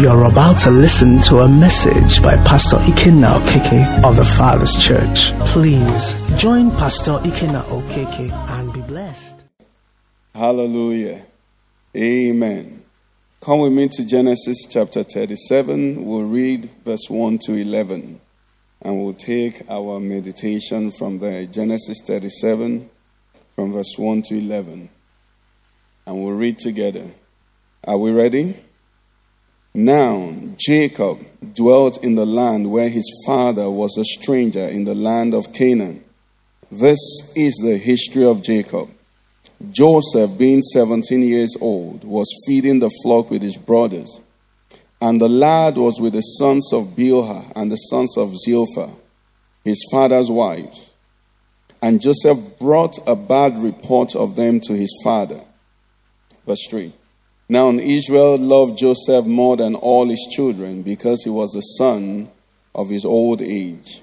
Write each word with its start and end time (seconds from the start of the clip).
You're 0.00 0.24
about 0.24 0.58
to 0.60 0.70
listen 0.70 1.20
to 1.24 1.40
a 1.40 1.48
message 1.50 2.22
by 2.22 2.34
Pastor 2.36 2.78
Ikenna 2.78 3.38
Okeke 3.38 4.02
of 4.02 4.16
the 4.16 4.24
Father's 4.24 4.74
Church. 4.74 5.32
Please 5.40 6.14
join 6.40 6.70
Pastor 6.70 7.18
Ikenna 7.18 7.62
Okeke 7.64 8.32
and 8.48 8.72
be 8.72 8.80
blessed. 8.80 9.44
Hallelujah. 10.34 11.26
Amen. 11.94 12.82
Come 13.42 13.60
with 13.60 13.72
me 13.72 13.88
to 13.88 14.06
Genesis 14.06 14.64
chapter 14.70 15.02
37. 15.02 16.02
We'll 16.02 16.24
read 16.24 16.70
verse 16.82 17.10
1 17.10 17.38
to 17.44 17.52
11. 17.52 18.22
And 18.80 19.04
we'll 19.04 19.12
take 19.12 19.70
our 19.70 20.00
meditation 20.00 20.92
from 20.92 21.18
there. 21.18 21.44
Genesis 21.44 22.00
37, 22.06 22.88
from 23.54 23.74
verse 23.74 23.98
1 23.98 24.22
to 24.28 24.38
11. 24.38 24.88
And 26.06 26.24
we'll 26.24 26.32
read 26.32 26.58
together. 26.58 27.04
Are 27.86 27.98
we 27.98 28.12
ready? 28.12 28.56
Now, 29.72 30.34
Jacob 30.56 31.20
dwelt 31.54 32.02
in 32.02 32.16
the 32.16 32.26
land 32.26 32.72
where 32.72 32.88
his 32.88 33.08
father 33.24 33.70
was 33.70 33.96
a 33.96 34.04
stranger 34.04 34.66
in 34.66 34.84
the 34.84 34.96
land 34.96 35.32
of 35.32 35.52
Canaan. 35.52 36.04
This 36.72 36.98
is 37.36 37.54
the 37.62 37.78
history 37.78 38.24
of 38.24 38.42
Jacob. 38.42 38.88
Joseph, 39.70 40.36
being 40.36 40.62
17 40.62 41.22
years 41.22 41.56
old, 41.60 42.02
was 42.02 42.26
feeding 42.46 42.80
the 42.80 42.90
flock 43.02 43.30
with 43.30 43.42
his 43.42 43.56
brothers. 43.56 44.20
And 45.00 45.20
the 45.20 45.28
lad 45.28 45.76
was 45.76 46.00
with 46.00 46.14
the 46.14 46.20
sons 46.20 46.72
of 46.72 46.96
Bilhah 46.96 47.52
and 47.54 47.70
the 47.70 47.76
sons 47.76 48.16
of 48.18 48.36
Zilpah, 48.38 48.90
his 49.64 49.86
father's 49.92 50.30
wives. 50.30 50.94
And 51.80 52.00
Joseph 52.00 52.58
brought 52.58 52.98
a 53.06 53.14
bad 53.14 53.56
report 53.56 54.16
of 54.16 54.34
them 54.34 54.60
to 54.60 54.74
his 54.74 54.94
father. 55.04 55.42
Verse 56.44 56.66
3. 56.68 56.92
Now 57.50 57.70
Israel 57.70 58.38
loved 58.38 58.78
Joseph 58.78 59.26
more 59.26 59.56
than 59.56 59.74
all 59.74 60.08
his 60.08 60.24
children 60.30 60.82
because 60.82 61.24
he 61.24 61.30
was 61.30 61.50
the 61.50 61.60
son 61.62 62.30
of 62.76 62.90
his 62.90 63.04
old 63.04 63.42
age. 63.42 64.02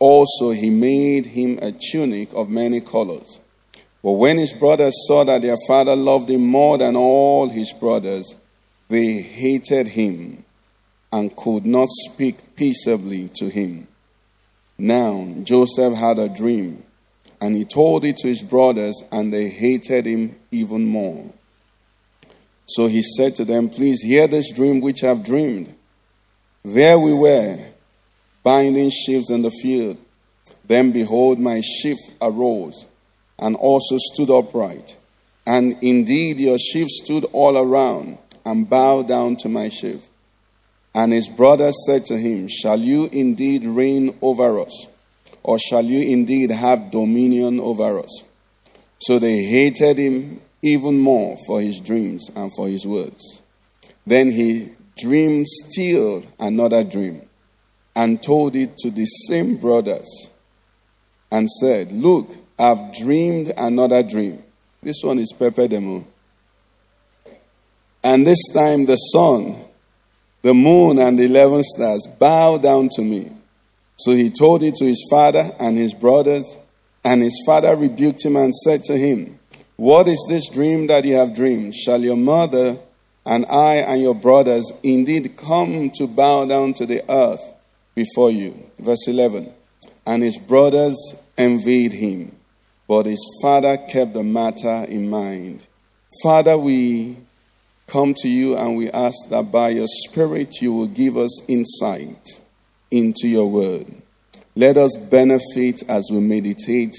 Also, 0.00 0.50
he 0.50 0.68
made 0.68 1.26
him 1.26 1.60
a 1.62 1.70
tunic 1.70 2.30
of 2.34 2.50
many 2.50 2.80
colors. 2.80 3.38
But 4.02 4.14
when 4.14 4.38
his 4.38 4.54
brothers 4.54 5.06
saw 5.06 5.22
that 5.22 5.42
their 5.42 5.56
father 5.68 5.94
loved 5.94 6.30
him 6.30 6.48
more 6.48 6.76
than 6.78 6.96
all 6.96 7.48
his 7.48 7.72
brothers, 7.78 8.34
they 8.88 9.22
hated 9.22 9.86
him 9.86 10.44
and 11.12 11.36
could 11.36 11.64
not 11.64 11.86
speak 12.10 12.56
peaceably 12.56 13.30
to 13.36 13.50
him. 13.50 13.86
Now, 14.76 15.32
Joseph 15.44 15.94
had 15.94 16.18
a 16.18 16.28
dream, 16.28 16.82
and 17.40 17.54
he 17.54 17.64
told 17.64 18.04
it 18.04 18.16
to 18.16 18.26
his 18.26 18.42
brothers, 18.42 19.00
and 19.12 19.32
they 19.32 19.48
hated 19.48 20.06
him 20.06 20.34
even 20.50 20.86
more. 20.86 21.34
So 22.68 22.86
he 22.86 23.02
said 23.02 23.34
to 23.36 23.44
them, 23.44 23.70
Please 23.70 24.02
hear 24.02 24.26
this 24.26 24.52
dream 24.52 24.80
which 24.80 25.02
I've 25.02 25.24
dreamed. 25.24 25.74
There 26.62 26.98
we 26.98 27.14
were, 27.14 27.58
binding 28.42 28.90
sheaves 28.90 29.30
in 29.30 29.42
the 29.42 29.50
field. 29.50 29.96
Then 30.66 30.92
behold, 30.92 31.38
my 31.38 31.60
sheaf 31.62 31.96
arose 32.20 32.86
and 33.38 33.56
also 33.56 33.96
stood 34.12 34.30
upright. 34.30 34.96
And 35.46 35.78
indeed, 35.80 36.38
your 36.38 36.58
sheaf 36.58 36.88
stood 36.88 37.24
all 37.32 37.56
around 37.56 38.18
and 38.44 38.68
bowed 38.68 39.08
down 39.08 39.36
to 39.36 39.48
my 39.48 39.70
sheaf. 39.70 40.06
And 40.94 41.12
his 41.12 41.28
brother 41.28 41.72
said 41.86 42.04
to 42.06 42.18
him, 42.18 42.48
Shall 42.48 42.78
you 42.78 43.08
indeed 43.12 43.64
reign 43.64 44.18
over 44.20 44.60
us? 44.60 44.88
Or 45.42 45.58
shall 45.58 45.84
you 45.84 46.06
indeed 46.06 46.50
have 46.50 46.90
dominion 46.90 47.60
over 47.60 47.98
us? 47.98 48.24
So 48.98 49.18
they 49.18 49.44
hated 49.44 49.96
him 49.96 50.42
even 50.62 50.98
more 50.98 51.36
for 51.46 51.60
his 51.60 51.80
dreams 51.80 52.30
and 52.34 52.52
for 52.54 52.68
his 52.68 52.86
words. 52.86 53.42
Then 54.06 54.30
he 54.30 54.72
dreamed 54.98 55.46
still 55.46 56.24
another 56.38 56.82
dream 56.82 57.22
and 57.94 58.22
told 58.22 58.56
it 58.56 58.76
to 58.78 58.90
the 58.90 59.04
same 59.04 59.56
brothers 59.56 60.30
and 61.30 61.48
said, 61.60 61.92
Look, 61.92 62.30
I've 62.58 62.94
dreamed 62.94 63.52
another 63.56 64.02
dream. 64.02 64.42
This 64.82 64.96
one 65.02 65.18
is 65.18 65.32
Pepe 65.38 65.68
Demo. 65.68 66.06
And 68.02 68.26
this 68.26 68.52
time 68.54 68.86
the 68.86 68.96
sun, 68.96 69.56
the 70.42 70.54
moon, 70.54 70.98
and 70.98 71.18
the 71.18 71.24
eleven 71.24 71.62
stars 71.62 72.06
bow 72.18 72.58
down 72.58 72.88
to 72.94 73.02
me. 73.02 73.32
So 73.96 74.12
he 74.12 74.30
told 74.30 74.62
it 74.62 74.76
to 74.76 74.84
his 74.84 75.04
father 75.10 75.50
and 75.58 75.76
his 75.76 75.92
brothers, 75.92 76.56
and 77.04 77.22
his 77.22 77.42
father 77.44 77.74
rebuked 77.74 78.24
him 78.24 78.36
and 78.36 78.54
said 78.54 78.84
to 78.84 78.96
him, 78.96 79.37
what 79.78 80.08
is 80.08 80.26
this 80.28 80.50
dream 80.50 80.88
that 80.88 81.04
you 81.04 81.14
have 81.14 81.36
dreamed? 81.36 81.72
Shall 81.72 82.00
your 82.00 82.16
mother 82.16 82.76
and 83.24 83.46
I 83.46 83.76
and 83.76 84.02
your 84.02 84.14
brothers 84.16 84.72
indeed 84.82 85.36
come 85.36 85.90
to 85.98 86.08
bow 86.08 86.46
down 86.46 86.74
to 86.74 86.84
the 86.84 87.08
earth 87.08 87.54
before 87.94 88.32
you? 88.32 88.58
Verse 88.80 89.06
11. 89.06 89.52
And 90.04 90.24
his 90.24 90.36
brothers 90.36 90.96
envied 91.36 91.92
him, 91.92 92.34
but 92.88 93.06
his 93.06 93.24
father 93.40 93.76
kept 93.76 94.14
the 94.14 94.24
matter 94.24 94.84
in 94.88 95.08
mind. 95.08 95.68
Father, 96.24 96.58
we 96.58 97.16
come 97.86 98.14
to 98.14 98.28
you 98.28 98.56
and 98.56 98.76
we 98.76 98.90
ask 98.90 99.28
that 99.28 99.52
by 99.52 99.68
your 99.68 99.86
Spirit 100.08 100.60
you 100.60 100.72
will 100.72 100.88
give 100.88 101.16
us 101.16 101.44
insight 101.46 102.40
into 102.90 103.28
your 103.28 103.48
word. 103.48 103.86
Let 104.56 104.76
us 104.76 104.96
benefit 104.96 105.84
as 105.88 106.08
we 106.10 106.18
meditate 106.18 106.96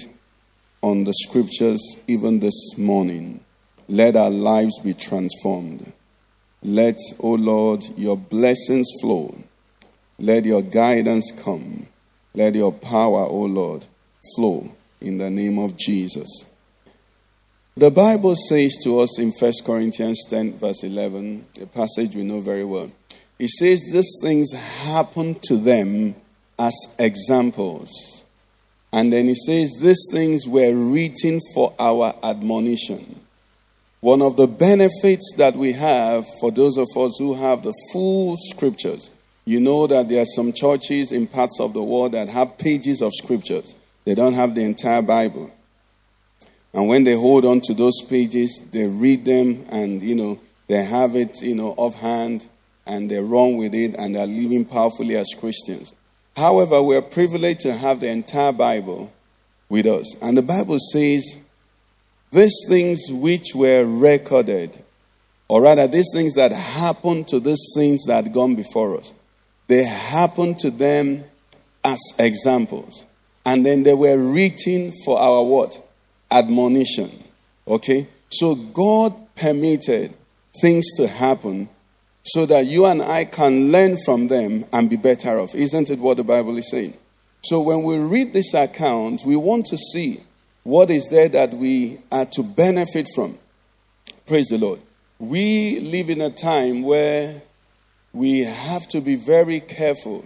on 0.82 1.04
the 1.04 1.14
scriptures 1.14 1.80
even 2.06 2.40
this 2.40 2.76
morning. 2.78 3.40
Let 3.88 4.16
our 4.16 4.30
lives 4.30 4.78
be 4.80 4.94
transformed. 4.94 5.92
Let, 6.62 6.98
O 7.20 7.32
oh 7.32 7.34
Lord, 7.34 7.84
your 7.96 8.16
blessings 8.16 8.88
flow. 9.00 9.34
Let 10.18 10.44
your 10.44 10.62
guidance 10.62 11.32
come. 11.42 11.86
Let 12.34 12.54
your 12.54 12.72
power, 12.72 13.24
O 13.24 13.28
oh 13.28 13.46
Lord, 13.46 13.86
flow 14.36 14.70
in 15.00 15.18
the 15.18 15.30
name 15.30 15.58
of 15.58 15.76
Jesus. 15.76 16.44
The 17.76 17.90
Bible 17.90 18.36
says 18.36 18.76
to 18.84 19.00
us 19.00 19.18
in 19.18 19.30
1 19.30 19.52
Corinthians 19.64 20.24
10, 20.28 20.58
verse 20.58 20.84
11, 20.84 21.46
a 21.62 21.66
passage 21.66 22.14
we 22.14 22.24
know 22.24 22.40
very 22.40 22.64
well. 22.64 22.90
It 23.38 23.48
says, 23.48 23.80
These 23.90 24.18
things 24.22 24.52
happen 24.52 25.36
to 25.44 25.56
them 25.56 26.14
as 26.58 26.74
examples 26.98 28.19
and 28.92 29.12
then 29.12 29.26
he 29.26 29.34
says, 29.34 29.76
These 29.80 30.08
things 30.10 30.46
were 30.46 30.74
written 30.74 31.40
for 31.54 31.74
our 31.78 32.14
admonition. 32.22 33.20
One 34.00 34.22
of 34.22 34.36
the 34.36 34.46
benefits 34.46 35.34
that 35.36 35.54
we 35.54 35.72
have 35.72 36.26
for 36.40 36.50
those 36.50 36.78
of 36.78 36.88
us 36.96 37.16
who 37.18 37.34
have 37.34 37.62
the 37.62 37.74
full 37.92 38.36
scriptures, 38.38 39.10
you 39.44 39.60
know 39.60 39.86
that 39.86 40.08
there 40.08 40.22
are 40.22 40.26
some 40.36 40.52
churches 40.52 41.12
in 41.12 41.26
parts 41.26 41.60
of 41.60 41.72
the 41.74 41.82
world 41.82 42.12
that 42.12 42.28
have 42.28 42.58
pages 42.58 43.02
of 43.02 43.12
scriptures. 43.14 43.74
They 44.04 44.14
don't 44.14 44.34
have 44.34 44.54
the 44.54 44.62
entire 44.62 45.02
Bible. 45.02 45.50
And 46.72 46.88
when 46.88 47.04
they 47.04 47.14
hold 47.14 47.44
on 47.44 47.60
to 47.62 47.74
those 47.74 48.00
pages, 48.08 48.62
they 48.70 48.86
read 48.86 49.24
them 49.24 49.66
and, 49.70 50.02
you 50.02 50.14
know, 50.14 50.40
they 50.68 50.84
have 50.84 51.16
it, 51.16 51.42
you 51.42 51.54
know, 51.54 51.74
offhand 51.76 52.46
and 52.86 53.10
they 53.10 53.20
run 53.20 53.56
with 53.56 53.74
it 53.74 53.96
and 53.98 54.14
they're 54.14 54.26
living 54.26 54.64
powerfully 54.64 55.16
as 55.16 55.28
Christians. 55.38 55.92
However, 56.40 56.82
we're 56.82 57.02
privileged 57.02 57.60
to 57.60 57.74
have 57.74 58.00
the 58.00 58.08
entire 58.08 58.52
Bible 58.52 59.12
with 59.68 59.84
us. 59.84 60.16
And 60.22 60.38
the 60.38 60.42
Bible 60.42 60.78
says, 60.78 61.36
these 62.32 62.56
things 62.66 62.98
which 63.10 63.54
were 63.54 63.84
recorded, 63.84 64.82
or 65.48 65.60
rather, 65.60 65.86
these 65.86 66.08
things 66.14 66.32
that 66.36 66.50
happened 66.50 67.28
to 67.28 67.40
these 67.40 67.60
saints 67.74 68.06
that 68.06 68.24
had 68.24 68.32
gone 68.32 68.54
before 68.54 68.96
us, 68.96 69.12
they 69.66 69.84
happened 69.84 70.58
to 70.60 70.70
them 70.70 71.24
as 71.84 72.00
examples. 72.18 73.04
And 73.44 73.66
then 73.66 73.82
they 73.82 73.92
were 73.92 74.16
written 74.16 74.92
for 75.04 75.20
our 75.20 75.44
what? 75.44 75.78
Admonition. 76.30 77.10
Okay? 77.68 78.08
So 78.30 78.54
God 78.54 79.12
permitted 79.36 80.14
things 80.62 80.86
to 80.96 81.06
happen 81.06 81.68
so 82.22 82.46
that 82.46 82.66
you 82.66 82.86
and 82.86 83.02
I 83.02 83.24
can 83.24 83.72
learn 83.72 83.96
from 84.04 84.28
them 84.28 84.64
and 84.72 84.90
be 84.90 84.96
better 84.96 85.38
off. 85.38 85.54
Isn't 85.54 85.90
it 85.90 85.98
what 85.98 86.16
the 86.16 86.24
Bible 86.24 86.56
is 86.58 86.70
saying? 86.70 86.94
So 87.44 87.60
when 87.60 87.82
we 87.82 87.96
read 87.96 88.32
this 88.32 88.52
account, 88.52 89.22
we 89.24 89.36
want 89.36 89.66
to 89.66 89.78
see 89.78 90.20
what 90.62 90.90
is 90.90 91.08
there 91.08 91.28
that 91.28 91.54
we 91.54 91.98
are 92.12 92.26
to 92.26 92.42
benefit 92.42 93.08
from. 93.14 93.38
Praise 94.26 94.48
the 94.48 94.58
Lord. 94.58 94.80
We 95.18 95.80
live 95.80 96.10
in 96.10 96.20
a 96.20 96.30
time 96.30 96.82
where 96.82 97.42
we 98.12 98.40
have 98.40 98.88
to 98.88 99.00
be 99.00 99.16
very 99.16 99.60
careful 99.60 100.24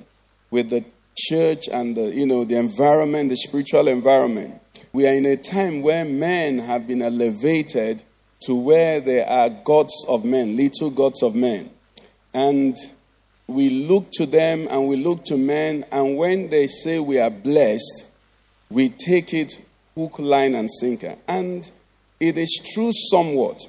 with 0.50 0.70
the 0.70 0.84
church 1.16 1.68
and 1.72 1.96
the, 1.96 2.14
you 2.14 2.26
know, 2.26 2.44
the 2.44 2.56
environment, 2.56 3.30
the 3.30 3.36
spiritual 3.36 3.88
environment. 3.88 4.60
We 4.92 5.06
are 5.06 5.14
in 5.14 5.26
a 5.26 5.36
time 5.36 5.82
where 5.82 6.04
men 6.04 6.58
have 6.58 6.86
been 6.86 7.02
elevated 7.02 8.02
to 8.42 8.54
where 8.54 9.00
they 9.00 9.24
are 9.24 9.50
gods 9.50 10.04
of 10.08 10.24
men, 10.24 10.56
little 10.56 10.90
gods 10.90 11.22
of 11.22 11.34
men. 11.34 11.70
And 12.34 12.76
we 13.46 13.70
look 13.70 14.10
to 14.12 14.26
them 14.26 14.66
and 14.70 14.88
we 14.88 14.96
look 14.96 15.24
to 15.26 15.38
men, 15.38 15.84
and 15.92 16.16
when 16.16 16.50
they 16.50 16.66
say 16.66 16.98
we 16.98 17.18
are 17.20 17.30
blessed, 17.30 18.10
we 18.70 18.88
take 18.88 19.32
it 19.32 19.58
hook, 19.94 20.18
line, 20.18 20.54
and 20.54 20.70
sinker. 20.70 21.16
And 21.28 21.70
it 22.20 22.36
is 22.36 22.60
true 22.74 22.92
somewhat. 23.10 23.60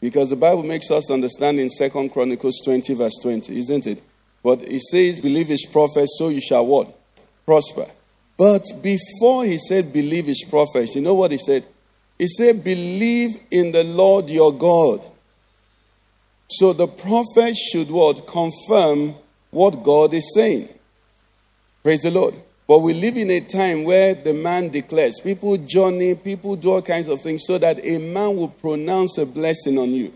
Because 0.00 0.30
the 0.30 0.36
Bible 0.36 0.64
makes 0.64 0.90
us 0.90 1.10
understand 1.10 1.60
in 1.60 1.70
Second 1.70 2.10
Chronicles 2.10 2.60
20, 2.64 2.94
verse 2.94 3.18
20, 3.22 3.56
isn't 3.58 3.86
it? 3.86 4.02
But 4.42 4.62
it 4.62 4.82
says, 4.82 5.20
Believe 5.20 5.48
his 5.48 5.66
prophet, 5.66 6.08
so 6.18 6.28
you 6.28 6.40
shall 6.40 6.66
what? 6.66 6.92
Prosper. 7.46 7.86
But 8.36 8.62
before 8.82 9.44
he 9.44 9.58
said, 9.58 9.92
Believe 9.92 10.26
his 10.26 10.44
prophets, 10.48 10.96
you 10.96 11.02
know 11.02 11.14
what 11.14 11.30
he 11.30 11.38
said? 11.38 11.64
He 12.18 12.26
said, 12.26 12.64
Believe 12.64 13.40
in 13.50 13.72
the 13.72 13.84
Lord 13.84 14.28
your 14.28 14.52
God. 14.52 15.00
So 16.58 16.72
the 16.72 16.86
prophet 16.86 17.56
should 17.56 17.90
what? 17.90 18.26
Confirm 18.26 19.14
what 19.50 19.82
God 19.82 20.12
is 20.12 20.34
saying. 20.34 20.68
Praise 21.82 22.02
the 22.02 22.10
Lord. 22.10 22.34
But 22.68 22.80
we 22.80 22.94
live 22.94 23.16
in 23.16 23.30
a 23.30 23.40
time 23.40 23.84
where 23.84 24.14
the 24.14 24.34
man 24.34 24.68
declares, 24.68 25.20
people 25.20 25.56
journey, 25.56 26.14
people 26.14 26.56
do 26.56 26.72
all 26.72 26.82
kinds 26.82 27.08
of 27.08 27.20
things 27.20 27.44
so 27.46 27.58
that 27.58 27.84
a 27.84 27.98
man 27.98 28.36
will 28.36 28.48
pronounce 28.48 29.18
a 29.18 29.26
blessing 29.26 29.78
on 29.78 29.90
you. 29.90 30.12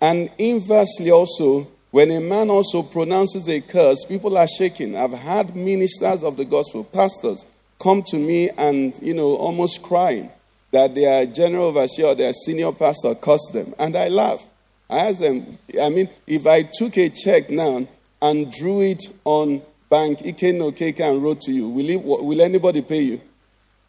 And 0.00 0.30
inversely 0.38 1.10
also, 1.10 1.68
when 1.90 2.10
a 2.10 2.20
man 2.20 2.50
also 2.50 2.82
pronounces 2.82 3.48
a 3.48 3.60
curse, 3.60 4.04
people 4.04 4.36
are 4.36 4.48
shaking. 4.48 4.96
I've 4.96 5.12
had 5.12 5.56
ministers 5.56 6.22
of 6.22 6.36
the 6.36 6.44
gospel, 6.44 6.84
pastors, 6.84 7.44
come 7.80 8.02
to 8.08 8.16
me 8.16 8.50
and, 8.58 8.98
you 9.00 9.14
know, 9.14 9.36
almost 9.36 9.82
crying 9.82 10.30
that 10.72 10.94
their 10.94 11.24
general 11.24 11.66
overseer 11.66 12.06
or 12.06 12.14
their 12.14 12.32
senior 12.32 12.72
pastor 12.72 13.14
cursed 13.14 13.52
them. 13.52 13.74
And 13.78 13.96
I 13.96 14.08
laugh. 14.08 14.46
I 14.90 14.98
ask 15.10 15.20
them, 15.20 15.58
I 15.80 15.90
mean, 15.90 16.08
if 16.26 16.46
I 16.46 16.62
took 16.62 16.96
a 16.96 17.10
check 17.10 17.50
now 17.50 17.86
and 18.22 18.52
drew 18.52 18.80
it 18.82 19.02
on 19.24 19.62
bank 19.90 20.20
Ikenna 20.20 20.72
Okeke 20.72 21.00
and 21.00 21.22
wrote 21.22 21.42
to 21.42 21.52
you, 21.52 21.68
will, 21.68 21.88
it, 21.90 22.02
will 22.02 22.40
anybody 22.40 22.82
pay 22.82 23.02
you? 23.02 23.20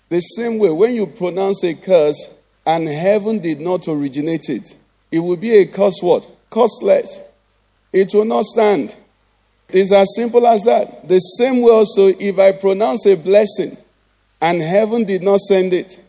The 0.10 0.20
same 0.20 0.58
way, 0.60 0.70
when 0.72 0.94
you 0.94 1.08
pronounce 1.08 1.64
a 1.64 1.74
curse 1.74 2.36
and 2.66 2.88
heaven 2.88 3.40
did 3.40 3.60
not 3.60 3.88
originate 3.88 4.50
it, 4.50 4.76
it 5.12 5.20
will 5.20 5.38
be 5.38 5.56
a 5.56 5.66
curse 5.66 6.00
what? 6.02 6.28
Costless. 6.50 7.22
It 7.94 8.14
will 8.14 8.26
not 8.26 8.46
stand. 8.46 8.96
It's 9.70 9.94
as 9.94 10.08
simple 10.16 10.46
as 10.48 10.62
that. 10.64 11.08
The 11.08 11.20
same 11.20 11.62
way 11.62 11.72
also, 11.72 12.08
if 12.08 12.40
I 12.40 12.52
pronounce 12.52 13.06
a 13.06 13.16
blessing 13.16 13.78
and 14.42 14.62
heaven 14.62 15.04
did 15.04 15.22
not 15.22 15.40
send 15.40 15.74
it, 15.74 16.00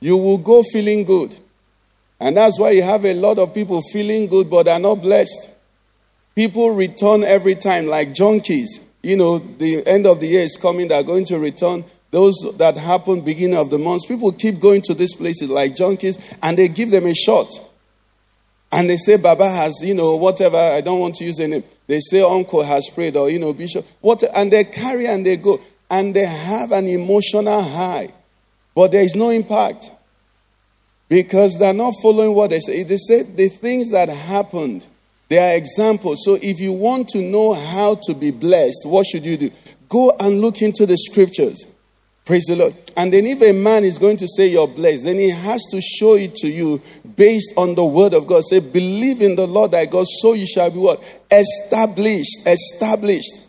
you 0.00 0.16
will 0.16 0.38
go 0.38 0.62
feeling 0.62 1.04
good. 1.04 1.34
And 2.24 2.38
that's 2.38 2.58
why 2.58 2.70
you 2.70 2.82
have 2.82 3.04
a 3.04 3.12
lot 3.12 3.38
of 3.38 3.52
people 3.52 3.82
feeling 3.92 4.28
good 4.28 4.48
but 4.48 4.66
are 4.66 4.78
not 4.78 5.02
blessed. 5.02 5.50
People 6.34 6.70
return 6.70 7.22
every 7.22 7.54
time 7.54 7.86
like 7.86 8.14
junkies. 8.14 8.80
You 9.02 9.18
know, 9.18 9.38
the 9.38 9.86
end 9.86 10.06
of 10.06 10.20
the 10.20 10.28
year 10.28 10.40
is 10.40 10.56
coming, 10.56 10.88
they're 10.88 11.02
going 11.02 11.26
to 11.26 11.38
return. 11.38 11.84
Those 12.12 12.34
that 12.56 12.78
happen 12.78 13.20
beginning 13.20 13.58
of 13.58 13.68
the 13.68 13.76
month, 13.76 14.08
people 14.08 14.32
keep 14.32 14.58
going 14.58 14.80
to 14.86 14.94
these 14.94 15.14
places 15.14 15.50
like 15.50 15.76
junkies 15.76 16.18
and 16.42 16.56
they 16.56 16.68
give 16.68 16.90
them 16.90 17.04
a 17.04 17.14
shot. 17.14 17.52
And 18.72 18.88
they 18.88 18.96
say 18.96 19.18
Baba 19.18 19.46
has, 19.46 19.82
you 19.82 19.92
know, 19.92 20.16
whatever, 20.16 20.56
I 20.56 20.80
don't 20.80 21.00
want 21.00 21.16
to 21.16 21.26
use 21.26 21.36
the 21.36 21.46
name. 21.46 21.64
They 21.88 22.00
say 22.00 22.22
uncle 22.22 22.62
has 22.62 22.88
prayed 22.88 23.18
or, 23.18 23.28
you 23.28 23.38
know, 23.38 23.52
bishop. 23.52 23.86
What, 24.00 24.24
and 24.34 24.50
they 24.50 24.64
carry 24.64 25.06
and 25.06 25.26
they 25.26 25.36
go. 25.36 25.60
And 25.90 26.16
they 26.16 26.24
have 26.24 26.72
an 26.72 26.86
emotional 26.86 27.62
high. 27.62 28.08
But 28.74 28.92
there 28.92 29.04
is 29.04 29.14
no 29.14 29.28
impact. 29.28 29.90
Because 31.08 31.58
they're 31.58 31.74
not 31.74 31.94
following 32.02 32.34
what 32.34 32.50
they 32.50 32.60
say. 32.60 32.82
They 32.82 32.96
say 32.96 33.22
the 33.22 33.48
things 33.48 33.90
that 33.90 34.08
happened, 34.08 34.86
they 35.28 35.38
are 35.38 35.56
examples. 35.56 36.22
So 36.24 36.38
if 36.40 36.60
you 36.60 36.72
want 36.72 37.08
to 37.10 37.18
know 37.20 37.54
how 37.54 37.96
to 38.06 38.14
be 38.14 38.30
blessed, 38.30 38.82
what 38.84 39.06
should 39.06 39.24
you 39.24 39.36
do? 39.36 39.50
Go 39.88 40.12
and 40.18 40.40
look 40.40 40.62
into 40.62 40.86
the 40.86 40.96
scriptures. 40.96 41.66
Praise 42.24 42.46
the 42.46 42.56
Lord. 42.56 42.74
And 42.96 43.12
then, 43.12 43.26
if 43.26 43.42
a 43.42 43.52
man 43.52 43.84
is 43.84 43.98
going 43.98 44.16
to 44.16 44.26
say 44.26 44.46
you're 44.46 44.66
blessed, 44.66 45.04
then 45.04 45.18
he 45.18 45.28
has 45.28 45.62
to 45.70 45.80
show 45.82 46.14
it 46.14 46.34
to 46.36 46.48
you 46.48 46.80
based 47.16 47.52
on 47.56 47.74
the 47.74 47.84
word 47.84 48.14
of 48.14 48.26
God. 48.26 48.44
Say, 48.44 48.60
believe 48.60 49.20
in 49.20 49.36
the 49.36 49.46
Lord 49.46 49.72
thy 49.72 49.84
God, 49.84 50.06
so 50.06 50.32
you 50.32 50.46
shall 50.46 50.70
be 50.70 50.78
what? 50.78 51.02
Established. 51.30 52.46
Established. 52.46 53.42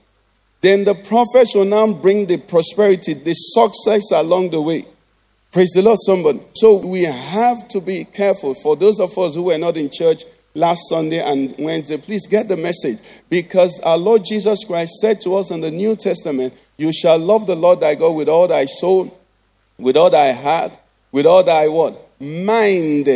Then 0.59 0.83
the 0.83 0.93
prophets 0.93 1.55
will 1.55 1.63
now 1.63 1.93
bring 1.93 2.25
the 2.25 2.37
prosperity, 2.37 3.13
the 3.13 3.33
success 3.33 4.11
along 4.11 4.49
the 4.49 4.61
way. 4.61 4.85
Praise 5.55 5.71
the 5.71 5.81
Lord, 5.81 5.99
somebody. 6.01 6.41
So 6.55 6.85
we 6.85 7.03
have 7.03 7.69
to 7.69 7.79
be 7.79 8.03
careful. 8.03 8.55
For 8.55 8.75
those 8.75 8.99
of 8.99 9.17
us 9.17 9.35
who 9.35 9.43
were 9.43 9.57
not 9.57 9.77
in 9.77 9.89
church 9.89 10.23
last 10.53 10.81
Sunday 10.89 11.19
and 11.19 11.55
Wednesday, 11.57 11.95
please 11.95 12.27
get 12.27 12.49
the 12.49 12.57
message. 12.57 12.97
Because 13.29 13.79
our 13.79 13.97
Lord 13.97 14.25
Jesus 14.25 14.65
Christ 14.65 14.95
said 14.99 15.21
to 15.21 15.35
us 15.35 15.51
in 15.51 15.61
the 15.61 15.71
New 15.71 15.95
Testament, 15.95 16.53
you 16.75 16.91
shall 16.91 17.17
love 17.17 17.47
the 17.47 17.55
Lord 17.55 17.79
thy 17.79 17.95
God 17.95 18.17
with 18.17 18.27
all 18.27 18.49
thy 18.49 18.65
soul, 18.65 19.17
with 19.77 19.95
all 19.95 20.09
thy 20.09 20.33
heart, 20.33 20.77
with 21.13 21.25
all 21.25 21.41
thy 21.41 21.69
what? 21.69 22.05
Mind, 22.19 23.07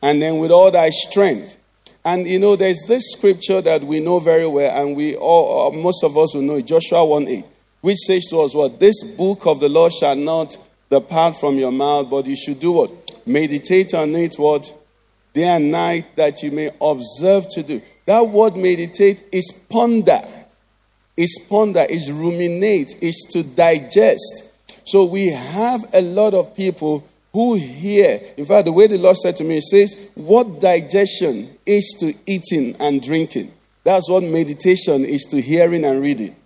and 0.00 0.22
then 0.22 0.38
with 0.38 0.50
all 0.50 0.70
thy 0.70 0.88
strength. 0.88 1.58
And 2.06 2.26
you 2.26 2.38
know, 2.38 2.56
there's 2.56 2.86
this 2.88 3.12
scripture 3.12 3.60
that 3.60 3.82
we 3.82 4.00
know 4.00 4.18
very 4.18 4.46
well, 4.46 4.80
and 4.80 4.96
we 4.96 5.14
all, 5.16 5.68
uh, 5.68 5.76
most 5.76 6.02
of 6.04 6.16
us 6.16 6.34
will 6.34 6.40
know 6.40 6.54
it, 6.54 6.64
Joshua 6.64 7.04
1 7.04 7.28
8, 7.28 7.44
which 7.82 7.98
says 7.98 8.24
to 8.30 8.40
us 8.40 8.54
what? 8.54 8.80
This 8.80 9.04
book 9.14 9.46
of 9.46 9.60
the 9.60 9.68
law 9.68 9.90
shall 9.90 10.16
not 10.16 10.56
depart 11.00 11.36
from 11.36 11.58
your 11.58 11.72
mouth, 11.72 12.08
but 12.10 12.26
you 12.26 12.36
should 12.36 12.60
do 12.60 12.72
what? 12.72 13.26
Meditate 13.26 13.94
on 13.94 14.14
it, 14.14 14.34
what? 14.36 14.72
Day 15.32 15.44
and 15.44 15.70
night, 15.70 16.16
that 16.16 16.42
you 16.42 16.50
may 16.50 16.70
observe 16.80 17.48
to 17.50 17.62
do. 17.62 17.80
That 18.06 18.28
word 18.28 18.56
meditate 18.56 19.24
is 19.32 19.50
ponder 19.68 20.20
is 21.16 21.38
ponder, 21.48 21.84
is 21.88 22.10
ruminate, 22.10 22.96
is 23.02 23.26
to 23.30 23.42
digest. 23.42 24.52
So 24.84 25.04
we 25.04 25.28
have 25.28 25.84
a 25.94 26.02
lot 26.02 26.34
of 26.34 26.56
people 26.56 27.06
who 27.32 27.54
hear. 27.54 28.20
In 28.36 28.46
fact, 28.46 28.66
the 28.66 28.72
way 28.72 28.86
the 28.86 28.98
Lord 28.98 29.16
said 29.16 29.36
to 29.38 29.44
me, 29.44 29.60
says, 29.60 30.10
What 30.14 30.60
digestion 30.60 31.56
is 31.64 31.96
to 32.00 32.14
eating 32.26 32.76
and 32.80 33.02
drinking. 33.02 33.52
That's 33.84 34.08
what 34.08 34.22
meditation 34.22 35.04
is 35.04 35.22
to 35.30 35.40
hearing 35.40 35.84
and 35.84 36.00
reading. 36.00 36.36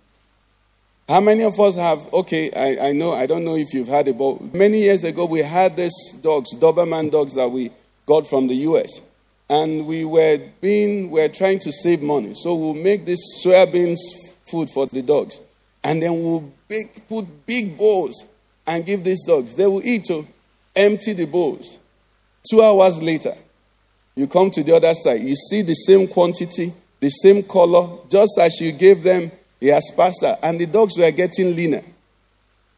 How 1.07 1.21
many 1.21 1.45
of 1.45 1.57
us 1.57 1.75
have, 1.75 2.13
okay, 2.13 2.51
I, 2.51 2.89
I 2.89 2.91
know, 2.91 3.13
I 3.13 3.27
don't 3.27 3.45
know 3.45 3.55
if 3.55 3.73
you've 3.73 3.87
heard 3.87 4.09
about, 4.09 4.53
many 4.53 4.79
years 4.79 5.05
ago 5.05 5.25
we 5.25 5.39
had 5.39 5.77
these 5.77 5.95
dogs, 6.21 6.53
Doberman 6.53 7.09
dogs 7.09 7.35
that 7.35 7.49
we 7.49 7.71
got 8.05 8.27
from 8.27 8.47
the 8.47 8.55
US. 8.55 9.01
And 9.49 9.87
we 9.87 10.03
were 10.03 10.37
being, 10.59 11.09
we 11.09 11.21
are 11.21 11.29
trying 11.29 11.59
to 11.59 11.71
save 11.71 12.01
money. 12.01 12.33
So 12.33 12.53
we'll 12.55 12.73
make 12.73 13.05
these 13.05 13.23
soybeans 13.41 13.99
food 14.51 14.69
for 14.69 14.85
the 14.87 15.01
dogs. 15.01 15.39
And 15.81 16.03
then 16.03 16.11
we'll 16.21 16.51
big, 16.67 16.87
put 17.07 17.45
big 17.45 17.77
bowls 17.77 18.25
and 18.65 18.85
give 18.85 19.05
these 19.05 19.23
dogs. 19.23 19.55
They 19.55 19.65
will 19.65 19.85
eat 19.87 20.03
to 20.05 20.27
empty 20.75 21.13
the 21.13 21.25
bowls. 21.25 21.79
Two 22.49 22.61
hours 22.61 23.01
later, 23.01 23.33
you 24.15 24.27
come 24.27 24.51
to 24.51 24.61
the 24.61 24.75
other 24.75 24.93
side. 24.93 25.21
You 25.21 25.37
see 25.37 25.61
the 25.61 25.73
same 25.73 26.09
quantity, 26.09 26.73
the 26.99 27.09
same 27.09 27.43
color, 27.43 27.99
just 28.09 28.37
as 28.41 28.59
you 28.59 28.73
gave 28.73 29.03
them 29.03 29.31
he 29.59 29.69
passed 29.69 30.21
that. 30.21 30.39
And 30.43 30.59
the 30.59 30.65
dogs 30.65 30.97
were 30.97 31.11
getting 31.11 31.55
leaner. 31.55 31.81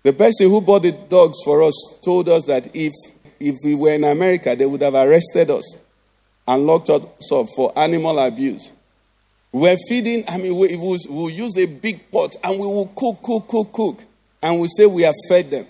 The 0.03 0.13
person 0.13 0.49
who 0.49 0.61
bought 0.61 0.83
the 0.83 0.91
dogs 0.91 1.37
for 1.43 1.63
us 1.63 1.99
told 2.01 2.29
us 2.29 2.45
that 2.45 2.73
if, 2.75 2.93
if 3.39 3.55
we 3.63 3.75
were 3.75 3.93
in 3.93 4.05
America, 4.05 4.55
they 4.55 4.65
would 4.65 4.81
have 4.81 4.95
arrested 4.95 5.49
us 5.49 5.77
and 6.47 6.65
locked 6.65 6.89
us 6.89 7.31
up 7.31 7.47
for 7.55 7.77
animal 7.77 8.17
abuse. 8.19 8.71
We're 9.51 9.77
feeding, 9.87 10.23
I 10.29 10.37
mean, 10.37 10.55
we 10.55 10.75
we'll 10.77 11.29
use 11.29 11.57
a 11.57 11.65
big 11.65 12.09
pot 12.11 12.35
and 12.43 12.59
we 12.59 12.65
will 12.65 12.91
cook, 12.95 13.21
cook, 13.21 13.47
cook, 13.47 13.73
cook. 13.73 13.99
And 14.41 14.61
we 14.61 14.67
say 14.67 14.85
we 14.85 15.01
have 15.03 15.15
fed 15.27 15.51
them. 15.51 15.65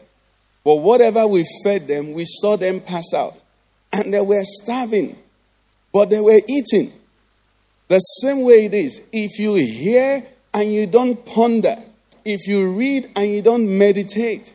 But 0.64 0.76
whatever 0.76 1.26
we 1.26 1.46
fed 1.64 1.88
them, 1.88 2.14
we 2.14 2.26
saw 2.26 2.56
them 2.58 2.82
pass 2.82 3.14
out. 3.16 3.42
And 3.92 4.14
they 4.14 4.22
were 4.22 4.44
starving, 4.44 5.18
but 5.92 6.10
they 6.12 6.20
were 6.20 6.40
eating. 6.48 6.92
The 7.88 7.98
same 7.98 8.46
way 8.46 8.66
it 8.66 8.74
is. 8.76 9.02
If 9.12 9.40
you 9.40 9.56
hear 9.56 10.24
and 10.60 10.74
you 10.74 10.86
don't 10.86 11.26
ponder, 11.26 11.74
if 12.26 12.46
you 12.46 12.70
read 12.74 13.08
and 13.16 13.32
you 13.32 13.42
don't 13.42 13.78
meditate, 13.78 14.54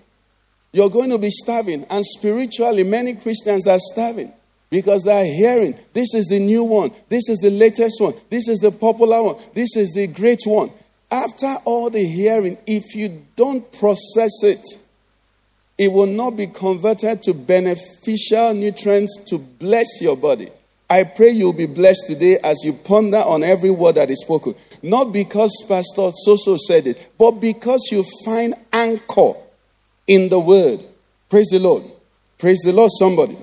you're 0.70 0.90
going 0.90 1.08
to 1.08 1.16
be 1.16 1.30
starving. 1.30 1.86
And 1.88 2.04
spiritually, 2.04 2.84
many 2.84 3.14
Christians 3.14 3.66
are 3.66 3.78
starving 3.78 4.30
because 4.68 5.02
they're 5.02 5.24
hearing 5.24 5.74
this 5.94 6.12
is 6.12 6.26
the 6.26 6.40
new 6.40 6.62
one, 6.62 6.92
this 7.08 7.30
is 7.30 7.38
the 7.38 7.50
latest 7.50 8.02
one, 8.02 8.12
this 8.28 8.48
is 8.48 8.58
the 8.58 8.70
popular 8.70 9.22
one, 9.22 9.36
this 9.54 9.76
is 9.78 9.92
the 9.92 10.06
great 10.06 10.42
one. 10.44 10.70
After 11.10 11.54
all 11.64 11.88
the 11.88 12.04
hearing, 12.04 12.58
if 12.66 12.94
you 12.94 13.24
don't 13.34 13.72
process 13.72 14.42
it, 14.42 14.66
it 15.78 15.90
will 15.90 16.06
not 16.06 16.36
be 16.36 16.48
converted 16.48 17.22
to 17.22 17.32
beneficial 17.32 18.52
nutrients 18.52 19.20
to 19.28 19.38
bless 19.38 20.02
your 20.02 20.18
body. 20.18 20.50
I 20.90 21.04
pray 21.04 21.30
you'll 21.30 21.54
be 21.54 21.66
blessed 21.66 22.04
today 22.08 22.38
as 22.44 22.62
you 22.62 22.74
ponder 22.74 23.16
on 23.18 23.42
every 23.42 23.70
word 23.70 23.94
that 23.94 24.10
is 24.10 24.20
spoken. 24.20 24.54
Not 24.84 25.14
because 25.14 25.64
Pastor 25.66 26.12
Soso 26.26 26.58
said 26.58 26.86
it, 26.86 27.12
but 27.16 27.40
because 27.40 27.80
you 27.90 28.04
find 28.22 28.54
anchor 28.70 29.32
in 30.06 30.28
the 30.28 30.38
word. 30.38 30.78
Praise 31.30 31.48
the 31.50 31.58
Lord. 31.58 31.84
Praise 32.36 32.60
the 32.62 32.74
Lord, 32.74 32.90
somebody. 32.98 33.34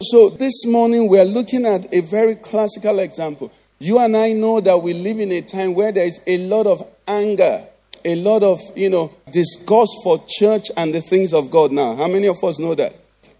So 0.00 0.28
this 0.30 0.64
morning 0.64 1.08
we 1.08 1.18
are 1.18 1.24
looking 1.24 1.66
at 1.66 1.92
a 1.92 2.02
very 2.02 2.36
classical 2.36 3.00
example. 3.00 3.50
You 3.80 3.98
and 3.98 4.16
I 4.16 4.32
know 4.32 4.60
that 4.60 4.80
we 4.80 4.94
live 4.94 5.18
in 5.18 5.32
a 5.32 5.40
time 5.40 5.74
where 5.74 5.90
there 5.90 6.06
is 6.06 6.20
a 6.24 6.38
lot 6.46 6.68
of 6.68 6.86
anger, 7.08 7.64
a 8.04 8.14
lot 8.14 8.44
of, 8.44 8.60
you 8.76 8.88
know, 8.88 9.12
disgust 9.32 9.90
for 10.04 10.24
church 10.38 10.66
and 10.76 10.94
the 10.94 11.00
things 11.00 11.34
of 11.34 11.50
God 11.50 11.72
now. 11.72 11.96
How 11.96 12.06
many 12.06 12.28
of 12.28 12.36
us 12.44 12.60
know 12.60 12.76
that? 12.76 12.94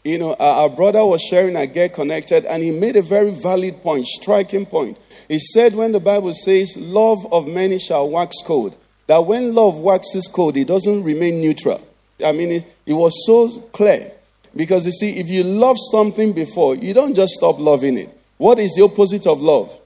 You 0.06 0.18
know, 0.18 0.34
our 0.38 0.68
brother 0.68 1.04
was 1.04 1.20
sharing 1.20 1.56
at 1.56 1.74
Get 1.74 1.94
Connected, 1.94 2.44
and 2.44 2.62
he 2.62 2.70
made 2.70 2.96
a 2.96 3.02
very 3.02 3.30
valid 3.30 3.82
point, 3.82 4.06
striking 4.06 4.64
point. 4.64 4.98
He 5.28 5.38
said, 5.38 5.74
when 5.74 5.92
the 5.92 6.00
Bible 6.00 6.32
says, 6.32 6.76
love 6.76 7.26
of 7.32 7.48
many 7.48 7.78
shall 7.78 8.08
wax 8.08 8.36
cold, 8.44 8.76
that 9.08 9.26
when 9.26 9.54
love 9.54 9.78
waxes 9.78 10.28
cold, 10.32 10.56
it 10.56 10.68
doesn't 10.68 11.02
remain 11.02 11.40
neutral. 11.40 11.80
I 12.24 12.32
mean, 12.32 12.52
it, 12.52 12.74
it 12.86 12.92
was 12.92 13.12
so 13.26 13.60
clear. 13.72 14.12
Because 14.54 14.86
you 14.86 14.92
see, 14.92 15.18
if 15.18 15.28
you 15.28 15.44
love 15.44 15.76
something 15.90 16.32
before, 16.32 16.76
you 16.76 16.94
don't 16.94 17.14
just 17.14 17.34
stop 17.34 17.58
loving 17.58 17.98
it. 17.98 18.08
What 18.38 18.58
is 18.58 18.74
the 18.74 18.84
opposite 18.84 19.26
of 19.26 19.40
love? 19.40 19.76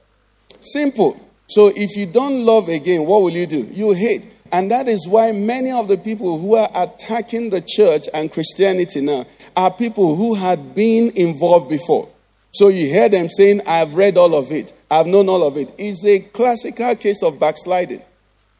Simple. 0.61 1.19
So 1.49 1.73
if 1.75 1.97
you 1.97 2.07
don't 2.07 2.45
love 2.45 2.69
again, 2.69 3.07
what 3.07 3.23
will 3.23 3.31
you 3.31 3.47
do? 3.47 3.63
You 3.73 3.93
hate. 3.93 4.27
And 4.53 4.71
that 4.71 4.89
is 4.89 5.07
why 5.09 5.33
many 5.33 5.71
of 5.71 5.89
the 5.89 5.97
people 5.97 6.39
who 6.39 6.57
are 6.57 6.69
attacking 6.75 7.51
the 7.51 7.61
church 7.61 8.07
and 8.13 8.31
Christianity 8.31 9.01
now 9.01 9.25
are 9.57 9.71
people 9.71 10.17
who 10.17 10.35
had 10.35 10.75
been 10.75 11.11
involved 11.17 11.69
before. 11.69 12.09
So 12.53 12.69
you 12.69 12.87
hear 12.87 13.09
them 13.09 13.29
saying, 13.29 13.63
I've 13.67 13.95
read 13.95 14.17
all 14.17 14.35
of 14.35 14.51
it, 14.51 14.73
I've 14.91 15.07
known 15.07 15.29
all 15.29 15.47
of 15.47 15.57
it. 15.57 15.73
It's 15.79 16.05
a 16.05 16.21
classical 16.21 16.97
case 16.97 17.23
of 17.23 17.39
backsliding. 17.39 18.03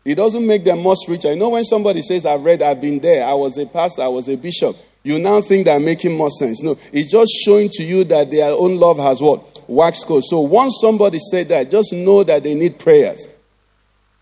It 0.05 0.15
doesn't 0.15 0.47
make 0.47 0.65
them 0.65 0.81
more 0.81 0.97
spiritual. 0.97 1.33
You 1.33 1.39
know, 1.39 1.51
when 1.51 1.65
somebody 1.65 2.03
says, 2.03 2.25
I've 2.25 2.43
read, 2.43 2.63
I've 2.63 2.81
been 2.81 3.01
there, 3.01 3.27
I 3.27 3.35
was 3.35 3.59
a 3.59 3.67
pastor, 3.67 4.03
I 4.03 4.09
was 4.09 4.29
a 4.29 4.37
bishop, 4.37 4.77
you 5.03 5.19
now 5.19 5.41
think 5.41 5.65
they're 5.65 5.81
making 5.81 6.17
more 6.17 6.31
sense. 6.31 6.63
No, 6.63 6.77
it's 6.93 7.11
just 7.11 7.33
showing 7.45 7.71
to 7.71 7.85
you 7.85 8.05
that 8.05 8.31
their 8.31 8.53
own 8.53 8.79
love 8.79 8.99
has 8.99 9.21
what? 9.21 9.69
Wax 9.69 10.05
cold. 10.05 10.25
So 10.27 10.41
once 10.41 10.79
somebody 10.81 11.19
said 11.19 11.49
that, 11.49 11.71
just 11.71 11.93
know 11.93 12.23
that 12.25 12.43
they 12.43 12.55
need 12.55 12.79
prayers. 12.79 13.29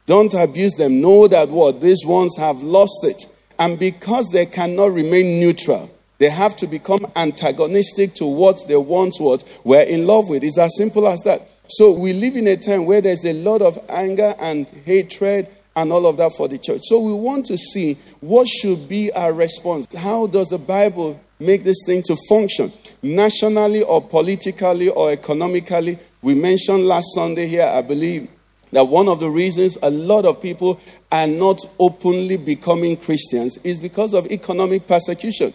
Don't 0.06 0.32
abuse 0.34 0.74
them. 0.74 1.00
Know 1.00 1.28
that 1.28 1.48
what? 1.48 1.80
These 1.80 2.04
ones 2.04 2.36
have 2.38 2.62
lost 2.62 3.00
it. 3.02 3.26
And 3.58 3.78
because 3.78 4.30
they 4.30 4.46
cannot 4.46 4.92
remain 4.92 5.40
neutral, 5.40 5.90
they 6.18 6.28
have 6.28 6.56
to 6.56 6.66
become 6.66 7.06
antagonistic 7.16 8.14
to 8.14 8.26
what 8.26 8.58
they 8.68 8.76
once 8.76 9.18
what 9.20 9.44
were 9.64 9.82
in 9.82 10.06
love 10.06 10.28
with. 10.28 10.44
It's 10.44 10.58
as 10.58 10.76
simple 10.76 11.06
as 11.06 11.20
that. 11.20 11.48
So 11.68 11.92
we 11.92 12.12
live 12.12 12.36
in 12.36 12.46
a 12.48 12.56
time 12.56 12.86
where 12.86 13.00
there's 13.00 13.24
a 13.24 13.34
lot 13.34 13.62
of 13.62 13.78
anger 13.88 14.34
and 14.40 14.68
hatred 14.84 15.48
and 15.76 15.92
all 15.92 16.06
of 16.06 16.16
that 16.16 16.32
for 16.32 16.48
the 16.48 16.58
church. 16.58 16.80
So 16.84 16.98
we 16.98 17.12
want 17.12 17.46
to 17.46 17.56
see 17.56 17.94
what 18.20 18.48
should 18.48 18.88
be 18.88 19.12
our 19.12 19.32
response. 19.32 19.94
How 19.94 20.26
does 20.26 20.48
the 20.48 20.58
Bible 20.58 21.20
make 21.38 21.62
this 21.62 21.82
thing 21.86 22.02
to 22.04 22.16
function? 22.28 22.72
Nationally 23.02 23.82
or 23.82 24.02
politically 24.02 24.88
or 24.88 25.12
economically. 25.12 25.98
We 26.20 26.34
mentioned 26.34 26.86
last 26.88 27.14
Sunday 27.14 27.46
here, 27.46 27.66
I 27.66 27.82
believe, 27.82 28.28
that 28.72 28.88
one 28.88 29.06
of 29.06 29.20
the 29.20 29.30
reasons 29.30 29.78
a 29.82 29.90
lot 29.90 30.24
of 30.24 30.42
people 30.42 30.80
are 31.12 31.28
not 31.28 31.60
openly 31.78 32.36
becoming 32.36 32.96
Christians 32.96 33.58
is 33.58 33.78
because 33.78 34.14
of 34.14 34.26
economic 34.32 34.88
persecution. 34.88 35.54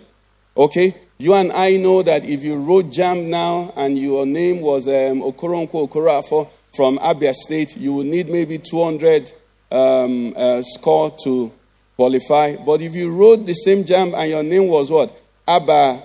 Okay? 0.55 0.95
You 1.17 1.33
and 1.35 1.51
I 1.51 1.77
know 1.77 2.03
that 2.03 2.25
if 2.25 2.43
you 2.43 2.55
wrote 2.59 2.85
JAMB 2.91 3.27
now 3.27 3.71
and 3.75 3.97
your 3.97 4.25
name 4.25 4.61
was 4.61 4.87
um, 4.87 5.21
Okoronkwo 5.21 5.87
Okorafo 5.87 6.49
from 6.75 6.97
Abia 6.97 7.33
State, 7.33 7.77
you 7.77 7.93
would 7.93 8.07
need 8.07 8.29
maybe 8.29 8.57
200 8.57 9.31
um, 9.71 10.33
uh, 10.35 10.61
score 10.63 11.15
to 11.23 11.51
qualify. 11.95 12.55
But 12.57 12.81
if 12.81 12.93
you 12.95 13.13
wrote 13.15 13.45
the 13.45 13.53
same 13.53 13.83
JAMB 13.83 14.15
and 14.15 14.29
your 14.29 14.43
name 14.43 14.67
was 14.67 14.89
what? 14.89 15.11
Abba, 15.47 16.01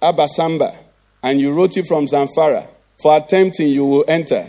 Abba 0.00 0.28
Samba, 0.28 0.74
and 1.22 1.40
you 1.40 1.52
wrote 1.52 1.76
it 1.76 1.86
from 1.86 2.06
Zamfara, 2.06 2.66
for 3.00 3.16
attempting, 3.16 3.68
you 3.68 3.84
will 3.84 4.04
enter. 4.08 4.48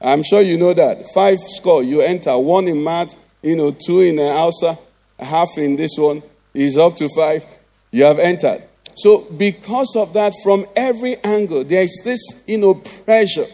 I'm 0.00 0.22
sure 0.22 0.40
you 0.40 0.58
know 0.58 0.74
that. 0.74 1.04
Five 1.14 1.38
score, 1.40 1.82
you 1.82 2.00
enter. 2.00 2.36
One 2.38 2.68
in 2.68 2.84
math, 2.84 3.16
you 3.42 3.56
know, 3.56 3.70
two 3.72 4.00
in 4.00 4.18
uh, 4.18 4.32
Hausa, 4.34 4.78
half 5.18 5.48
in 5.56 5.76
this 5.76 5.96
one 5.96 6.22
is 6.54 6.76
up 6.76 6.96
to 6.96 7.08
five. 7.16 7.44
You 7.90 8.04
have 8.04 8.18
entered. 8.18 8.67
So, 8.98 9.26
because 9.36 9.94
of 9.96 10.12
that, 10.14 10.32
from 10.42 10.66
every 10.74 11.16
angle, 11.22 11.62
there 11.64 11.82
is 11.82 12.00
this, 12.04 12.20
you 12.46 12.58
know, 12.58 12.74
pressure 12.74 13.46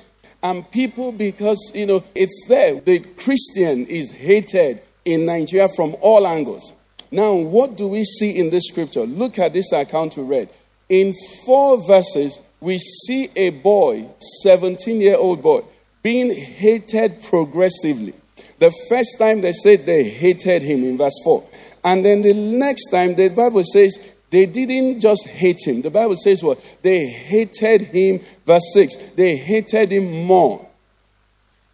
and 0.42 0.68
people, 0.70 1.12
because, 1.12 1.58
you 1.74 1.86
know, 1.86 2.02
it's 2.14 2.46
there. 2.48 2.80
The 2.80 3.00
Christian 3.00 3.86
is 3.86 4.10
hated 4.10 4.80
in 5.04 5.26
Nigeria 5.26 5.68
from 5.68 5.96
all 6.00 6.26
angles. 6.26 6.72
Now, 7.10 7.34
what 7.34 7.76
do 7.76 7.88
we 7.88 8.04
see 8.04 8.38
in 8.38 8.50
this 8.50 8.64
scripture? 8.68 9.02
Look 9.02 9.38
at 9.38 9.52
this 9.52 9.70
account 9.72 10.16
we 10.16 10.22
read. 10.22 10.48
In 10.88 11.14
four 11.44 11.86
verses, 11.86 12.40
we 12.60 12.78
see 12.78 13.28
a 13.36 13.50
boy, 13.50 14.08
17 14.42 15.00
year 15.00 15.16
old 15.16 15.42
boy, 15.42 15.60
being 16.02 16.34
hated 16.34 17.22
progressively. 17.22 18.14
The 18.58 18.72
first 18.88 19.18
time 19.18 19.42
they 19.42 19.52
said 19.52 19.84
they 19.84 20.04
hated 20.04 20.62
him 20.62 20.84
in 20.84 20.96
verse 20.96 21.18
4. 21.22 21.44
And 21.84 22.04
then 22.04 22.22
the 22.22 22.32
next 22.32 22.88
time, 22.90 23.14
the 23.14 23.28
Bible 23.28 23.62
says 23.64 23.98
they 24.34 24.46
didn't 24.46 24.98
just 24.98 25.28
hate 25.28 25.64
him. 25.64 25.80
The 25.80 25.92
Bible 25.92 26.16
says 26.16 26.42
what? 26.42 26.58
They 26.82 27.06
hated 27.06 27.82
him. 27.82 28.18
Verse 28.44 28.72
6. 28.72 28.96
They 29.14 29.36
hated 29.36 29.92
him 29.92 30.24
more. 30.26 30.68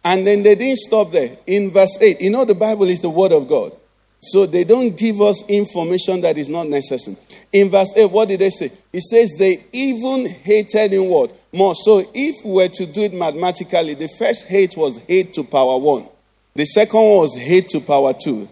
And 0.03 0.27
then 0.27 0.43
they 0.43 0.53
didn't 0.53 0.77
stop 0.77 1.11
there. 1.11 1.37
In 1.47 1.71
verse 1.71 1.97
8, 1.99 2.21
you 2.21 2.29
know 2.29 2.45
the 2.45 2.53
Bible 2.53 2.83
is 2.83 2.99
the 2.99 3.09
word 3.09 3.31
of 3.31 3.49
God. 3.49 3.75
So 4.21 4.45
they 4.45 4.63
don't 4.63 4.95
give 4.95 5.19
us 5.21 5.43
information 5.49 6.21
that 6.21 6.37
is 6.37 6.49
not 6.49 6.67
necessary. 6.67 7.17
In 7.51 7.71
verse 7.71 7.91
8, 7.95 8.11
what 8.11 8.27
did 8.27 8.41
they 8.41 8.51
say? 8.51 8.71
It 8.93 9.01
says 9.01 9.33
they 9.39 9.65
even 9.73 10.27
hated 10.27 10.93
him 10.93 11.09
what? 11.09 11.35
More. 11.51 11.73
So 11.73 12.07
if 12.13 12.45
we 12.45 12.51
were 12.51 12.67
to 12.67 12.85
do 12.85 13.01
it 13.01 13.13
mathematically, 13.15 13.95
the 13.95 14.09
first 14.19 14.45
hate 14.45 14.77
was 14.77 14.99
hate 15.07 15.33
to 15.33 15.43
power 15.43 15.79
1. 15.79 16.07
The 16.53 16.65
second 16.65 16.99
one 16.99 17.17
was 17.17 17.35
hate 17.35 17.69
to 17.69 17.79
power 17.79 18.13
2. 18.13 18.47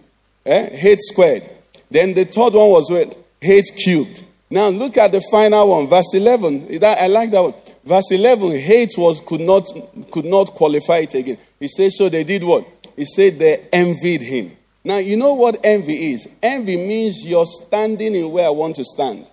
Eh? 0.47 0.75
Hate 0.77 0.99
squared. 1.01 1.43
Then 1.91 2.15
the 2.15 2.25
third 2.25 2.53
one 2.53 2.69
was 2.69 2.89
what? 2.89 3.15
Hate 3.41 3.69
cubed. 3.83 4.23
Now 4.49 4.69
look 4.69 4.97
at 4.97 5.11
the 5.11 5.21
final 5.31 5.69
one, 5.69 5.87
verse 5.87 6.13
11. 6.13 6.83
I 6.83 7.07
like 7.07 7.31
that 7.31 7.41
one. 7.41 7.53
Verse 7.83 8.11
11, 8.11 8.51
hate 8.51 8.91
was 8.97 9.21
could 9.25 9.41
not 9.41 9.67
could 10.11 10.25
not 10.25 10.47
qualify 10.51 10.97
it 10.97 11.15
again. 11.15 11.37
He 11.59 11.67
says 11.67 11.97
so 11.97 12.09
they 12.09 12.23
did 12.23 12.43
what? 12.43 12.65
He 12.95 13.05
said 13.05 13.39
they 13.39 13.67
envied 13.71 14.21
him. 14.21 14.51
Now 14.83 14.97
you 14.97 15.17
know 15.17 15.33
what 15.33 15.57
envy 15.63 16.13
is? 16.13 16.29
Envy 16.43 16.77
means 16.77 17.25
you're 17.25 17.45
standing 17.45 18.15
in 18.15 18.31
where 18.31 18.47
I 18.47 18.51
want 18.51 18.75
to 18.77 18.85
stand. 18.85 19.29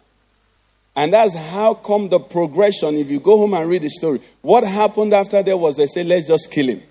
And 0.96 1.12
that's 1.12 1.36
how 1.36 1.74
come 1.74 2.08
the 2.08 2.18
progression, 2.18 2.94
if 2.94 3.10
you 3.10 3.20
go 3.20 3.36
home 3.36 3.52
and 3.52 3.68
read 3.68 3.82
the 3.82 3.90
story, 3.90 4.18
what 4.40 4.64
happened 4.64 5.12
after 5.12 5.42
that 5.42 5.58
was 5.58 5.76
they 5.76 5.86
say, 5.86 6.02
let's 6.02 6.26
just 6.26 6.50
kill 6.50 6.68
him. 6.68 6.82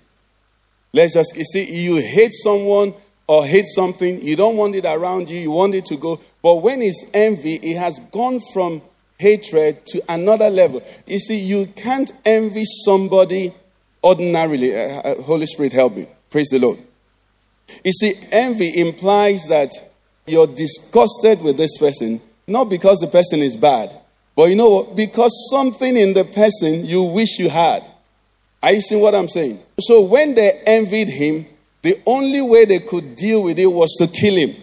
Let's 0.92 1.14
just, 1.14 1.36
you 1.36 1.44
see, 1.44 1.82
you 1.82 1.96
hate 2.00 2.32
someone, 2.32 2.94
or 3.26 3.44
hate 3.44 3.66
something, 3.66 4.22
you 4.22 4.36
don't 4.36 4.56
want 4.56 4.74
it 4.74 4.84
around 4.84 5.28
you, 5.28 5.38
you 5.38 5.50
want 5.50 5.74
it 5.74 5.84
to 5.86 5.96
go. 5.96 6.20
But 6.42 6.56
when 6.56 6.80
it's 6.82 7.04
envy, 7.12 7.54
it 7.54 7.76
has 7.76 7.98
gone 8.12 8.40
from 8.52 8.82
hatred 9.18 9.84
to 9.86 10.02
another 10.08 10.50
level. 10.50 10.82
You 11.06 11.18
see, 11.18 11.38
you 11.38 11.66
can't 11.74 12.12
envy 12.24 12.64
somebody 12.84 13.52
ordinarily. 14.04 14.74
Uh, 14.74 15.00
uh, 15.00 15.22
Holy 15.22 15.46
Spirit, 15.46 15.72
help 15.72 15.96
me. 15.96 16.06
Praise 16.30 16.48
the 16.48 16.58
Lord. 16.58 16.78
You 17.84 17.92
see, 17.92 18.14
envy 18.30 18.80
implies 18.80 19.46
that 19.48 19.72
you're 20.26 20.46
disgusted 20.46 21.42
with 21.42 21.56
this 21.56 21.76
person, 21.78 22.20
not 22.46 22.64
because 22.64 22.98
the 22.98 23.08
person 23.08 23.40
is 23.40 23.56
bad, 23.56 23.90
but 24.36 24.48
you 24.50 24.56
know 24.56 24.68
what? 24.68 24.96
Because 24.96 25.32
something 25.50 25.96
in 25.96 26.14
the 26.14 26.24
person 26.24 26.84
you 26.84 27.04
wish 27.04 27.38
you 27.38 27.48
had. 27.48 27.82
Are 28.62 28.72
you 28.72 28.80
seeing 28.80 29.00
what 29.00 29.14
I'm 29.14 29.28
saying? 29.28 29.60
So 29.80 30.02
when 30.02 30.34
they 30.34 30.50
envied 30.66 31.08
him, 31.08 31.46
the 31.86 32.02
only 32.04 32.42
way 32.42 32.64
they 32.64 32.80
could 32.80 33.14
deal 33.14 33.44
with 33.44 33.60
it 33.60 33.66
was 33.66 33.94
to 34.00 34.08
kill 34.08 34.34
him 34.34 34.60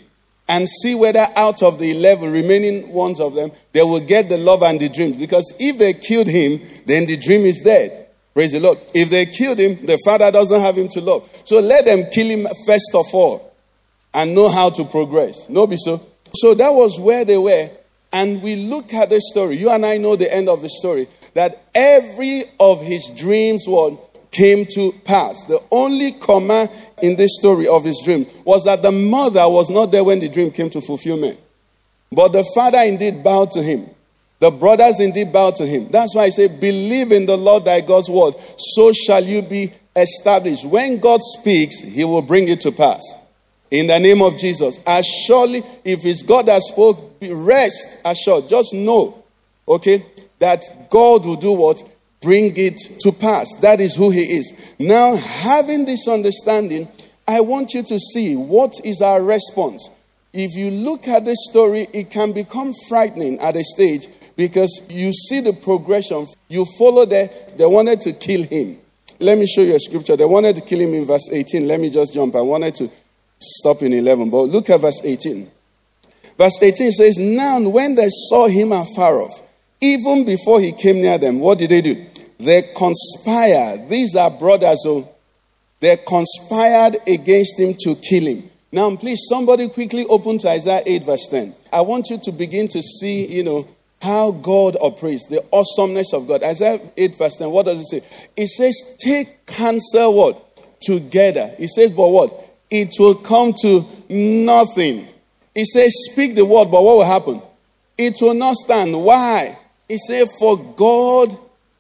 and 0.50 0.68
see 0.68 0.94
whether 0.94 1.26
out 1.38 1.64
of 1.64 1.80
the 1.80 1.92
11 1.92 2.34
remaining 2.34 2.92
ones 2.92 3.22
of 3.22 3.34
them, 3.34 3.50
they 3.72 3.82
will 3.82 4.02
get 4.02 4.28
the 4.28 4.38
love 4.38 4.62
and 4.62 4.78
the 4.78 4.90
dreams. 4.90 5.16
Because 5.16 5.54
if 5.58 5.78
they 5.78 5.94
killed 5.94 6.28
him, 6.28 6.60
then 6.86 7.06
the 7.06 7.16
dream 7.16 7.46
is 7.46 7.62
dead. 7.62 8.10
Praise 8.34 8.52
the 8.52 8.60
Lord. 8.60 8.78
If 8.94 9.10
they 9.10 9.26
killed 9.26 9.58
him, 9.58 9.86
the 9.86 9.98
father 10.04 10.32
doesn't 10.32 10.60
have 10.60 10.78
him 10.78 10.90
to 10.90 11.00
love. 11.00 11.44
So 11.46 11.62
let 11.62 11.86
them 11.86 12.04
kill 12.12 12.28
him 12.28 12.46
first 12.68 12.92
of 12.94 13.06
all 13.14 13.54
and 14.14 14.36
know 14.36 14.50
how 14.50 14.70
to 14.72 14.84
progress. 14.84 15.48
No, 15.48 15.66
be 15.66 15.78
so. 15.78 16.06
So 16.36 16.54
that 16.56 16.72
was 16.72 17.00
where 17.00 17.24
they 17.24 17.38
were. 17.38 17.70
And 18.12 18.44
we 18.44 18.58
look 18.58 18.94
at 18.94 19.10
the 19.10 19.22
story. 19.22 19.56
You 19.56 19.70
and 19.70 19.86
I 19.86 19.96
know 19.96 20.18
the 20.18 20.34
end 20.36 20.50
of 20.50 20.62
the 20.62 20.70
story. 20.70 21.08
That 21.36 21.64
every 21.74 22.44
of 22.60 22.82
his 22.82 23.10
dreams 23.16 23.64
was 23.66 23.98
came 24.34 24.66
to 24.66 24.92
pass. 25.06 25.44
The 25.46 25.62
only 25.72 26.12
comma 26.12 26.68
in 27.02 27.16
this 27.16 27.38
story 27.40 27.68
of 27.68 27.86
his 27.86 28.02
dream 28.04 28.26
was 28.44 28.66
that 28.66 28.82
the 28.82 28.92
mother 28.92 29.48
was 29.48 29.70
not 29.70 29.92
there 29.92 30.04
when 30.04 30.20
the 30.20 30.28
dream 30.28 30.52
came 30.52 30.70
to 30.72 30.82
fulfillment. 30.82 31.40
But 32.12 32.34
the 32.34 32.44
father 32.54 32.80
indeed 32.80 33.24
bowed 33.24 33.52
to 33.54 33.64
him. 33.64 33.86
The 34.40 34.52
brothers 34.52 35.00
indeed 35.00 35.32
bowed 35.32 35.56
to 35.58 35.66
him. 35.66 35.88
That's 35.90 36.14
why 36.14 36.24
I 36.24 36.30
say, 36.30 36.48
believe 36.48 37.12
in 37.14 37.26
the 37.26 37.38
Lord 37.38 37.64
thy 37.64 37.80
God's 37.80 38.10
word, 38.10 38.34
so 38.58 38.92
shall 38.92 39.24
you 39.24 39.42
be 39.42 39.72
established. 39.96 40.66
When 40.66 41.00
God 41.00 41.22
speaks, 41.22 41.80
he 41.80 42.04
will 42.04 42.22
bring 42.22 42.50
it 42.50 42.60
to 42.62 42.72
pass. 42.72 43.02
In 43.72 43.88
the 43.88 44.00
name 44.00 44.22
of 44.22 44.38
Jesus. 44.38 44.80
As 44.86 45.06
surely, 45.28 45.64
if 45.84 46.06
it's 46.06 46.24
God 46.24 46.48
that 46.48 46.62
spoke, 46.62 47.16
rest 47.22 48.02
assured. 48.04 48.50
Just 48.50 48.74
know, 48.74 49.24
okay, 49.68 50.06
that 50.40 50.64
God 50.90 51.26
will 51.26 51.38
do 51.38 51.54
what? 51.54 51.82
Bring 52.24 52.54
it 52.56 52.80
to 53.02 53.12
pass. 53.12 53.48
That 53.62 53.80
is 53.80 53.96
who 53.96 54.10
He 54.10 54.22
is. 54.22 54.76
Now, 54.80 55.16
having 55.16 55.86
this 55.86 56.08
understanding, 56.08 56.88
I 57.28 57.42
want 57.42 57.74
you 57.74 57.84
to 57.84 58.00
see 58.00 58.36
what 58.36 58.74
is 58.84 59.02
our 59.02 59.22
response. 59.22 59.90
If 60.34 60.56
you 60.56 60.72
look 60.72 61.08
at 61.08 61.26
this 61.26 61.38
story, 61.50 61.88
it 61.94 62.10
can 62.10 62.32
become 62.32 62.74
frightening 62.88 63.40
at 63.40 63.56
a 63.56 63.64
stage 63.64 64.08
Because 64.36 64.82
you 64.90 65.14
see 65.14 65.42
the 65.42 65.54
progression. 65.54 66.28
You 66.50 66.66
follow 66.78 67.06
that. 67.06 67.58
They 67.58 67.66
wanted 67.66 68.02
to 68.02 68.14
kill 68.14 68.44
him. 68.44 68.80
Let 69.20 69.38
me 69.38 69.46
show 69.46 69.62
you 69.62 69.76
a 69.76 69.80
scripture. 69.80 70.16
They 70.16 70.26
wanted 70.26 70.56
to 70.56 70.62
kill 70.62 70.82
him 70.82 70.94
in 70.94 71.06
verse 71.06 71.30
18. 71.32 71.68
Let 71.68 71.80
me 71.80 71.90
just 71.90 72.14
jump. 72.14 72.36
I 72.36 72.42
wanted 72.42 72.76
to 72.76 72.90
stop 73.40 73.82
in 73.84 73.94
11, 73.94 74.30
but 74.30 74.44
look 74.44 74.70
at 74.70 74.82
verse 74.82 75.02
18. 75.04 75.50
Verse 76.38 76.58
18 76.62 76.92
says, 76.92 77.18
Now 77.18 77.60
when 77.62 77.96
they 77.96 78.10
saw 78.10 78.48
him 78.48 78.72
afar 78.72 79.22
off, 79.22 79.42
even 79.80 80.26
before 80.26 80.60
he 80.60 80.72
came 80.72 81.02
near 81.02 81.18
them, 81.18 81.40
what 81.40 81.60
did 81.60 81.70
they 81.70 81.82
do? 81.82 82.04
They 82.44 82.64
conspired. 82.76 83.90
These 83.90 84.16
are 84.16 84.30
brothers, 84.30 84.84
oh, 84.86 85.10
they 85.80 85.98
conspired 85.98 86.98
against 87.08 87.60
him 87.60 87.74
to 87.82 87.96
kill 87.96 88.26
him. 88.26 88.50
Now, 88.72 88.96
please, 88.96 89.26
somebody 89.30 89.70
quickly 89.70 90.06
open 90.08 90.40
to 90.40 90.50
Isaiah 90.50 90.82
8, 90.86 91.04
verse 91.04 91.28
10. 91.30 91.54
I 91.72 91.82
want 91.82 92.10
you 92.10 92.18
to 92.24 92.32
begin 92.32 92.68
to 92.70 92.82
see, 92.82 93.28
you 93.28 93.44
know, 93.44 93.68
how 94.02 94.32
God 94.32 94.76
operates, 94.82 95.28
the 95.28 95.46
awesomeness 95.54 96.14
of 96.14 96.28
God. 96.28 96.44
Isaiah 96.44 96.80
8, 96.98 97.16
verse 97.16 97.38
10, 97.38 97.50
what 97.52 97.66
does 97.66 97.80
it 97.80 97.86
say? 97.86 98.28
It 98.36 98.48
says, 98.48 98.98
Take 99.00 99.46
counsel 99.46 100.14
what? 100.14 100.82
Together. 100.82 101.54
It 101.60 101.70
says, 101.70 101.94
But 101.94 102.10
what? 102.10 102.34
It 102.70 102.94
will 103.00 103.16
come 103.16 103.54
to 103.62 103.86
nothing. 104.10 105.08
It 105.54 105.68
says, 105.68 105.94
Speak 106.12 106.36
the 106.36 106.46
word, 106.46 106.72
but 106.72 106.84
what 106.84 106.98
will 106.98 107.06
happen? 107.06 107.42
It 107.98 108.16
will 108.20 108.34
not 108.34 108.56
stand. 108.56 109.02
Why? 109.02 109.58
It 109.88 110.00
says, 110.00 110.36
For 110.40 110.58
God 110.58 111.38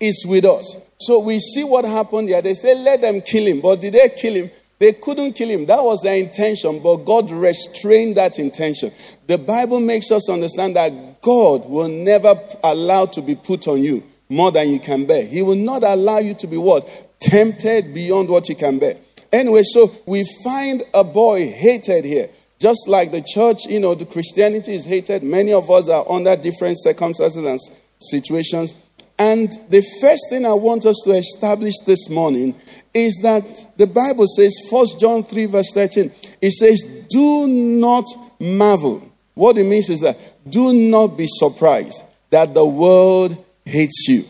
is 0.07 0.25
with 0.27 0.45
us. 0.45 0.77
So 0.99 1.19
we 1.19 1.39
see 1.39 1.63
what 1.63 1.85
happened 1.85 2.29
there. 2.29 2.41
They 2.41 2.53
say, 2.53 2.75
Let 2.75 3.01
them 3.01 3.21
kill 3.21 3.47
him. 3.47 3.61
But 3.61 3.81
did 3.81 3.93
they 3.93 4.09
kill 4.09 4.33
him? 4.33 4.51
They 4.79 4.93
couldn't 4.93 5.33
kill 5.33 5.49
him. 5.49 5.65
That 5.65 5.81
was 5.81 6.01
their 6.01 6.15
intention, 6.17 6.81
but 6.81 6.97
God 6.97 7.31
restrained 7.31 8.17
that 8.17 8.37
intention. 8.37 8.91
The 9.27 9.37
Bible 9.37 9.79
makes 9.79 10.11
us 10.11 10.29
understand 10.29 10.75
that 10.75 11.21
God 11.21 11.69
will 11.69 11.87
never 11.87 12.35
allow 12.63 13.05
to 13.05 13.21
be 13.21 13.35
put 13.35 13.67
on 13.67 13.81
you 13.81 14.03
more 14.27 14.51
than 14.51 14.69
you 14.69 14.79
can 14.79 15.05
bear. 15.05 15.25
He 15.25 15.41
will 15.41 15.55
not 15.55 15.83
allow 15.83 16.17
you 16.17 16.33
to 16.33 16.47
be 16.47 16.57
what? 16.57 16.85
Tempted 17.21 17.93
beyond 17.93 18.27
what 18.27 18.49
you 18.49 18.55
can 18.55 18.79
bear. 18.79 18.97
Anyway, 19.31 19.63
so 19.63 19.91
we 20.05 20.25
find 20.43 20.83
a 20.93 21.03
boy 21.03 21.49
hated 21.49 22.03
here. 22.03 22.29
Just 22.59 22.87
like 22.87 23.11
the 23.11 23.21
church, 23.21 23.65
you 23.65 23.79
know, 23.79 23.95
the 23.95 24.05
Christianity 24.05 24.73
is 24.73 24.85
hated. 24.85 25.23
Many 25.23 25.53
of 25.53 25.69
us 25.71 25.89
are 25.89 26.09
under 26.09 26.35
different 26.35 26.77
circumstances 26.81 27.45
and 27.45 27.59
situations. 27.99 28.75
And 29.23 29.49
the 29.69 29.81
first 30.01 30.23
thing 30.29 30.45
I 30.45 30.51
want 30.51 30.85
us 30.85 31.01
to 31.05 31.11
establish 31.11 31.75
this 31.85 32.09
morning 32.09 32.55
is 32.93 33.21
that 33.23 33.77
the 33.77 33.87
Bible 33.87 34.27
says, 34.27 34.53
1 34.69 34.99
John 34.99 35.23
3, 35.23 35.45
verse 35.45 35.71
13, 35.73 36.11
it 36.41 36.51
says, 36.51 37.07
Do 37.09 37.47
not 37.47 38.03
marvel. 38.37 39.09
What 39.33 39.57
it 39.57 39.63
means 39.63 39.89
is 39.89 40.01
that 40.01 40.17
do 40.49 40.73
not 40.73 41.15
be 41.17 41.27
surprised 41.29 42.03
that 42.31 42.53
the 42.53 42.65
world 42.65 43.37
hates 43.63 44.09
you. 44.09 44.23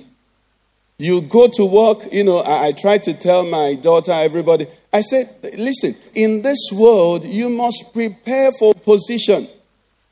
You 1.00 1.21
go 1.21 1.47
to 1.47 1.65
work, 1.65 2.13
you 2.13 2.23
know, 2.23 2.38
I, 2.41 2.67
I 2.67 2.71
try 2.73 3.00
to 3.00 3.15
tell 3.15 3.43
my 3.43 3.73
daughter, 3.73 4.12
everybody, 4.12 4.67
I 4.93 5.01
said, 5.01 5.27
listen, 5.57 5.95
in 6.13 6.43
this 6.43 6.69
world, 6.71 7.25
you 7.25 7.50
must 7.50 7.93
prepare 7.93 8.51
for 8.59 8.75
position. 8.75 9.47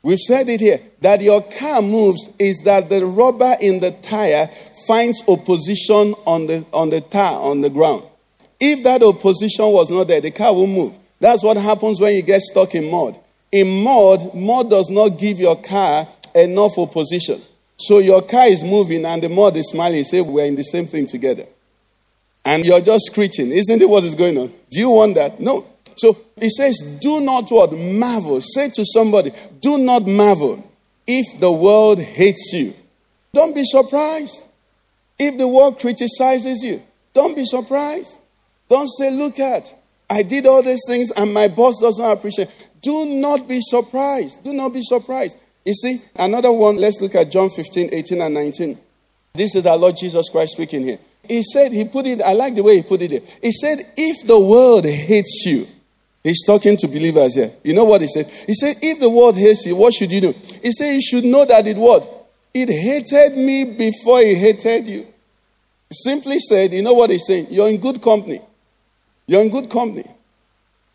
We've 0.02 0.18
said 0.18 0.48
it 0.48 0.58
here 0.58 0.80
that 1.00 1.20
your 1.20 1.42
car 1.42 1.80
moves 1.80 2.28
is 2.38 2.58
that 2.64 2.88
the 2.88 3.06
rubber 3.06 3.54
in 3.60 3.78
the 3.78 3.92
tire 3.92 4.50
finds 4.86 5.22
opposition 5.28 6.14
on 6.26 6.46
the 6.46 6.64
on 6.72 6.90
the 6.90 7.00
tire 7.00 7.36
on 7.36 7.60
the 7.60 7.70
ground. 7.70 8.02
If 8.60 8.84
that 8.84 9.02
opposition 9.02 9.66
was 9.66 9.90
not 9.90 10.08
there, 10.08 10.20
the 10.20 10.30
car 10.30 10.54
will 10.54 10.66
move. 10.66 10.96
That's 11.20 11.42
what 11.42 11.56
happens 11.56 12.00
when 12.00 12.14
you 12.14 12.22
get 12.22 12.40
stuck 12.40 12.74
in 12.74 12.90
mud. 12.90 13.18
In 13.50 13.82
mud, 13.82 14.34
mud 14.34 14.70
does 14.70 14.88
not 14.88 15.18
give 15.18 15.38
your 15.38 15.60
car 15.60 16.06
enough 16.34 16.78
opposition. 16.78 17.40
So 17.76 17.98
your 17.98 18.22
car 18.22 18.46
is 18.46 18.62
moving 18.62 19.04
and 19.04 19.22
the 19.22 19.28
mud 19.28 19.56
is 19.56 19.68
smiling. 19.70 19.98
You 19.98 20.04
say, 20.04 20.20
We're 20.20 20.46
in 20.46 20.56
the 20.56 20.64
same 20.64 20.86
thing 20.86 21.06
together 21.06 21.46
and 22.44 22.64
you're 22.64 22.80
just 22.80 23.06
screeching. 23.06 23.50
Isn't 23.50 23.80
it 23.80 23.88
what 23.88 24.04
is 24.04 24.14
going 24.14 24.36
on? 24.38 24.48
Do 24.70 24.80
you 24.80 24.90
want 24.90 25.14
that? 25.14 25.40
No. 25.40 25.66
So 25.96 26.16
he 26.40 26.50
says, 26.50 26.98
do 27.00 27.20
not 27.20 27.50
what? 27.50 27.72
Marvel. 27.72 28.40
Say 28.40 28.70
to 28.70 28.84
somebody, 28.84 29.32
do 29.60 29.78
not 29.78 30.06
marvel 30.06 30.70
if 31.06 31.38
the 31.40 31.52
world 31.52 32.00
hates 32.00 32.52
you. 32.52 32.74
Don't 33.32 33.54
be 33.54 33.64
surprised. 33.64 34.44
If 35.18 35.38
the 35.38 35.48
world 35.48 35.78
criticizes 35.78 36.62
you, 36.62 36.82
don't 37.14 37.34
be 37.36 37.44
surprised. 37.44 38.18
Don't 38.68 38.88
say, 38.88 39.10
look 39.10 39.38
at, 39.38 39.72
I 40.08 40.22
did 40.22 40.46
all 40.46 40.62
these 40.62 40.82
things 40.86 41.10
and 41.10 41.32
my 41.32 41.48
boss 41.48 41.78
does 41.80 41.98
not 41.98 42.12
appreciate. 42.12 42.48
Do 42.80 43.04
not 43.06 43.46
be 43.48 43.60
surprised. 43.60 44.42
Do 44.42 44.52
not 44.52 44.72
be 44.72 44.82
surprised. 44.82 45.36
You 45.64 45.74
see, 45.74 46.00
another 46.16 46.50
one, 46.50 46.76
let's 46.76 47.00
look 47.00 47.14
at 47.14 47.30
John 47.30 47.50
15, 47.50 47.90
18, 47.92 48.20
and 48.20 48.34
19. 48.34 48.78
This 49.34 49.54
is 49.54 49.64
our 49.66 49.76
Lord 49.76 49.96
Jesus 49.96 50.28
Christ 50.28 50.52
speaking 50.52 50.82
here. 50.82 50.98
He 51.26 51.42
said, 51.42 51.72
he 51.72 51.84
put 51.84 52.06
it, 52.06 52.20
I 52.20 52.32
like 52.32 52.54
the 52.54 52.62
way 52.62 52.76
he 52.76 52.82
put 52.82 53.00
it 53.00 53.10
there. 53.10 53.20
He 53.40 53.52
said, 53.52 53.78
if 53.96 54.26
the 54.26 54.40
world 54.40 54.84
hates 54.84 55.44
you, 55.46 55.66
he's 56.24 56.44
talking 56.44 56.76
to 56.78 56.88
believers 56.88 57.34
here. 57.34 57.52
You 57.62 57.74
know 57.74 57.84
what 57.84 58.00
he 58.00 58.08
said? 58.08 58.26
He 58.26 58.54
said, 58.54 58.76
if 58.82 58.98
the 58.98 59.08
world 59.08 59.36
hates 59.36 59.64
you, 59.64 59.76
what 59.76 59.94
should 59.94 60.10
you 60.10 60.20
do? 60.20 60.34
He 60.62 60.72
said, 60.72 60.94
you 60.94 61.00
should 61.00 61.24
know 61.24 61.44
that 61.44 61.66
it 61.66 61.76
what? 61.76 62.21
It 62.54 62.68
hated 62.68 63.36
me 63.36 63.64
before 63.64 64.20
it 64.20 64.36
hated 64.36 64.88
you. 64.88 65.06
Simply 65.90 66.38
said, 66.38 66.72
you 66.72 66.82
know 66.82 66.94
what 66.94 67.10
he's 67.10 67.26
saying? 67.26 67.48
You're 67.50 67.68
in 67.68 67.78
good 67.78 68.02
company. 68.02 68.40
You're 69.26 69.42
in 69.42 69.50
good 69.50 69.70
company. 69.70 70.04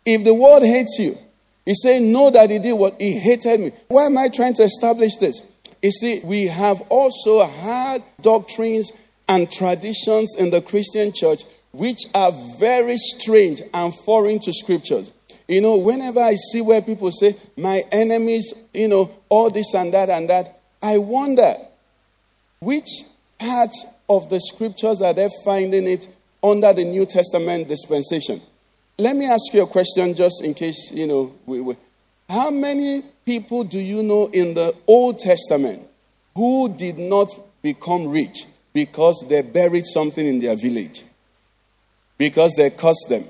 If 0.04 0.24
the 0.24 0.34
world 0.34 0.62
hates 0.62 0.98
you, 0.98 1.16
he 1.64 1.74
saying, 1.74 2.12
know 2.12 2.30
that 2.30 2.50
he 2.50 2.58
did 2.58 2.72
what? 2.72 3.00
He 3.00 3.18
hated 3.18 3.60
me. 3.60 3.72
Why 3.88 4.06
am 4.06 4.16
I 4.16 4.28
trying 4.28 4.54
to 4.54 4.62
establish 4.62 5.16
this? 5.16 5.42
You 5.82 5.90
see, 5.90 6.20
we 6.24 6.46
have 6.46 6.80
also 6.88 7.44
had 7.44 8.02
doctrines 8.22 8.90
and 9.28 9.50
traditions 9.50 10.34
in 10.36 10.50
the 10.50 10.60
Christian 10.60 11.12
church 11.12 11.42
which 11.72 12.00
are 12.14 12.32
very 12.58 12.96
strange 12.96 13.60
and 13.74 13.94
foreign 13.94 14.38
to 14.40 14.52
scriptures. 14.52 15.12
You 15.46 15.60
know, 15.60 15.78
whenever 15.78 16.20
I 16.20 16.34
see 16.34 16.60
where 16.60 16.82
people 16.82 17.10
say, 17.12 17.36
my 17.56 17.82
enemies, 17.92 18.52
you 18.74 18.88
know, 18.88 19.10
all 19.28 19.50
this 19.50 19.74
and 19.74 19.92
that 19.94 20.10
and 20.10 20.28
that, 20.30 20.57
I 20.82 20.98
wonder 20.98 21.54
which 22.60 22.88
part 23.38 23.74
of 24.08 24.30
the 24.30 24.40
scriptures 24.40 25.00
are 25.00 25.12
they 25.12 25.28
finding 25.44 25.86
it 25.86 26.08
under 26.42 26.72
the 26.72 26.84
New 26.84 27.06
Testament 27.06 27.68
dispensation? 27.68 28.40
Let 28.98 29.16
me 29.16 29.26
ask 29.26 29.52
you 29.52 29.62
a 29.62 29.66
question 29.66 30.14
just 30.14 30.44
in 30.44 30.54
case, 30.54 30.90
you 30.92 31.06
know, 31.06 31.34
we, 31.46 31.60
we, 31.60 31.76
how 32.28 32.50
many 32.50 33.02
people 33.24 33.64
do 33.64 33.78
you 33.78 34.02
know 34.02 34.26
in 34.32 34.54
the 34.54 34.74
Old 34.86 35.18
Testament 35.18 35.86
who 36.34 36.68
did 36.68 36.98
not 36.98 37.28
become 37.62 38.08
rich? 38.08 38.46
Because 38.72 39.24
they 39.28 39.42
buried 39.42 39.86
something 39.86 40.26
in 40.26 40.40
their 40.40 40.56
village. 40.56 41.02
Because 42.16 42.54
they 42.56 42.70
cursed 42.70 43.06
them. 43.08 43.24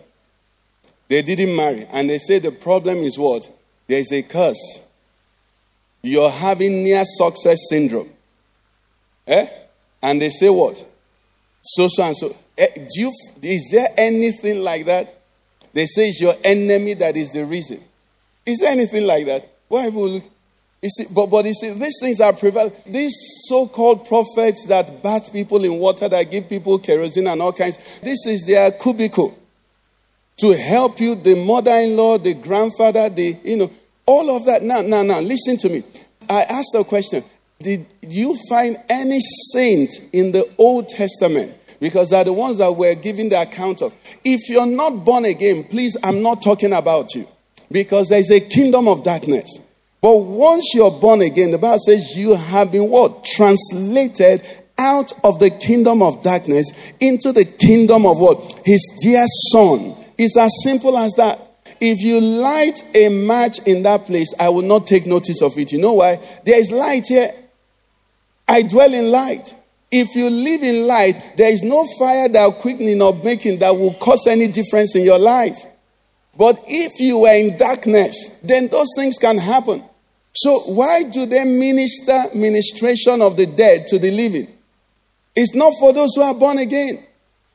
They 1.09 1.23
didn't 1.23 1.55
marry. 1.55 1.87
And 1.93 2.11
they 2.11 2.19
say 2.19 2.39
the 2.39 2.51
problem 2.51 2.99
is 2.99 3.19
what? 3.19 3.51
There's 3.87 4.13
a 4.13 4.23
curse. 4.23 4.81
You're 6.03 6.31
having 6.31 6.85
near 6.85 7.03
success 7.05 7.59
syndrome. 7.69 8.11
Eh? 9.27 9.47
And 10.03 10.23
they 10.23 10.31
say 10.31 10.49
what? 10.49 10.85
So, 11.63 11.89
so, 11.89 12.03
and 12.05 12.17
so. 12.17 12.35
Eh, 12.57 12.69
do 12.75 13.01
you, 13.01 13.13
is 13.43 13.69
there 13.73 13.89
anything 13.97 14.63
like 14.63 14.87
that? 14.87 15.15
They 15.73 15.87
say 15.87 16.09
it's 16.09 16.21
your 16.21 16.35
enemy 16.45 16.95
that 16.95 17.17
is 17.17 17.31
the 17.31 17.45
reason. 17.45 17.83
Is 18.47 18.61
there 18.61 18.71
anything 18.71 19.07
like 19.07 19.27
that? 19.27 19.49
Why 19.69 19.89
will 19.89 20.23
you 20.83 20.91
see, 20.91 21.07
but, 21.13 21.27
but 21.27 21.45
you 21.45 21.55
see, 21.55 21.73
these 21.73 21.99
things 22.01 22.21
are 22.21 22.33
prevalent. 22.33 22.85
These 22.85 23.15
so 23.47 23.67
called 23.67 24.07
prophets 24.07 24.65
that 24.67 25.03
bath 25.03 25.33
people 25.33 25.65
in 25.65 25.75
water, 25.79 26.09
that 26.09 26.31
give 26.31 26.49
people 26.49 26.79
kerosene 26.79 27.27
and 27.27 27.43
all 27.43 27.53
kinds, 27.53 27.77
this 28.01 28.27
is 28.27 28.45
their 28.47 28.71
cubicle 28.71 29.37
to 30.39 30.57
help 30.57 31.01
you, 31.01 31.17
the 31.17 31.35
mother 31.35 31.73
in 31.73 31.97
law, 31.97 32.17
the 32.17 32.35
grandfather, 32.35 33.09
the, 33.09 33.37
you 33.43 33.57
know, 33.57 33.71
all 34.09 34.35
of 34.35 34.47
that. 34.47 34.63
Now, 34.63 34.81
now, 34.81 35.03
now, 35.03 35.21
listen 35.21 35.59
to 35.59 35.69
me. 35.69 35.83
I 36.29 36.43
asked 36.43 36.75
a 36.75 36.83
question 36.83 37.23
Did 37.61 37.87
you 38.03 38.37
find 38.49 38.77
any 38.89 39.21
saint 39.53 39.93
in 40.13 40.33
the 40.33 40.51
Old 40.59 40.89
Testament? 40.89 41.55
Because 41.79 42.09
they're 42.09 42.25
the 42.25 42.33
ones 42.33 42.59
that 42.59 42.73
we're 42.73 42.97
giving 42.97 43.29
the 43.29 43.41
account 43.41 43.83
of. 43.83 43.95
If 44.25 44.49
you're 44.49 44.67
not 44.67 45.05
born 45.05 45.27
again, 45.27 45.63
please, 45.63 45.97
I'm 46.03 46.23
not 46.23 46.43
talking 46.43 46.73
about 46.73 47.15
you. 47.15 47.29
Because 47.71 48.09
there's 48.09 48.31
a 48.31 48.41
kingdom 48.41 48.89
of 48.89 49.05
darkness. 49.05 49.61
But 50.01 50.17
once 50.17 50.73
you're 50.75 50.91
born 50.91 51.21
again, 51.23 51.51
the 51.51 51.59
Bible 51.59 51.79
says 51.79 52.17
you 52.17 52.35
have 52.35 52.73
been 52.73 52.89
what? 52.89 53.25
Translated 53.25 54.43
out 54.79 55.13
of 55.23 55.39
the 55.39 55.51
kingdom 55.51 56.03
of 56.03 56.23
darkness 56.23 56.73
into 57.01 57.33
the 57.33 57.45
kingdom 57.45 58.07
of 58.07 58.19
what? 58.19 58.61
His 58.65 58.81
dear 59.03 59.27
son. 59.53 59.95
It's 60.17 60.37
as 60.37 60.53
simple 60.63 60.97
as 60.97 61.13
that. 61.15 61.48
If 61.81 62.03
you 62.03 62.21
light 62.21 62.83
a 62.95 63.09
match 63.09 63.61
in 63.67 63.83
that 63.85 64.07
place, 64.07 64.33
I 64.39 64.49
will 64.49 64.63
not 64.63 64.87
take 64.87 65.07
notice 65.07 65.43
of 65.43 65.57
it. 65.59 65.73
You 65.73 65.79
know 65.79 65.95
why? 65.95 66.19
There 66.45 66.59
is 66.59 66.71
light 66.71 67.07
here. 67.07 67.31
I 68.47 68.63
dwell 68.63 68.93
in 68.93 69.11
light. 69.11 69.55
If 69.91 70.15
you 70.15 70.29
live 70.29 70.63
in 70.63 70.87
light, 70.87 71.37
there 71.37 71.51
is 71.53 71.63
no 71.63 71.87
fire 71.99 72.29
that 72.29 72.55
quickening 72.57 73.01
or 73.01 73.15
making 73.15 73.61
that 73.61 73.75
will 73.75 73.95
cause 73.95 74.27
any 74.27 74.49
difference 74.49 74.95
in 74.97 75.05
your 75.05 75.19
life. 75.19 75.59
But 76.37 76.61
if 76.67 77.01
you 77.01 77.19
were 77.19 77.35
in 77.35 77.57
darkness, 77.59 78.39
then 78.45 78.69
those 78.69 78.89
things 78.97 79.19
can 79.19 79.39
happen. 79.39 79.83
So 80.35 80.61
why 80.61 81.03
do 81.05 81.27
they 81.27 81.45
minister 81.45 82.25
ministration 82.35 83.23
of 83.23 83.37
the 83.37 83.47
dead 83.47 83.87
to 83.89 83.99
the 83.99 84.11
living? 84.11 84.47
It's 85.35 85.55
not 85.55 85.73
for 85.81 85.93
those 85.93 86.15
who 86.15 86.23
are 86.23 86.35
born 86.35 86.59
again. 86.59 86.99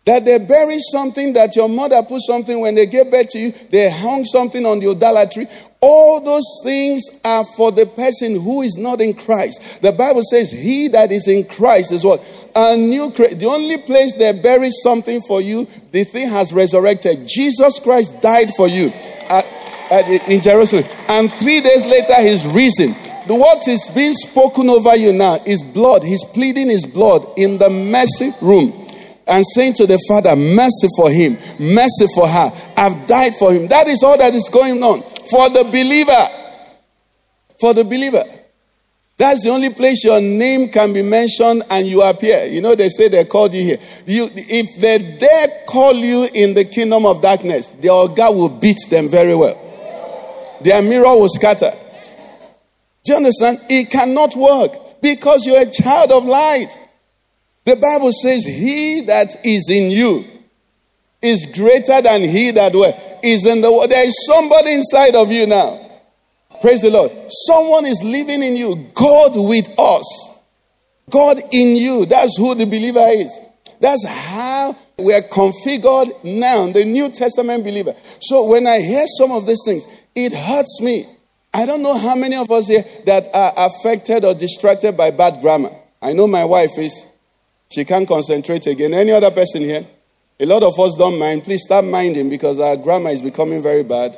That 0.06 0.26
they 0.26 0.38
bury 0.38 0.80
something, 0.92 1.32
that 1.34 1.56
your 1.56 1.70
mother 1.70 2.04
put 2.04 2.22
something 2.24 2.60
when 2.60 2.76
they 2.76 2.88
gave 2.88 3.10
birth 3.10 3.30
to 3.30 3.40
you, 3.40 3.54
they 3.72 3.90
hung 3.90 4.26
something 4.26 4.66
on 4.66 4.80
the 4.80 4.90
idolatry. 4.92 5.48
All 5.80 6.20
those 6.20 6.60
things 6.64 7.04
are 7.24 7.46
for 7.46 7.72
the 7.72 7.86
person 7.86 8.40
who 8.42 8.64
is 8.64 8.78
not 8.78 9.00
in 9.00 9.14
Christ. 9.14 9.82
The 9.82 9.94
Bible 9.94 10.24
says, 10.30 10.52
He 10.52 10.90
that 10.90 11.12
is 11.12 11.30
in 11.30 11.46
Christ 11.46 11.94
is 11.94 12.04
what? 12.04 12.22
A 12.54 12.76
new 12.76 13.12
cre- 13.12 13.34
The 13.34 13.46
only 13.46 13.78
place 13.78 14.14
they 14.16 14.34
bury 14.34 14.72
something 14.72 15.22
for 15.22 15.42
you, 15.42 15.68
the 15.92 16.04
thing 16.04 16.28
has 16.28 16.52
resurrected. 16.52 17.26
Jesus 17.26 17.80
Christ 17.80 18.22
died 18.22 18.50
for 18.56 18.68
you 18.68 18.90
at, 19.30 19.46
at, 19.90 20.30
in 20.30 20.42
Jerusalem. 20.42 20.84
And 21.08 21.32
three 21.32 21.62
days 21.62 21.86
later, 21.86 22.22
He's 22.22 22.46
risen. 22.48 22.92
The, 23.28 23.36
What 23.36 23.66
is 23.70 23.88
being 23.96 24.14
spoken 24.14 24.70
over 24.70 24.98
you 24.98 25.14
now 25.14 25.40
is 25.46 25.64
blood. 25.64 26.04
He's 26.04 26.26
pleading 26.26 26.70
His 26.70 26.86
blood 26.86 27.26
in 27.38 27.58
the 27.58 27.70
mercy 27.70 28.32
room 28.42 28.83
and 29.28 29.46
saying 29.56 29.74
to 29.76 29.88
the 29.88 30.00
Father, 30.08 30.36
Mercy 30.36 30.88
for 30.98 31.10
him, 31.10 31.34
mercy 31.60 32.08
for 32.14 32.28
her. 32.28 32.52
I've 32.76 33.08
died 33.08 33.36
for 33.36 33.54
him. 33.54 33.68
That 33.68 33.88
is 33.88 34.04
all 34.04 34.18
that 34.18 34.34
is 34.34 34.50
going 34.52 34.82
on 34.84 35.02
for 35.30 35.50
the 35.50 35.64
believer. 35.64 36.26
For 37.60 37.74
the 37.74 37.84
believer. 37.84 38.24
That's 39.18 39.44
the 39.44 39.52
only 39.52 39.70
place 39.70 40.04
your 40.04 40.20
name 40.20 40.70
can 40.70 40.92
be 40.92 41.02
mentioned 41.02 41.64
and 41.70 41.88
you 41.88 42.02
appear. 42.02 42.46
You 42.46 42.62
know, 42.62 42.76
they 42.76 42.90
say 42.90 43.08
they 43.08 43.24
called 43.26 43.54
you 43.54 43.62
here. 43.62 43.78
You, 44.06 44.28
if 44.34 44.82
they 44.82 45.18
dare 45.20 45.66
call 45.68 45.94
you 45.94 46.28
in 46.34 46.54
the 46.54 46.66
kingdom 46.66 47.06
of 47.06 47.22
darkness, 47.22 47.70
their 47.70 48.08
God 48.08 48.36
will 48.36 48.50
beat 48.50 48.80
them 48.90 49.08
very 49.10 49.36
well. 49.36 49.60
Their 50.62 50.82
mirror 50.82 51.10
will 51.10 51.30
scatter. 51.30 51.72
Do 53.06 53.12
you 53.12 53.18
understand? 53.18 53.60
It 53.70 53.92
cannot 53.92 54.36
work 54.36 55.02
because 55.02 55.46
you're 55.46 55.62
a 55.62 55.72
child 55.72 56.12
of 56.12 56.26
light. 56.26 56.70
The 57.66 57.76
Bible 57.76 58.12
says, 58.12 58.46
He 58.46 59.02
that 59.02 59.46
is 59.46 59.70
in 59.70 59.92
you 59.92 60.26
is 61.24 61.46
greater 61.46 62.02
than 62.02 62.22
he 62.22 62.52
that 62.52 62.76
is 63.24 63.46
in 63.46 63.62
the 63.62 63.72
world. 63.72 63.90
There 63.90 64.06
is 64.06 64.26
somebody 64.28 64.74
inside 64.74 65.16
of 65.16 65.32
you 65.32 65.48
now. 65.48 65.80
Praise 66.62 66.82
the 66.82 66.92
Lord. 66.92 67.12
Someone 67.48 67.86
is 67.86 68.02
living 68.04 68.44
in 68.44 68.56
you. 68.56 68.90
God 68.94 69.32
with 69.36 69.74
us. 69.80 70.40
God 71.10 71.38
in 71.52 71.78
you. 71.78 72.06
That's 72.06 72.38
who 72.38 72.54
the 72.56 72.66
believer 72.66 73.06
is. 73.08 73.32
That's 73.80 74.06
how 74.08 74.76
we 74.98 75.14
are 75.14 75.22
configured 75.22 76.24
now, 76.24 76.72
the 76.72 76.86
New 76.86 77.10
Testament 77.10 77.64
believer. 77.64 77.96
So 78.22 78.46
when 78.48 78.68
I 78.68 78.80
hear 78.80 79.06
some 79.18 79.32
of 79.32 79.46
these 79.46 79.62
things, 79.66 79.86
it 80.16 80.34
hurts 80.34 80.80
me. 80.82 81.06
I 81.54 81.66
don't 81.66 81.84
know 81.84 81.98
how 81.98 82.16
many 82.16 82.36
of 82.36 82.50
us 82.52 82.68
here 82.68 82.86
that 83.06 83.28
are 83.34 83.54
affected 83.58 84.26
or 84.26 84.34
distracted 84.34 84.96
by 84.98 85.12
bad 85.12 85.42
grammar. 85.42 85.70
I 86.02 86.14
know 86.14 86.28
my 86.28 86.46
wife 86.46 86.78
is. 86.78 87.06
She 87.74 87.86
can't 87.86 88.08
concentrate 88.08 88.68
again. 88.68 88.94
Any 88.94 89.12
other 89.12 89.32
person 89.32 89.64
here? 89.64 89.84
A 90.40 90.46
lot 90.46 90.62
of 90.62 90.80
us 90.80 90.96
don't 90.96 91.18
mind. 91.18 91.44
Please 91.44 91.64
stop 91.64 91.84
minding 91.84 92.30
because 92.30 92.60
our 92.60 92.78
grammar 92.78 93.10
is 93.10 93.22
becoming 93.22 93.64
very 93.64 93.84
bad. 93.84 94.16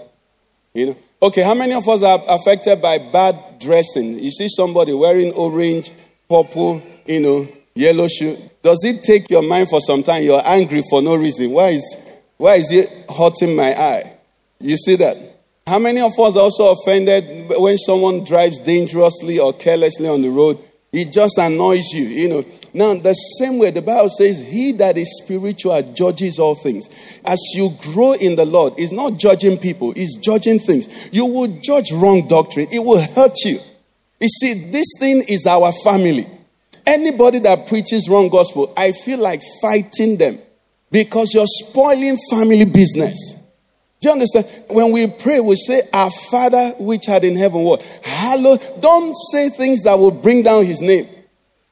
You 0.74 0.88
know. 0.88 0.98
Okay, 1.22 1.42
how 1.42 1.54
many 1.54 1.74
of 1.74 1.88
us 1.88 2.04
are 2.04 2.22
affected 2.28 2.82
by 2.82 2.98
bad 2.98 3.60
dressing? 3.60 4.20
You 4.20 4.32
see 4.32 4.50
somebody 4.50 4.92
wearing 4.94 5.32
orange, 5.34 5.92
purple, 6.30 6.82
you 7.06 7.22
know, 7.22 7.48
yellow 7.74 8.08
shoe. 8.10 8.38
Does 8.62 8.84
it 8.84 9.04
take 9.04 9.30
your 9.30 9.42
mind 9.42 9.70
for 9.70 9.80
some 9.80 10.04
time? 10.04 10.24
You're 10.24 10.42
angry 10.46 10.82
for 10.90 11.02
no 11.02 11.16
reason. 11.16 11.52
Why 11.52 11.70
is 11.70 11.98
why 12.38 12.56
is 12.56 12.72
it 12.72 12.90
hurting 13.10 13.56
my 13.56 13.74
eye? 13.74 14.12
You 14.60 14.76
see 14.76 14.98
that? 14.98 15.18
How 15.66 15.80
many 15.80 16.02
of 16.02 16.12
us 16.20 16.36
are 16.36 16.42
also 16.42 16.74
offended 16.74 17.54
when 17.58 17.78
someone 17.78 18.24
drives 18.26 18.60
dangerously 18.60 19.40
or 19.40 19.54
carelessly 19.54 20.08
on 20.08 20.22
the 20.22 20.30
road? 20.30 20.60
It 20.92 21.12
just 21.12 21.38
annoys 21.38 21.86
you, 21.92 22.04
you 22.04 22.30
know. 22.30 22.46
Now, 22.76 22.94
the 22.94 23.14
same 23.14 23.58
way 23.58 23.72
the 23.72 23.82
Bible 23.82 24.10
says, 24.10 24.46
He 24.46 24.74
that 24.74 24.98
is 24.98 25.22
spiritual 25.24 25.82
judges 25.94 26.40
all 26.40 26.56
things. 26.56 26.90
As 27.24 27.40
you 27.54 27.70
grow 27.82 28.12
in 28.12 28.36
the 28.36 28.44
Lord, 28.44 28.78
is 28.78 28.92
not 28.92 29.18
judging 29.18 29.58
people, 29.58 29.94
He's 29.94 30.18
judging 30.18 30.60
things. 30.60 30.90
You 31.14 31.26
will 31.26 31.58
judge 31.64 31.94
wrong 31.94 32.28
doctrine, 32.28 32.68
it 32.74 32.80
will 32.80 33.00
hurt 33.00 33.38
you. 33.46 33.60
You 34.20 34.28
see, 34.28 34.72
this 34.72 34.88
thing 35.00 35.24
is 35.26 35.46
our 35.46 35.72
family. 35.86 36.28
Anybody 36.86 37.40
that 37.40 37.70
preaches 37.70 38.10
wrong 38.10 38.28
gospel, 38.28 38.74
I 38.76 38.92
feel 38.92 39.20
like 39.20 39.42
fighting 39.62 40.18
them 40.18 40.38
because 40.92 41.34
you're 41.34 41.48
spoiling 41.48 42.18
family 42.30 42.66
business. 42.66 43.36
Do 44.02 44.10
you 44.10 44.12
understand? 44.12 44.48
When 44.70 44.92
we 44.92 45.08
pray, 45.08 45.40
we 45.40 45.56
say, 45.56 45.82
Our 45.94 46.12
Father 46.12 46.72
which 46.78 47.08
art 47.08 47.24
in 47.24 47.38
heaven, 47.38 47.62
what? 47.62 47.82
Hallowed. 48.04 48.60
Don't 48.82 49.16
say 49.32 49.48
things 49.48 49.82
that 49.84 49.98
will 49.98 50.12
bring 50.12 50.44
down 50.44 50.66
his 50.66 50.82
name. 50.82 51.08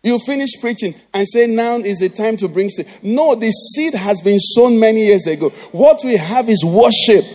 You 0.03 0.19
finish 0.19 0.49
preaching 0.59 0.93
and 1.13 1.25
say, 1.27 1.47
Now 1.47 1.77
is 1.77 1.99
the 1.99 2.09
time 2.09 2.35
to 2.37 2.49
bring 2.49 2.69
seed. 2.69 2.87
No, 3.01 3.35
the 3.35 3.49
seed 3.49 3.93
has 3.93 4.21
been 4.21 4.39
sown 4.39 4.79
many 4.79 5.05
years 5.05 5.25
ago. 5.25 5.49
What 5.71 6.01
we 6.03 6.17
have 6.17 6.49
is 6.49 6.63
worship. 6.63 7.25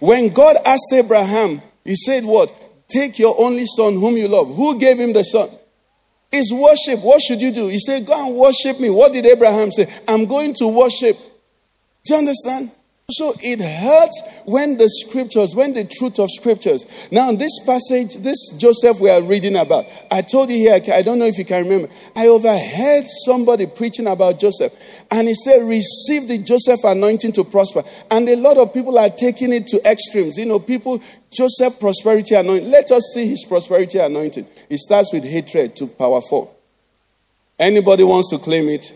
When 0.00 0.30
God 0.32 0.56
asked 0.64 0.92
Abraham, 0.92 1.60
He 1.84 1.94
said, 1.94 2.24
What? 2.24 2.52
Take 2.88 3.18
your 3.18 3.34
only 3.38 3.66
son 3.66 3.94
whom 3.94 4.16
you 4.16 4.28
love. 4.28 4.54
Who 4.54 4.78
gave 4.78 4.98
him 4.98 5.12
the 5.12 5.24
son? 5.24 5.48
It's 6.32 6.52
worship. 6.52 7.04
What 7.04 7.22
should 7.22 7.40
you 7.40 7.52
do? 7.52 7.68
He 7.68 7.78
said, 7.78 8.06
Go 8.06 8.26
and 8.26 8.34
worship 8.34 8.80
me. 8.80 8.88
What 8.90 9.12
did 9.12 9.26
Abraham 9.26 9.70
say? 9.70 9.92
I'm 10.08 10.26
going 10.26 10.54
to 10.54 10.68
worship. 10.68 11.16
Do 12.04 12.14
you 12.14 12.18
understand? 12.18 12.70
So 13.10 13.34
it 13.42 13.60
hurts 13.60 14.42
when 14.46 14.78
the 14.78 14.88
scriptures, 14.88 15.54
when 15.54 15.74
the 15.74 15.84
truth 15.84 16.18
of 16.18 16.30
scriptures. 16.30 16.86
Now, 17.12 17.32
this 17.32 17.52
passage, 17.66 18.14
this 18.16 18.56
Joseph 18.56 18.98
we 18.98 19.10
are 19.10 19.20
reading 19.20 19.56
about, 19.56 19.84
I 20.10 20.22
told 20.22 20.48
you 20.48 20.56
here, 20.56 20.80
I 20.90 21.02
don't 21.02 21.18
know 21.18 21.26
if 21.26 21.36
you 21.36 21.44
can 21.44 21.64
remember. 21.64 21.92
I 22.16 22.28
overheard 22.28 23.04
somebody 23.26 23.66
preaching 23.66 24.06
about 24.06 24.40
Joseph, 24.40 24.72
and 25.10 25.28
he 25.28 25.34
said, 25.34 25.68
Receive 25.68 26.28
the 26.28 26.38
Joseph 26.38 26.82
anointing 26.82 27.32
to 27.32 27.44
prosper. 27.44 27.82
And 28.10 28.26
a 28.26 28.36
lot 28.36 28.56
of 28.56 28.72
people 28.72 28.98
are 28.98 29.10
taking 29.10 29.52
it 29.52 29.66
to 29.66 29.82
extremes. 29.86 30.38
You 30.38 30.46
know, 30.46 30.58
people, 30.58 31.02
Joseph 31.30 31.78
prosperity 31.78 32.34
anointing. 32.36 32.70
Let 32.70 32.90
us 32.90 33.12
see 33.12 33.28
his 33.28 33.44
prosperity 33.44 33.98
anointing. 33.98 34.46
It 34.70 34.78
starts 34.78 35.12
with 35.12 35.24
hatred 35.24 35.76
to 35.76 35.88
powerful. 35.88 36.56
Anybody 37.58 38.02
wants 38.02 38.30
to 38.30 38.38
claim 38.38 38.70
it? 38.70 38.94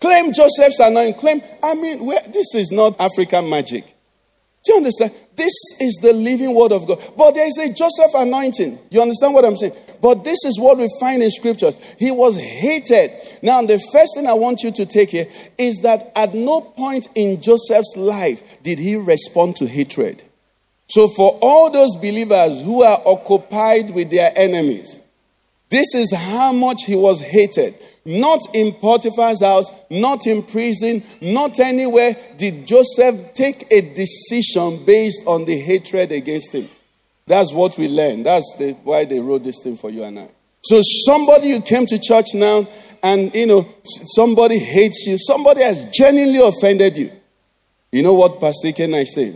Claim 0.00 0.32
Joseph's 0.32 0.78
anointing. 0.78 1.18
Claim, 1.20 1.40
I 1.62 1.74
mean, 1.74 2.06
this 2.32 2.54
is 2.54 2.70
not 2.70 3.00
African 3.00 3.48
magic. 3.48 3.84
Do 4.64 4.72
you 4.72 4.78
understand? 4.78 5.12
This 5.36 5.54
is 5.80 6.00
the 6.02 6.12
living 6.12 6.52
word 6.54 6.72
of 6.72 6.88
God. 6.88 6.98
But 7.16 7.34
there 7.34 7.46
is 7.46 7.56
a 7.58 7.72
Joseph 7.72 8.12
anointing. 8.14 8.78
You 8.90 9.00
understand 9.00 9.32
what 9.32 9.44
I'm 9.44 9.56
saying? 9.56 9.74
But 10.02 10.24
this 10.24 10.44
is 10.44 10.58
what 10.58 10.76
we 10.76 10.88
find 10.98 11.22
in 11.22 11.30
scriptures. 11.30 11.74
He 11.98 12.10
was 12.10 12.36
hated. 12.36 13.12
Now, 13.42 13.62
the 13.62 13.78
first 13.92 14.16
thing 14.16 14.26
I 14.26 14.34
want 14.34 14.62
you 14.62 14.72
to 14.72 14.84
take 14.84 15.10
here 15.10 15.26
is 15.56 15.80
that 15.82 16.10
at 16.16 16.34
no 16.34 16.60
point 16.60 17.06
in 17.14 17.40
Joseph's 17.40 17.96
life 17.96 18.62
did 18.62 18.78
he 18.78 18.96
respond 18.96 19.56
to 19.56 19.66
hatred. 19.66 20.22
So, 20.88 21.08
for 21.08 21.38
all 21.40 21.70
those 21.70 21.94
believers 21.96 22.60
who 22.62 22.82
are 22.82 22.98
occupied 23.06 23.94
with 23.94 24.10
their 24.10 24.32
enemies, 24.34 24.98
this 25.70 25.94
is 25.94 26.14
how 26.14 26.52
much 26.52 26.82
he 26.86 26.96
was 26.96 27.20
hated. 27.20 27.74
Not 28.06 28.40
in 28.54 28.72
Potiphar's 28.72 29.42
house, 29.42 29.70
not 29.90 30.26
in 30.28 30.44
prison, 30.44 31.02
not 31.20 31.58
anywhere 31.58 32.16
did 32.36 32.64
Joseph 32.66 33.34
take 33.34 33.66
a 33.72 33.80
decision 33.94 34.84
based 34.84 35.26
on 35.26 35.44
the 35.44 35.58
hatred 35.58 36.12
against 36.12 36.52
him. 36.52 36.68
That's 37.26 37.52
what 37.52 37.76
we 37.76 37.88
learn. 37.88 38.22
That's 38.22 38.54
the, 38.58 38.72
why 38.84 39.04
they 39.04 39.18
wrote 39.18 39.42
this 39.42 39.60
thing 39.60 39.76
for 39.76 39.90
you 39.90 40.04
and 40.04 40.20
I. 40.20 40.28
So 40.62 40.80
somebody 41.04 41.48
you 41.48 41.60
came 41.60 41.86
to 41.86 41.98
church 41.98 42.26
now 42.34 42.66
and 43.02 43.34
you 43.34 43.46
know 43.46 43.68
somebody 44.14 44.58
hates 44.58 45.04
you, 45.06 45.16
somebody 45.18 45.62
has 45.62 45.90
genuinely 45.90 46.38
offended 46.46 46.96
you. 46.96 47.10
You 47.92 48.02
know 48.02 48.14
what 48.14 48.40
Pastor 48.40 48.72
Ken 48.72 48.94
I 48.94 49.04
say? 49.04 49.34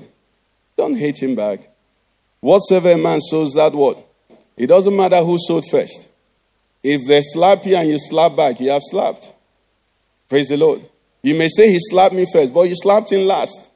Don't 0.76 0.96
hate 0.96 1.22
him 1.22 1.34
back. 1.34 1.60
Whatsoever 2.40 2.96
man 2.96 3.20
sows 3.20 3.52
that 3.54 3.72
what? 3.72 3.98
It 4.56 4.66
doesn't 4.68 4.96
matter 4.96 5.18
who 5.18 5.38
sowed 5.38 5.64
first. 5.70 6.06
If 6.82 7.06
they 7.06 7.20
slap 7.22 7.66
you 7.66 7.76
and 7.76 7.88
you 7.88 7.98
slap 7.98 8.36
back, 8.36 8.60
you 8.60 8.70
have 8.70 8.82
slapped. 8.84 9.32
Praise 10.28 10.48
the 10.48 10.56
Lord. 10.56 10.82
You 11.22 11.34
may 11.34 11.48
say 11.48 11.70
he 11.70 11.78
slapped 11.80 12.14
me 12.14 12.26
first, 12.32 12.54
but 12.54 12.62
you 12.62 12.74
slapped 12.76 13.12
him 13.12 13.26
last. 13.26 13.70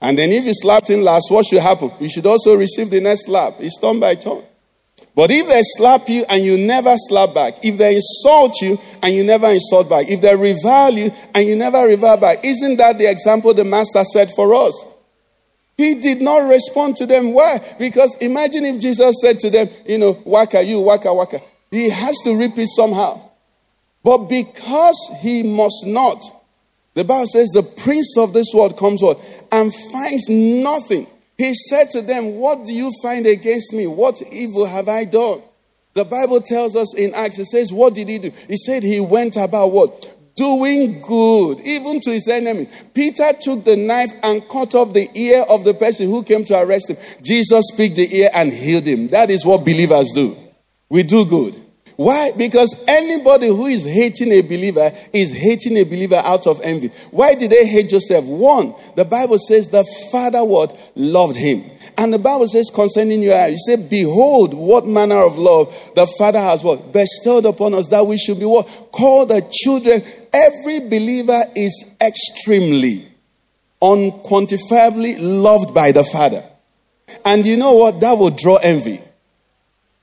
And 0.00 0.18
then 0.18 0.30
if 0.30 0.44
you 0.44 0.52
slapped 0.54 0.90
him 0.90 1.02
last, 1.02 1.30
what 1.30 1.46
should 1.46 1.62
happen? 1.62 1.90
You 1.98 2.08
should 2.08 2.26
also 2.26 2.54
receive 2.54 2.90
the 2.90 3.00
next 3.00 3.26
slap. 3.26 3.54
It's 3.58 3.80
turn 3.80 3.98
by 3.98 4.14
turn. 4.14 4.42
But 5.14 5.32
if 5.32 5.48
they 5.48 5.60
slap 5.76 6.08
you 6.08 6.24
and 6.28 6.44
you 6.44 6.58
never 6.58 6.94
slap 6.96 7.34
back, 7.34 7.54
if 7.64 7.76
they 7.76 7.96
insult 7.96 8.60
you 8.60 8.78
and 9.02 9.14
you 9.14 9.24
never 9.24 9.48
insult 9.48 9.90
back, 9.90 10.08
if 10.08 10.20
they 10.20 10.36
revile 10.36 10.92
you 10.92 11.10
and 11.34 11.44
you 11.44 11.56
never 11.56 11.86
revile 11.88 12.16
back, 12.16 12.44
isn't 12.44 12.76
that 12.76 12.98
the 12.98 13.10
example 13.10 13.52
the 13.52 13.64
master 13.64 14.04
set 14.04 14.30
for 14.36 14.54
us? 14.54 14.84
He 15.76 15.94
did 15.96 16.20
not 16.20 16.48
respond 16.48 16.96
to 16.98 17.06
them. 17.06 17.32
Why? 17.32 17.60
Because 17.78 18.16
imagine 18.20 18.64
if 18.64 18.80
Jesus 18.80 19.16
said 19.20 19.40
to 19.40 19.50
them, 19.50 19.68
you 19.86 19.98
know, 19.98 20.22
waka 20.24 20.62
you, 20.62 20.80
waka 20.80 21.12
waka. 21.12 21.40
He 21.70 21.90
has 21.90 22.16
to 22.24 22.36
repeat 22.36 22.68
somehow. 22.68 23.28
But 24.02 24.28
because 24.28 24.98
he 25.20 25.42
must 25.42 25.84
not, 25.86 26.22
the 26.94 27.04
Bible 27.04 27.26
says 27.26 27.50
the 27.50 27.62
prince 27.62 28.16
of 28.16 28.32
this 28.32 28.48
world 28.54 28.76
comes 28.76 29.02
what? 29.02 29.20
And 29.52 29.72
finds 29.92 30.28
nothing. 30.28 31.06
He 31.36 31.54
said 31.54 31.90
to 31.90 32.02
them, 32.02 32.36
What 32.36 32.66
do 32.66 32.72
you 32.72 32.90
find 33.02 33.26
against 33.26 33.72
me? 33.72 33.86
What 33.86 34.20
evil 34.32 34.66
have 34.66 34.88
I 34.88 35.04
done? 35.04 35.40
The 35.94 36.04
Bible 36.04 36.40
tells 36.40 36.74
us 36.74 36.96
in 36.96 37.14
Acts, 37.14 37.38
it 37.38 37.46
says, 37.46 37.72
What 37.72 37.94
did 37.94 38.08
he 38.08 38.18
do? 38.18 38.32
He 38.48 38.56
said 38.56 38.82
he 38.82 39.00
went 39.00 39.36
about 39.36 39.72
what? 39.72 40.14
Doing 40.36 41.00
good, 41.00 41.60
even 41.60 42.00
to 42.00 42.10
his 42.10 42.28
enemy. 42.28 42.68
Peter 42.94 43.30
took 43.40 43.64
the 43.64 43.76
knife 43.76 44.12
and 44.22 44.48
cut 44.48 44.74
off 44.74 44.92
the 44.92 45.08
ear 45.14 45.44
of 45.48 45.64
the 45.64 45.74
person 45.74 46.06
who 46.06 46.22
came 46.22 46.44
to 46.44 46.60
arrest 46.60 46.90
him. 46.90 46.96
Jesus 47.22 47.64
picked 47.76 47.96
the 47.96 48.16
ear 48.16 48.30
and 48.34 48.52
healed 48.52 48.84
him. 48.84 49.08
That 49.08 49.30
is 49.30 49.44
what 49.44 49.64
believers 49.64 50.10
do. 50.14 50.36
We 50.88 51.02
do 51.02 51.24
good. 51.24 51.54
Why? 51.96 52.30
Because 52.36 52.84
anybody 52.86 53.48
who 53.48 53.66
is 53.66 53.84
hating 53.84 54.30
a 54.30 54.40
believer 54.42 54.92
is 55.12 55.34
hating 55.36 55.76
a 55.76 55.82
believer 55.82 56.22
out 56.22 56.46
of 56.46 56.60
envy. 56.62 56.88
Why 57.10 57.34
did 57.34 57.50
they 57.50 57.66
hate 57.66 57.90
Joseph? 57.90 58.24
One, 58.24 58.72
the 58.94 59.04
Bible 59.04 59.38
says 59.38 59.68
the 59.68 59.84
father 60.12 60.44
what 60.44 60.78
loved 60.94 61.36
him. 61.36 61.64
And 61.98 62.14
the 62.14 62.18
Bible 62.20 62.46
says 62.46 62.70
concerning 62.72 63.20
you, 63.22 63.34
you 63.34 63.58
say, 63.66 63.74
Behold, 63.74 64.54
what 64.54 64.86
manner 64.86 65.26
of 65.26 65.36
love 65.36 65.74
the 65.96 66.06
Father 66.16 66.38
has 66.38 66.62
what 66.62 66.92
bestowed 66.92 67.44
upon 67.44 67.74
us 67.74 67.88
that 67.88 68.06
we 68.06 68.16
should 68.16 68.38
be 68.38 68.44
what 68.44 68.68
called 68.92 69.30
the 69.30 69.44
children. 69.50 70.00
Every 70.32 70.78
believer 70.78 71.40
is 71.56 71.96
extremely, 72.00 73.04
unquantifiably 73.82 75.16
loved 75.18 75.74
by 75.74 75.90
the 75.90 76.04
Father. 76.04 76.44
And 77.24 77.44
you 77.44 77.56
know 77.56 77.72
what? 77.72 78.00
That 78.00 78.16
will 78.16 78.30
draw 78.30 78.58
envy. 78.58 79.00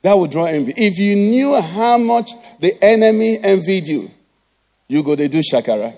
That 0.06 0.20
would 0.20 0.30
draw 0.30 0.46
envy. 0.46 0.72
If 0.78 1.00
you 1.00 1.16
knew 1.16 1.60
how 1.60 1.98
much 1.98 2.30
the 2.60 2.78
enemy 2.80 3.40
envied 3.42 3.88
you, 3.88 4.12
you 4.88 5.02
go 5.02 5.16
to 5.16 5.28
do 5.28 5.42
shakara. 5.42 5.96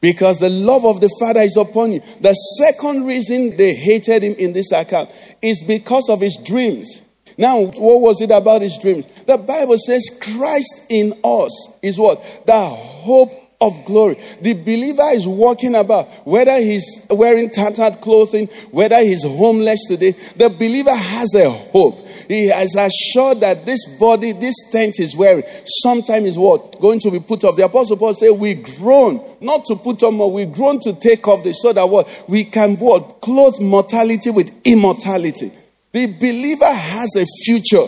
Because 0.00 0.38
the 0.38 0.48
love 0.48 0.86
of 0.86 1.02
the 1.02 1.14
Father 1.20 1.40
is 1.40 1.54
upon 1.58 1.92
you. 1.92 2.00
The 2.22 2.32
second 2.32 3.04
reason 3.04 3.54
they 3.58 3.74
hated 3.74 4.22
him 4.22 4.36
in 4.38 4.54
this 4.54 4.72
account 4.72 5.10
is 5.42 5.62
because 5.68 6.08
of 6.08 6.22
his 6.22 6.38
dreams. 6.46 7.02
Now, 7.36 7.60
what 7.60 8.00
was 8.00 8.22
it 8.22 8.30
about 8.30 8.62
his 8.62 8.78
dreams? 8.78 9.04
The 9.26 9.36
Bible 9.36 9.76
says 9.76 10.18
Christ 10.18 10.86
in 10.88 11.12
us 11.22 11.78
is 11.82 11.98
what? 11.98 12.24
The 12.46 12.58
hope 12.58 13.32
of 13.60 13.84
glory. 13.84 14.18
The 14.40 14.54
believer 14.54 15.10
is 15.12 15.26
walking 15.26 15.74
about, 15.74 16.08
whether 16.26 16.56
he's 16.56 17.06
wearing 17.10 17.50
tattered 17.50 18.00
clothing, 18.00 18.46
whether 18.70 18.98
he's 19.00 19.24
homeless 19.24 19.84
today, 19.88 20.12
the 20.36 20.48
believer 20.48 20.94
has 20.94 21.34
a 21.34 21.50
hope. 21.50 22.05
He 22.28 22.48
has 22.48 22.74
assured 22.74 23.40
that 23.40 23.64
this 23.66 23.98
body, 23.98 24.32
this 24.32 24.54
tent 24.70 24.98
is 24.98 25.16
wearing, 25.16 25.44
sometime 25.82 26.24
is 26.24 26.36
what? 26.36 26.80
Going 26.80 27.00
to 27.00 27.10
be 27.10 27.20
put 27.20 27.44
off. 27.44 27.56
The 27.56 27.64
Apostle 27.64 27.96
Paul 27.96 28.14
said, 28.14 28.30
We 28.30 28.54
groan, 28.54 29.20
not 29.40 29.64
to 29.66 29.76
put 29.76 30.02
on 30.02 30.14
more, 30.14 30.30
we 30.30 30.46
groan 30.46 30.80
to 30.80 30.92
take 30.94 31.26
off 31.28 31.44
this, 31.44 31.62
so 31.62 31.72
that 31.72 31.88
what? 31.88 32.24
We 32.28 32.44
can 32.44 32.76
what? 32.76 33.20
Clothe 33.20 33.60
mortality 33.60 34.30
with 34.30 34.52
immortality. 34.64 35.52
The 35.92 36.06
believer 36.06 36.64
has 36.66 37.16
a 37.16 37.24
future. 37.44 37.86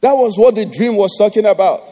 That 0.00 0.14
was 0.14 0.36
what 0.36 0.54
the 0.54 0.66
dream 0.66 0.96
was 0.96 1.16
talking 1.16 1.46
about. 1.46 1.88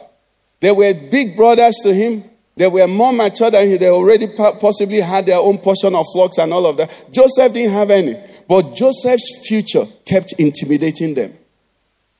There 0.59 0.73
were 0.73 0.93
big 0.93 1.35
brothers 1.35 1.75
to 1.83 1.93
him. 1.93 2.23
They 2.55 2.67
were 2.67 2.87
more 2.87 3.13
mature 3.13 3.49
than 3.49 3.67
he. 3.67 3.77
They 3.77 3.89
already 3.89 4.27
possibly 4.27 4.99
had 4.99 5.25
their 5.25 5.37
own 5.37 5.59
portion 5.59 5.95
of 5.95 6.05
flocks 6.11 6.37
and 6.37 6.51
all 6.51 6.65
of 6.65 6.77
that. 6.77 6.91
Joseph 7.11 7.53
didn't 7.53 7.71
have 7.71 7.89
any. 7.89 8.15
But 8.49 8.75
Joseph's 8.75 9.47
future 9.47 9.85
kept 10.05 10.33
intimidating 10.33 11.13
them. 11.13 11.33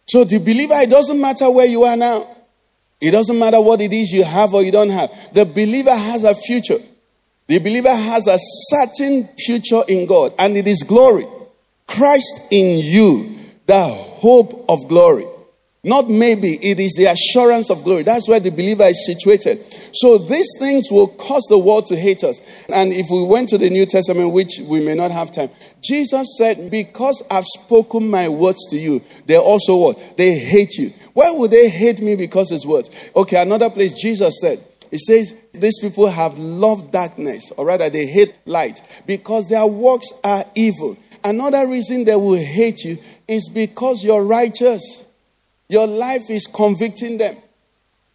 So 0.09 0.23
the 0.23 0.39
believer, 0.39 0.73
it 0.73 0.89
doesn't 0.89 1.21
matter 1.21 1.49
where 1.51 1.67
you 1.67 1.83
are 1.83 1.95
now. 1.95 2.25
It 2.99 3.11
doesn't 3.11 3.37
matter 3.37 3.61
what 3.61 3.79
it 3.79 3.93
is 3.93 4.11
you 4.11 4.23
have 4.23 4.55
or 4.55 4.63
you 4.63 4.71
don't 4.71 4.89
have. 4.89 5.11
The 5.33 5.45
believer 5.45 5.95
has 5.95 6.23
a 6.23 6.33
future. 6.33 6.79
The 7.45 7.59
believer 7.59 7.93
has 7.93 8.25
a 8.27 8.37
certain 8.39 9.27
future 9.37 9.81
in 9.87 10.07
God, 10.07 10.33
and 10.39 10.57
it 10.57 10.67
is 10.67 10.81
glory. 10.81 11.25
Christ 11.87 12.47
in 12.51 12.79
you, 12.83 13.37
the 13.67 13.83
hope 13.83 14.65
of 14.67 14.87
glory. 14.87 15.25
Not 15.81 16.09
maybe, 16.09 16.59
it 16.61 16.77
is 16.77 16.93
the 16.97 17.05
assurance 17.05 17.69
of 17.69 17.85
glory. 17.85 18.03
That's 18.03 18.27
where 18.27 18.41
the 18.41 18.49
believer 18.49 18.83
is 18.83 19.05
situated. 19.05 19.63
So 19.93 20.17
these 20.17 20.49
things 20.59 20.91
will 20.91 21.07
cause 21.07 21.45
the 21.49 21.57
world 21.57 21.87
to 21.87 21.95
hate 21.95 22.21
us. 22.23 22.41
And 22.67 22.91
if 22.91 23.07
we 23.09 23.23
went 23.23 23.47
to 23.49 23.57
the 23.57 23.69
New 23.69 23.85
Testament, 23.85 24.33
which 24.33 24.59
we 24.61 24.83
may 24.83 24.93
not 24.93 25.11
have 25.11 25.33
time, 25.33 25.49
Jesus 25.81 26.35
said, 26.37 26.69
Because 26.69 27.23
I've 27.31 27.45
spoken 27.45 28.09
my 28.09 28.27
words 28.27 28.67
to 28.71 28.77
you, 28.77 29.01
they 29.25 29.37
also 29.37 29.77
what? 29.77 30.17
They 30.17 30.37
hate 30.37 30.73
you. 30.77 30.89
Why 31.13 31.31
would 31.31 31.51
they 31.51 31.69
hate 31.69 32.01
me 32.01 32.17
because 32.17 32.51
it's 32.51 32.65
words? 32.65 32.89
Okay, 33.15 33.41
another 33.41 33.69
place, 33.69 33.97
Jesus 34.01 34.37
said, 34.41 34.59
He 34.91 34.97
says, 34.97 35.33
These 35.53 35.79
people 35.79 36.09
have 36.09 36.37
loved 36.37 36.91
darkness, 36.91 37.53
or 37.55 37.65
rather, 37.65 37.89
they 37.89 38.05
hate 38.05 38.35
light 38.45 38.81
because 39.07 39.47
their 39.47 39.65
works 39.65 40.11
are 40.25 40.43
evil. 40.55 40.97
Another 41.23 41.67
reason 41.67 42.03
they 42.03 42.15
will 42.15 42.35
hate 42.35 42.83
you 42.83 42.97
is 43.29 43.49
because 43.49 44.03
you're 44.03 44.23
righteous. 44.23 45.05
Your 45.69 45.85
life 45.85 46.29
is 46.29 46.47
convicting 46.47 47.17
them. 47.17 47.37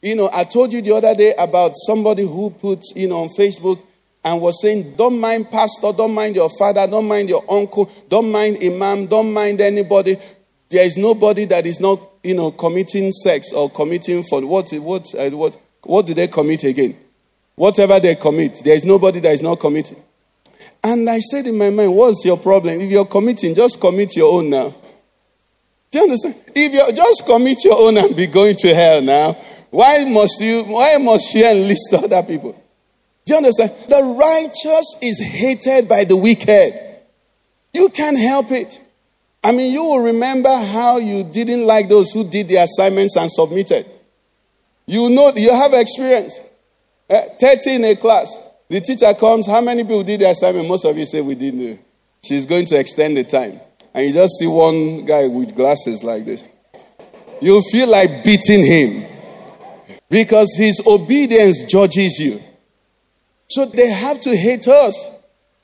You 0.02 0.16
know, 0.16 0.28
I 0.34 0.44
told 0.44 0.72
you 0.72 0.82
the 0.82 0.92
other 0.92 1.14
day 1.14 1.32
about 1.38 1.72
somebody 1.86 2.24
who 2.26 2.50
put, 2.50 2.84
you 2.94 3.08
know, 3.08 3.22
on 3.22 3.28
Facebook 3.30 3.80
and 4.24 4.40
was 4.40 4.60
saying, 4.60 4.96
don't 4.96 5.20
mind 5.20 5.50
pastor, 5.50 5.92
don't 5.96 6.12
mind 6.12 6.34
your 6.34 6.50
father, 6.58 6.86
don't 6.86 7.06
mind 7.06 7.28
your 7.28 7.44
uncle, 7.48 7.90
don't 8.08 8.30
mind 8.30 8.58
imam, 8.62 9.06
don't 9.06 9.32
mind 9.32 9.60
anybody. 9.60 10.18
There 10.68 10.84
is 10.84 10.96
nobody 10.96 11.44
that 11.46 11.64
is 11.66 11.78
not, 11.78 12.00
you 12.22 12.34
know, 12.34 12.50
committing 12.50 13.12
sex 13.12 13.52
or 13.52 13.70
committing 13.70 14.24
for 14.24 14.44
what, 14.44 14.70
what, 14.72 15.14
uh, 15.14 15.30
what, 15.30 15.56
what 15.84 16.06
do 16.06 16.12
they 16.14 16.26
commit 16.26 16.64
again? 16.64 16.96
Whatever 17.54 18.00
they 18.00 18.16
commit, 18.16 18.62
there 18.64 18.74
is 18.74 18.84
nobody 18.84 19.20
that 19.20 19.32
is 19.32 19.42
not 19.42 19.60
committing. 19.60 20.02
And 20.82 21.08
I 21.08 21.20
said 21.20 21.46
in 21.46 21.56
my 21.56 21.70
mind, 21.70 21.94
what's 21.94 22.24
your 22.24 22.36
problem? 22.36 22.80
If 22.80 22.90
you're 22.90 23.06
committing, 23.06 23.54
just 23.54 23.80
commit 23.80 24.16
your 24.16 24.38
own 24.38 24.50
now. 24.50 24.74
Do 25.94 26.00
you 26.00 26.04
understand? 26.07 26.35
If 26.57 26.72
you 26.72 26.92
just 26.92 27.24
commit 27.24 27.62
your 27.62 27.78
own 27.78 27.96
and 27.96 28.16
be 28.16 28.26
going 28.26 28.57
to 28.57 28.74
hell 28.74 29.00
now, 29.00 29.35
why 29.70 30.04
must 30.04 30.40
you, 30.40 30.64
why 30.64 30.96
must 30.96 31.33
you 31.33 31.48
enlist 31.48 31.94
other 31.94 32.20
people? 32.24 32.61
Do 33.24 33.33
you 33.33 33.37
understand? 33.37 33.70
The 33.88 34.16
righteous 34.18 34.96
is 35.00 35.20
hated 35.20 35.88
by 35.88 36.02
the 36.02 36.16
wicked. 36.16 36.72
You 37.72 37.90
can't 37.90 38.18
help 38.18 38.50
it. 38.50 38.80
I 39.44 39.52
mean, 39.52 39.72
you 39.72 39.85
will 39.85 40.00
remember 40.00 40.52
how 40.52 40.98
you 40.98 41.22
didn't 41.22 41.64
like 41.64 41.88
those 41.88 42.11
who 42.11 42.28
did 42.28 42.48
the 42.48 42.57
assignments 42.57 43.14
and 43.16 43.30
submitted. 43.30 43.87
You 44.87 45.11
know, 45.11 45.33
you 45.37 45.52
have 45.52 45.74
experience. 45.74 46.40
Uh, 47.09 47.20
30 47.40 47.70
in 47.70 47.85
a 47.85 47.94
class. 47.94 48.37
The 48.68 48.80
teacher 48.80 49.14
comes, 49.14 49.46
how 49.46 49.61
many 49.61 49.85
people 49.85 50.02
did 50.02 50.22
the 50.22 50.30
assignment? 50.30 50.66
Most 50.66 50.87
of 50.87 50.98
you 50.98 51.07
say 51.07 51.20
we 51.20 51.37
didn't. 51.37 51.78
She's 52.24 52.46
going 52.46 52.66
to 52.66 52.80
extend 52.80 53.16
the 53.16 53.22
time 53.22 53.61
and 53.94 54.07
you 54.07 54.12
just 54.12 54.35
see 54.38 54.46
one 54.46 55.04
guy 55.04 55.28
with 55.28 55.54
glasses 55.54 56.02
like 56.02 56.24
this, 56.24 56.44
you 57.40 57.62
feel 57.70 57.88
like 57.88 58.24
beating 58.24 58.64
him 58.64 59.04
because 60.11 60.54
his 60.57 60.80
obedience 60.87 61.62
judges 61.62 62.18
you. 62.18 62.40
So 63.48 63.66
they 63.66 63.90
have 63.90 64.20
to 64.22 64.37
hate 64.37 64.66
us. 64.66 65.11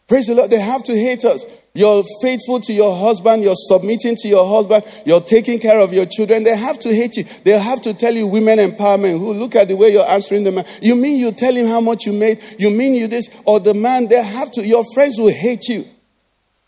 Praise 0.07 0.27
the 0.27 0.35
Lord. 0.35 0.51
They 0.51 0.61
have 0.61 0.85
to 0.85 0.95
hate 0.95 1.25
us. 1.25 1.45
You're 1.73 2.03
faithful 2.21 2.61
to 2.62 2.73
your 2.73 2.97
husband, 2.97 3.45
you're 3.45 3.55
submitting 3.55 4.16
to 4.16 4.29
your 4.29 4.45
husband, 4.45 4.83
you're 5.07 5.21
taking 5.21 5.61
care 5.61 5.79
of 5.79 5.93
your 5.93 6.05
children. 6.05 6.43
They 6.43 6.57
have 6.57 6.81
to 6.81 6.93
hate 6.93 7.16
you. 7.16 7.25
They 7.45 7.57
have 7.57 7.81
to 7.83 7.95
tell 7.95 8.12
you 8.12 8.27
women 8.27 8.59
empowerment. 8.59 9.21
Who 9.21 9.35
look 9.35 9.55
at 9.55 9.69
the 9.69 9.77
way 9.77 9.93
you're 9.93 10.09
answering 10.09 10.43
the 10.43 10.51
man. 10.51 10.66
You 10.83 10.97
mean 10.97 11.19
you 11.21 11.31
tell 11.31 11.55
him 11.55 11.69
how 11.69 11.81
much 11.81 12.07
you 12.07 12.12
made? 12.12 12.40
You 12.59 12.71
mean 12.71 12.95
you 12.95 13.07
this? 13.07 13.31
Or 13.45 13.61
the 13.61 13.73
man, 13.73 14.09
they 14.09 14.21
have 14.21 14.51
to, 14.53 14.66
your 14.66 14.85
friends 14.95 15.16
will 15.16 15.33
hate 15.33 15.69
you. 15.69 15.85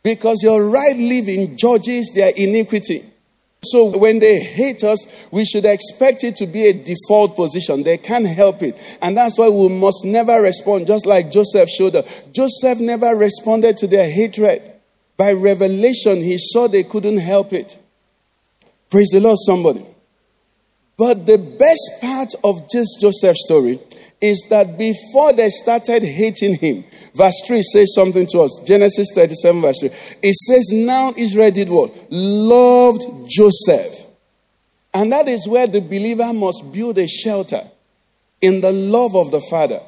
Because 0.03 0.43
your 0.43 0.69
right 0.69 0.97
living 0.97 1.57
judges 1.57 2.13
their 2.15 2.33
iniquity. 2.37 3.05
So 3.65 3.97
when 3.97 4.19
they 4.19 4.41
hate 4.41 4.83
us, 4.83 5.29
we 5.31 5.45
should 5.45 5.65
expect 5.65 6.25
it 6.25 6.35
to 6.37 6.47
be 6.47 6.67
a 6.67 6.73
default 6.73 7.37
position. 7.37 7.85
They 7.85 7.97
can't 7.97 8.27
help 8.27 8.61
it. 8.63 8.77
And 9.01 9.17
that's 9.17 9.39
why 9.39 9.49
we 9.49 9.69
must 9.69 10.05
never 10.05 10.43
respond, 10.43 10.89
just 10.89 11.07
like 11.07 11.31
Joseph 11.31 11.69
showed 11.69 11.95
up. 11.95 12.07
Joseph 12.33 12.81
never 12.81 13.15
responded 13.15 13.77
to 13.79 13.87
their 13.87 14.11
hatred. 14.11 14.63
By 15.17 15.33
revelation, 15.35 16.17
he 16.17 16.39
saw 16.39 16.67
they 16.67 16.83
couldn't 16.83 17.19
help 17.19 17.53
it. 17.53 17.79
Praise 18.91 19.11
the 19.11 19.21
Lord, 19.21 19.39
somebody. 19.47 19.87
But 20.99 21.27
the 21.27 21.39
best 21.39 22.01
part 22.01 22.35
of 22.43 22.69
this 22.69 22.97
Joseph 23.01 23.37
story 23.37 23.79
is 24.23 24.47
that 24.49 24.79
before 24.79 25.33
they 25.33 25.51
started 25.51 26.03
hating 26.05 26.55
him, 26.55 26.85
verse 27.15 27.35
3 27.47 27.63
says 27.63 27.93
something 27.95 28.27
to 28.29 28.39
us. 28.41 28.63
Genesis 28.65 29.09
37, 29.15 29.61
verse 29.61 29.81
3. 29.81 29.91
It 30.23 30.35
says, 30.35 30.71
Now 30.73 31.13
Israel 31.17 31.51
did 31.51 31.69
what? 31.69 31.93
Loved 32.11 33.29
Joseph. 33.29 34.07
And 34.95 35.13
that 35.13 35.27
is 35.27 35.49
where 35.49 35.67
the 35.67 35.81
believer 35.81 36.33
must 36.33 36.73
build 36.73 36.99
a 36.99 37.09
shelter 37.09 37.61
in 38.41 38.61
the 38.61 38.73
love 38.73 39.17
of 39.17 39.31
the 39.31 39.41
Father. 39.51 39.81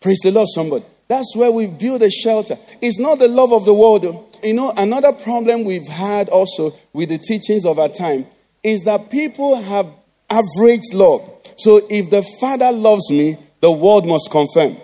Praise 0.00 0.18
the 0.22 0.30
Lord, 0.30 0.48
somebody. 0.54 0.84
That's 1.08 1.34
where 1.34 1.50
we 1.50 1.66
build 1.66 2.02
a 2.02 2.10
shelter. 2.10 2.56
It's 2.82 2.98
not 2.98 3.18
the 3.18 3.28
love 3.28 3.52
of 3.52 3.64
the 3.64 3.74
world. 3.74 4.04
You 4.44 4.54
know, 4.54 4.72
another 4.76 5.12
problem 5.12 5.64
we've 5.64 5.88
had 5.88 6.28
also 6.28 6.74
with 6.92 7.08
the 7.08 7.18
teachings 7.18 7.64
of 7.64 7.78
our 7.78 7.88
time 7.88 8.26
is 8.62 8.82
that 8.82 9.10
people 9.10 9.60
have 9.60 9.86
average 10.28 10.82
love. 10.92 11.37
So 11.58 11.80
if 11.90 12.10
the 12.10 12.22
Father 12.40 12.72
loves 12.72 13.10
me, 13.10 13.36
the 13.60 13.70
world 13.70 14.06
must 14.06 14.30
confirm. 14.30 14.76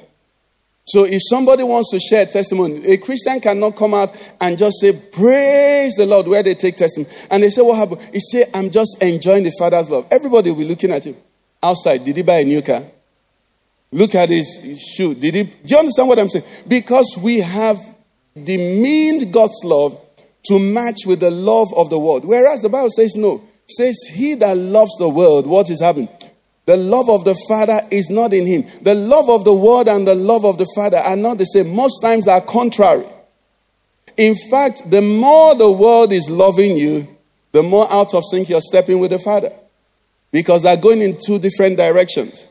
So 0.86 1.04
if 1.04 1.20
somebody 1.30 1.62
wants 1.62 1.90
to 1.92 2.00
share 2.00 2.26
testimony, 2.26 2.84
a 2.84 2.98
Christian 2.98 3.40
cannot 3.40 3.74
come 3.74 3.94
out 3.94 4.14
and 4.40 4.58
just 4.58 4.80
say, 4.80 4.92
Praise 4.92 5.94
the 5.94 6.04
Lord, 6.04 6.26
where 6.26 6.42
they 6.42 6.54
take 6.54 6.76
testimony. 6.76 7.10
And 7.30 7.42
they 7.42 7.50
say, 7.50 7.62
What 7.62 7.78
happened? 7.78 8.06
He 8.12 8.20
say, 8.20 8.44
I'm 8.52 8.70
just 8.70 9.02
enjoying 9.02 9.44
the 9.44 9.52
Father's 9.58 9.88
love. 9.88 10.06
Everybody 10.10 10.50
will 10.50 10.58
be 10.58 10.68
looking 10.68 10.90
at 10.90 11.04
him 11.04 11.16
outside. 11.62 12.04
Did 12.04 12.16
he 12.16 12.22
buy 12.22 12.40
a 12.40 12.44
new 12.44 12.60
car? 12.60 12.82
Look 13.92 14.14
at 14.14 14.28
his, 14.28 14.84
shoe. 14.94 15.14
Did 15.14 15.34
he? 15.34 15.42
Do 15.44 15.52
you 15.64 15.78
understand 15.78 16.08
what 16.08 16.18
I'm 16.18 16.28
saying? 16.28 16.44
Because 16.68 17.16
we 17.22 17.40
have 17.40 17.78
demeaned 18.34 19.32
God's 19.32 19.62
love 19.64 19.98
to 20.46 20.58
match 20.58 21.06
with 21.06 21.20
the 21.20 21.30
love 21.30 21.72
of 21.74 21.88
the 21.88 21.98
world. 21.98 22.24
Whereas 22.24 22.60
the 22.60 22.68
Bible 22.68 22.90
says 22.90 23.14
no. 23.14 23.42
Says, 23.66 23.96
He 24.12 24.34
that 24.34 24.58
loves 24.58 24.92
the 24.98 25.08
world, 25.08 25.46
what 25.46 25.70
is 25.70 25.80
happening? 25.80 26.08
The 26.66 26.76
love 26.76 27.10
of 27.10 27.24
the 27.24 27.34
Father 27.46 27.80
is 27.90 28.08
not 28.08 28.32
in 28.32 28.46
him. 28.46 28.64
The 28.82 28.94
love 28.94 29.28
of 29.28 29.44
the 29.44 29.54
world 29.54 29.88
and 29.88 30.08
the 30.08 30.14
love 30.14 30.44
of 30.44 30.56
the 30.56 30.66
Father 30.74 30.96
are 30.96 31.16
not 31.16 31.38
the 31.38 31.44
same. 31.44 31.74
Most 31.74 32.00
times 32.00 32.24
they 32.24 32.32
are 32.32 32.40
contrary. 32.40 33.04
In 34.16 34.34
fact, 34.50 34.90
the 34.90 35.02
more 35.02 35.54
the 35.54 35.70
world 35.70 36.12
is 36.12 36.30
loving 36.30 36.76
you, 36.76 37.06
the 37.52 37.62
more 37.62 37.92
out 37.92 38.14
of 38.14 38.22
sync 38.30 38.48
you're 38.48 38.60
stepping 38.60 38.98
with 38.98 39.10
the 39.10 39.18
Father. 39.18 39.52
Because 40.32 40.62
they're 40.62 40.76
going 40.76 41.02
in 41.02 41.18
two 41.24 41.38
different 41.38 41.76
directions. 41.76 42.46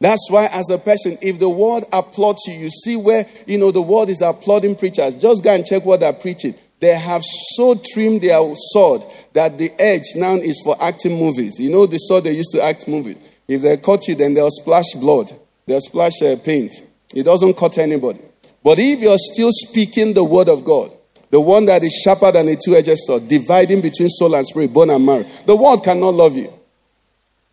That's 0.00 0.28
why, 0.30 0.46
as 0.52 0.68
a 0.70 0.76
person, 0.76 1.16
if 1.22 1.38
the 1.38 1.48
world 1.48 1.84
applauds 1.92 2.42
you, 2.46 2.54
you 2.54 2.70
see 2.70 2.96
where, 2.96 3.26
you 3.46 3.56
know, 3.56 3.70
the 3.70 3.80
world 3.80 4.10
is 4.10 4.20
applauding 4.20 4.76
preachers. 4.76 5.14
Just 5.14 5.42
go 5.42 5.54
and 5.54 5.64
check 5.64 5.84
what 5.84 6.00
they're 6.00 6.12
preaching. 6.12 6.54
They 6.80 6.94
have 6.94 7.22
so 7.54 7.80
trimmed 7.92 8.20
their 8.20 8.38
sword 8.54 9.02
that 9.32 9.56
the 9.56 9.70
edge 9.78 10.04
now 10.14 10.34
is 10.34 10.60
for 10.62 10.76
acting 10.82 11.18
movies. 11.18 11.58
You 11.58 11.70
know 11.70 11.86
the 11.86 11.96
sword 11.96 12.24
they 12.24 12.32
used 12.32 12.50
to 12.52 12.62
act 12.62 12.86
movies. 12.86 13.16
If 13.48 13.62
they 13.62 13.76
cut 13.76 14.08
you, 14.08 14.14
then 14.14 14.34
they'll 14.34 14.50
splash 14.50 14.94
blood, 14.94 15.32
they'll 15.66 15.80
splash 15.80 16.20
uh, 16.22 16.36
paint. 16.36 16.74
It 17.14 17.22
doesn't 17.22 17.56
cut 17.56 17.78
anybody. 17.78 18.20
But 18.62 18.78
if 18.78 19.00
you're 19.00 19.18
still 19.18 19.50
speaking 19.52 20.14
the 20.14 20.24
word 20.24 20.48
of 20.48 20.64
God, 20.64 20.90
the 21.30 21.40
one 21.40 21.66
that 21.66 21.82
is 21.82 22.00
sharper 22.04 22.32
than 22.32 22.48
a 22.48 22.56
two 22.56 22.74
edged 22.74 22.98
sword, 22.98 23.28
dividing 23.28 23.80
between 23.80 24.08
soul 24.08 24.34
and 24.34 24.46
spirit, 24.46 24.72
bone 24.72 24.90
and 24.90 25.04
marrow, 25.04 25.24
the 25.44 25.54
world 25.54 25.84
cannot 25.84 26.14
love 26.14 26.36
you. 26.36 26.52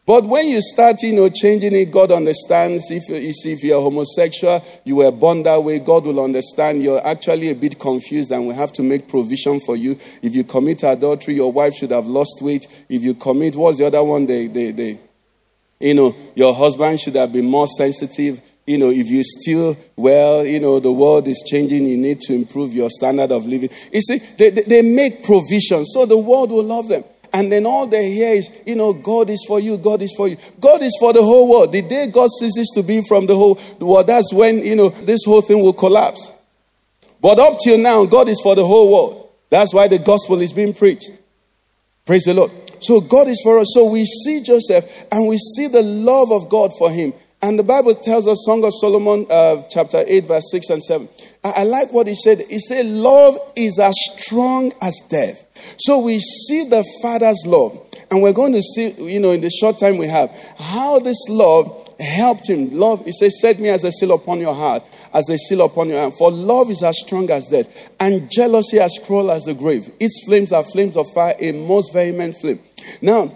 But 0.06 0.26
when 0.26 0.48
you 0.48 0.62
start, 0.62 1.02
you 1.02 1.14
know, 1.14 1.30
changing 1.30 1.74
it, 1.74 1.90
God 1.90 2.12
understands. 2.12 2.92
If, 2.92 3.08
you 3.08 3.32
see 3.32 3.54
if 3.54 3.64
you're 3.64 3.82
homosexual, 3.82 4.62
you 4.84 4.98
were 4.98 5.12
born 5.12 5.44
that 5.44 5.64
way, 5.64 5.80
God 5.80 6.04
will 6.04 6.22
understand. 6.22 6.84
You're 6.84 7.06
actually 7.08 7.52
a 7.52 7.56
bit 7.56 7.80
confused 7.80 8.30
and 8.32 8.48
we 8.48 8.54
have 8.54 8.74
to 8.74 8.84
make 8.84 9.08
provision 9.08 9.62
for 9.62 9.78
you. 9.78 9.98
If 10.22 10.36
you 10.36 10.44
commit 10.44 10.84
adultery, 10.84 11.36
your 11.36 11.54
wife 11.54 11.76
should 11.76 11.92
have 11.92 12.08
lost 12.08 12.42
weight. 12.42 12.68
If 12.90 13.02
you 13.04 13.14
commit, 13.14 13.56
what's 13.56 13.78
the 13.78 13.86
other 13.86 14.04
one? 14.04 14.26
They, 14.26 14.48
they, 14.48 14.72
they, 14.72 15.00
you 15.84 15.94
know, 15.94 16.16
your 16.34 16.54
husband 16.54 16.98
should 16.98 17.16
have 17.16 17.34
been 17.34 17.46
more 17.46 17.68
sensitive. 17.68 18.42
You 18.66 18.78
know, 18.78 18.90
if 18.90 19.08
you 19.08 19.22
still, 19.22 19.76
well, 19.98 20.46
you 20.46 20.62
know, 20.62 20.80
the 20.80 20.94
world 20.94 21.28
is 21.28 21.44
changing. 21.46 21.86
You 21.86 21.98
need 21.98 22.22
to 22.22 22.34
improve 22.34 22.74
your 22.74 22.90
standard 22.90 23.34
of 23.34 23.46
living. 23.46 23.70
You 23.92 24.00
see, 24.02 24.20
they, 24.38 24.50
they 24.50 24.82
make 24.82 25.26
provision 25.26 25.86
so 25.86 26.06
the 26.06 26.18
world 26.18 26.52
will 26.52 26.64
love 26.64 26.88
them. 26.88 27.04
And 27.34 27.52
then 27.52 27.66
all 27.66 27.86
they 27.86 28.12
hear 28.12 28.34
is, 28.34 28.50
you 28.66 28.76
know, 28.76 28.94
God 28.94 29.30
is 29.30 29.44
for 29.46 29.60
you, 29.60 29.78
God 29.78 30.02
is 30.02 30.14
for 30.16 30.30
you. 30.30 30.38
God 30.62 30.82
is 30.82 30.96
for 31.00 31.12
the 31.12 31.22
whole 31.22 31.50
world. 31.50 31.74
The 31.74 31.82
day 31.82 32.08
God 32.08 32.30
ceases 32.40 32.72
to 32.76 32.84
be 32.84 33.04
from 33.06 33.26
the 33.26 33.36
whole 33.36 33.60
world, 33.80 34.08
that's 34.08 34.32
when, 34.32 34.64
you 34.64 34.78
know, 34.78 34.90
this 34.90 35.26
whole 35.26 35.42
thing 35.42 35.60
will 35.60 35.74
collapse. 35.74 36.32
But 37.20 37.40
up 37.40 37.58
till 37.62 37.78
now, 37.78 38.06
God 38.06 38.30
is 38.30 38.40
for 38.42 38.56
the 38.56 38.66
whole 38.66 38.90
world. 38.90 39.30
That's 39.50 39.74
why 39.74 39.90
the 39.90 40.00
gospel 40.00 40.40
is 40.40 40.54
being 40.54 40.74
preached. 40.74 41.12
Praise 42.06 42.24
the 42.24 42.34
Lord. 42.34 42.52
So 42.84 43.02
God 43.02 43.28
is 43.28 43.42
for 43.44 43.60
us. 43.60 43.68
So 43.74 43.90
we 43.90 44.06
see 44.06 44.44
Joseph 44.44 45.06
and 45.12 45.28
we 45.28 45.38
see 45.38 45.68
the 45.68 45.82
love 45.82 46.32
of 46.32 46.50
God 46.50 46.72
for 46.78 46.92
him. 46.92 47.14
And 47.42 47.60
the 47.60 47.64
Bible 47.64 47.94
tells 47.94 48.26
us, 48.26 48.46
Song 48.46 48.64
of 48.64 48.72
Solomon, 48.80 49.26
uh, 49.30 49.64
chapter 49.70 50.04
8, 50.08 50.24
verse 50.26 50.50
6 50.52 50.70
and 50.70 50.84
7. 50.84 51.10
I, 51.44 51.50
I 51.58 51.64
like 51.64 51.92
what 51.92 52.08
he 52.08 52.16
said. 52.16 52.42
He 52.50 52.60
said, 52.60 52.86
Love 52.86 53.38
is 53.58 53.80
as 53.80 53.94
strong 54.18 54.72
as 54.82 54.98
death. 55.10 55.46
So 55.78 56.00
we 56.00 56.20
see 56.20 56.70
the 56.70 56.86
Father's 57.02 57.44
love. 57.46 57.78
And 58.10 58.22
we're 58.22 58.34
going 58.34 58.54
to 58.54 58.62
see, 58.62 58.92
you 59.12 59.20
know, 59.20 59.32
in 59.32 59.42
the 59.42 59.50
short 59.50 59.78
time 59.78 59.98
we 59.98 60.08
have, 60.08 60.30
how 60.58 61.00
this 61.00 61.18
love 61.30 61.84
helped 62.00 62.50
him. 62.50 62.74
Love, 62.78 63.06
he 63.06 63.12
says, 63.12 63.42
set 63.42 63.60
me 63.60 63.70
as 63.70 63.84
a 63.84 63.92
seal 63.92 64.14
upon 64.14 64.40
your 64.40 64.54
heart, 64.54 64.84
as 65.14 65.30
a 65.30 65.38
seal 65.38 65.62
upon 65.62 65.90
your 65.90 66.00
hand. 66.00 66.16
For 66.16 66.32
love 66.32 66.70
is 66.72 66.84
as 66.84 67.00
strong 67.00 67.30
as 67.30 67.48
death, 67.48 67.92
and 68.00 68.30
jealousy 68.32 68.80
as 68.80 68.98
cruel 69.06 69.32
as 69.32 69.44
the 69.44 69.54
grave. 69.54 69.92
Its 70.00 70.24
flames 70.26 70.52
are 70.52 70.64
flames 70.64 70.98
of 70.98 71.12
fire, 71.14 71.36
a 71.40 71.52
most 71.52 71.94
vehement 71.94 72.36
flame. 72.38 72.60
Now, 73.02 73.32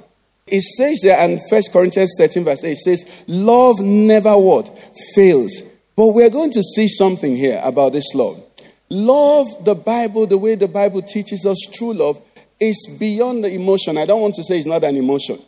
it 0.47 0.61
says 0.61 1.01
there, 1.03 1.19
and 1.19 1.39
First 1.49 1.71
Corinthians 1.73 2.15
13, 2.17 2.43
verse 2.43 2.63
8, 2.63 2.71
it 2.71 2.77
says, 2.77 3.23
Love 3.27 3.79
never 3.79 4.37
what? 4.37 4.67
Fails. 5.13 5.61
But 5.95 6.07
we're 6.13 6.29
going 6.29 6.51
to 6.51 6.63
see 6.63 6.87
something 6.87 7.35
here 7.35 7.59
about 7.63 7.93
this 7.93 8.13
love. 8.13 8.43
Love, 8.89 9.47
the 9.65 9.75
Bible, 9.75 10.25
the 10.25 10.37
way 10.37 10.55
the 10.55 10.67
Bible 10.67 11.01
teaches 11.01 11.45
us 11.45 11.57
true 11.73 11.93
love, 11.93 12.21
is 12.59 12.97
beyond 12.99 13.43
the 13.43 13.53
emotion. 13.53 13.97
I 13.97 14.05
don't 14.05 14.21
want 14.21 14.35
to 14.35 14.43
say 14.43 14.57
it's 14.57 14.65
not 14.65 14.83
an 14.83 14.95
emotion. 14.95 15.39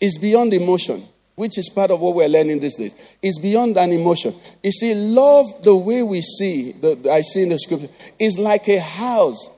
It's 0.00 0.18
beyond 0.18 0.52
emotion 0.54 1.06
which 1.38 1.56
is 1.56 1.68
part 1.68 1.92
of 1.92 2.00
what 2.00 2.16
we're 2.16 2.28
learning 2.28 2.58
these 2.58 2.74
days, 2.74 2.94
is 3.22 3.38
beyond 3.38 3.76
an 3.76 3.92
emotion. 3.92 4.34
You 4.60 4.72
see, 4.72 4.92
love, 4.92 5.46
the 5.62 5.74
way 5.74 6.02
we 6.02 6.20
see, 6.20 6.72
the, 6.72 7.08
I 7.10 7.22
see 7.22 7.44
in 7.44 7.50
the 7.50 7.58
scripture, 7.60 7.88
is 8.18 8.36
like 8.36 8.68
a 8.68 8.80
house. 8.80 9.48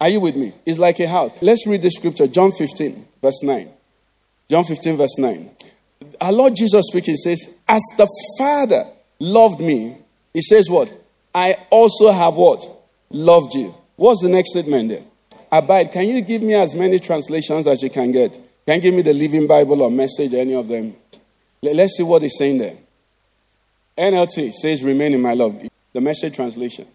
Are 0.00 0.08
you 0.08 0.20
with 0.20 0.34
me? 0.34 0.54
It's 0.64 0.78
like 0.78 0.98
a 1.00 1.06
house. 1.06 1.30
Let's 1.42 1.66
read 1.66 1.82
the 1.82 1.90
scripture, 1.90 2.26
John 2.26 2.52
15, 2.52 3.06
verse 3.20 3.42
9. 3.42 3.68
John 4.48 4.64
15, 4.64 4.96
verse 4.96 5.18
9. 5.18 5.50
Our 6.22 6.32
Lord 6.32 6.56
Jesus 6.56 6.86
speaking 6.88 7.16
says, 7.16 7.54
As 7.68 7.82
the 7.98 8.08
Father 8.38 8.84
loved 9.18 9.60
me, 9.60 9.98
he 10.32 10.40
says 10.40 10.70
what? 10.70 10.90
I 11.34 11.54
also 11.68 12.10
have 12.12 12.34
what? 12.34 12.66
Loved 13.10 13.54
you. 13.54 13.74
What's 13.96 14.22
the 14.22 14.30
next 14.30 14.52
statement 14.52 14.88
there? 14.88 15.02
Abide. 15.52 15.92
Can 15.92 16.08
you 16.08 16.22
give 16.22 16.40
me 16.40 16.54
as 16.54 16.74
many 16.74 16.98
translations 16.98 17.66
as 17.66 17.82
you 17.82 17.90
can 17.90 18.10
get? 18.10 18.38
Can 18.66 18.76
you 18.76 18.80
give 18.82 18.94
me 18.94 19.02
the 19.02 19.12
Living 19.12 19.46
Bible 19.46 19.82
or 19.82 19.90
message, 19.90 20.32
any 20.34 20.54
of 20.54 20.68
them? 20.68 20.94
Let's 21.62 21.96
see 21.96 22.02
what 22.02 22.22
he's 22.22 22.36
saying 22.36 22.58
there. 22.58 22.76
NLT 23.96 24.52
says, 24.52 24.82
Remain 24.82 25.14
in 25.14 25.22
my 25.22 25.34
love. 25.34 25.68
The 25.92 26.00
message 26.00 26.34
translation. 26.34 26.86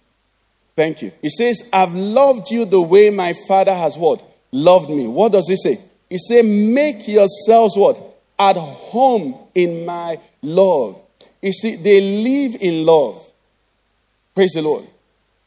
Thank 0.75 1.01
you. 1.01 1.11
He 1.21 1.29
says, 1.29 1.67
I've 1.71 1.93
loved 1.93 2.49
you 2.51 2.65
the 2.65 2.81
way 2.81 3.09
my 3.09 3.33
father 3.47 3.73
has 3.73 3.97
what? 3.97 4.23
Loved 4.51 4.89
me. 4.89 5.07
What 5.07 5.31
does 5.31 5.47
he 5.47 5.55
say? 5.55 5.79
He 6.09 6.17
says, 6.17 6.43
Make 6.45 7.07
yourselves 7.07 7.75
what? 7.77 7.99
At 8.37 8.55
home 8.55 9.37
in 9.53 9.85
my 9.85 10.19
love. 10.41 11.01
You 11.41 11.53
see, 11.53 11.75
they 11.75 12.01
live 12.01 12.61
in 12.61 12.85
love. 12.85 13.29
Praise 14.35 14.53
the 14.53 14.61
Lord. 14.61 14.85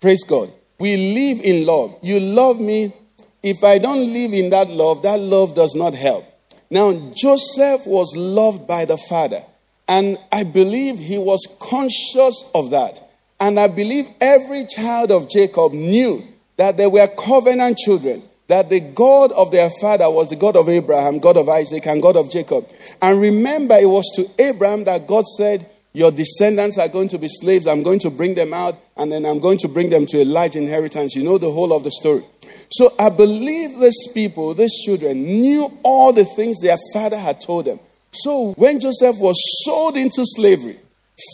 Praise 0.00 0.24
God. 0.24 0.50
We 0.78 0.96
live 0.96 1.44
in 1.44 1.66
love. 1.66 1.98
You 2.02 2.20
love 2.20 2.60
me, 2.60 2.92
if 3.42 3.64
I 3.64 3.78
don't 3.78 4.12
live 4.12 4.32
in 4.32 4.50
that 4.50 4.70
love, 4.70 5.02
that 5.02 5.18
love 5.18 5.54
does 5.54 5.74
not 5.74 5.94
help. 5.94 6.24
Now, 6.70 6.92
Joseph 7.14 7.86
was 7.86 8.14
loved 8.16 8.66
by 8.66 8.84
the 8.84 8.96
father, 8.96 9.42
and 9.88 10.16
I 10.30 10.44
believe 10.44 10.98
he 10.98 11.18
was 11.18 11.46
conscious 11.60 12.48
of 12.54 12.70
that. 12.70 13.10
And 13.40 13.58
I 13.58 13.66
believe 13.66 14.08
every 14.20 14.66
child 14.66 15.10
of 15.10 15.28
Jacob 15.28 15.72
knew 15.72 16.22
that 16.56 16.76
they 16.76 16.86
were 16.86 17.08
covenant 17.08 17.76
children, 17.76 18.22
that 18.46 18.70
the 18.70 18.78
God 18.78 19.32
of 19.32 19.50
their 19.50 19.68
father 19.80 20.08
was 20.08 20.30
the 20.30 20.36
God 20.36 20.56
of 20.56 20.68
Abraham, 20.68 21.18
God 21.18 21.36
of 21.36 21.48
Isaac, 21.48 21.86
and 21.86 22.00
God 22.00 22.16
of 22.16 22.30
Jacob. 22.30 22.68
And 23.00 23.20
remember, 23.20 23.74
it 23.74 23.88
was 23.88 24.08
to 24.14 24.42
Abraham 24.42 24.84
that 24.84 25.08
God 25.08 25.26
said, 25.26 25.68
your 25.92 26.10
descendants 26.10 26.78
are 26.78 26.88
going 26.88 27.08
to 27.08 27.18
be 27.18 27.28
slaves. 27.28 27.66
I'm 27.66 27.82
going 27.82 27.98
to 28.00 28.10
bring 28.10 28.34
them 28.34 28.54
out, 28.54 28.78
and 28.96 29.12
then 29.12 29.26
I'm 29.26 29.40
going 29.40 29.58
to 29.58 29.68
bring 29.68 29.90
them 29.90 30.06
to 30.06 30.22
a 30.22 30.24
large 30.24 30.56
inheritance. 30.56 31.14
You 31.14 31.22
know 31.22 31.38
the 31.38 31.50
whole 31.50 31.72
of 31.74 31.84
the 31.84 31.90
story. 31.90 32.22
So 32.70 32.94
I 32.98 33.10
believe 33.10 33.78
these 33.78 34.08
people, 34.14 34.54
these 34.54 34.74
children, 34.84 35.22
knew 35.22 35.70
all 35.82 36.12
the 36.12 36.24
things 36.24 36.60
their 36.60 36.78
father 36.94 37.18
had 37.18 37.40
told 37.40 37.66
them. 37.66 37.78
So 38.12 38.52
when 38.52 38.80
Joseph 38.80 39.16
was 39.18 39.36
sold 39.64 39.96
into 39.96 40.24
slavery, 40.24 40.78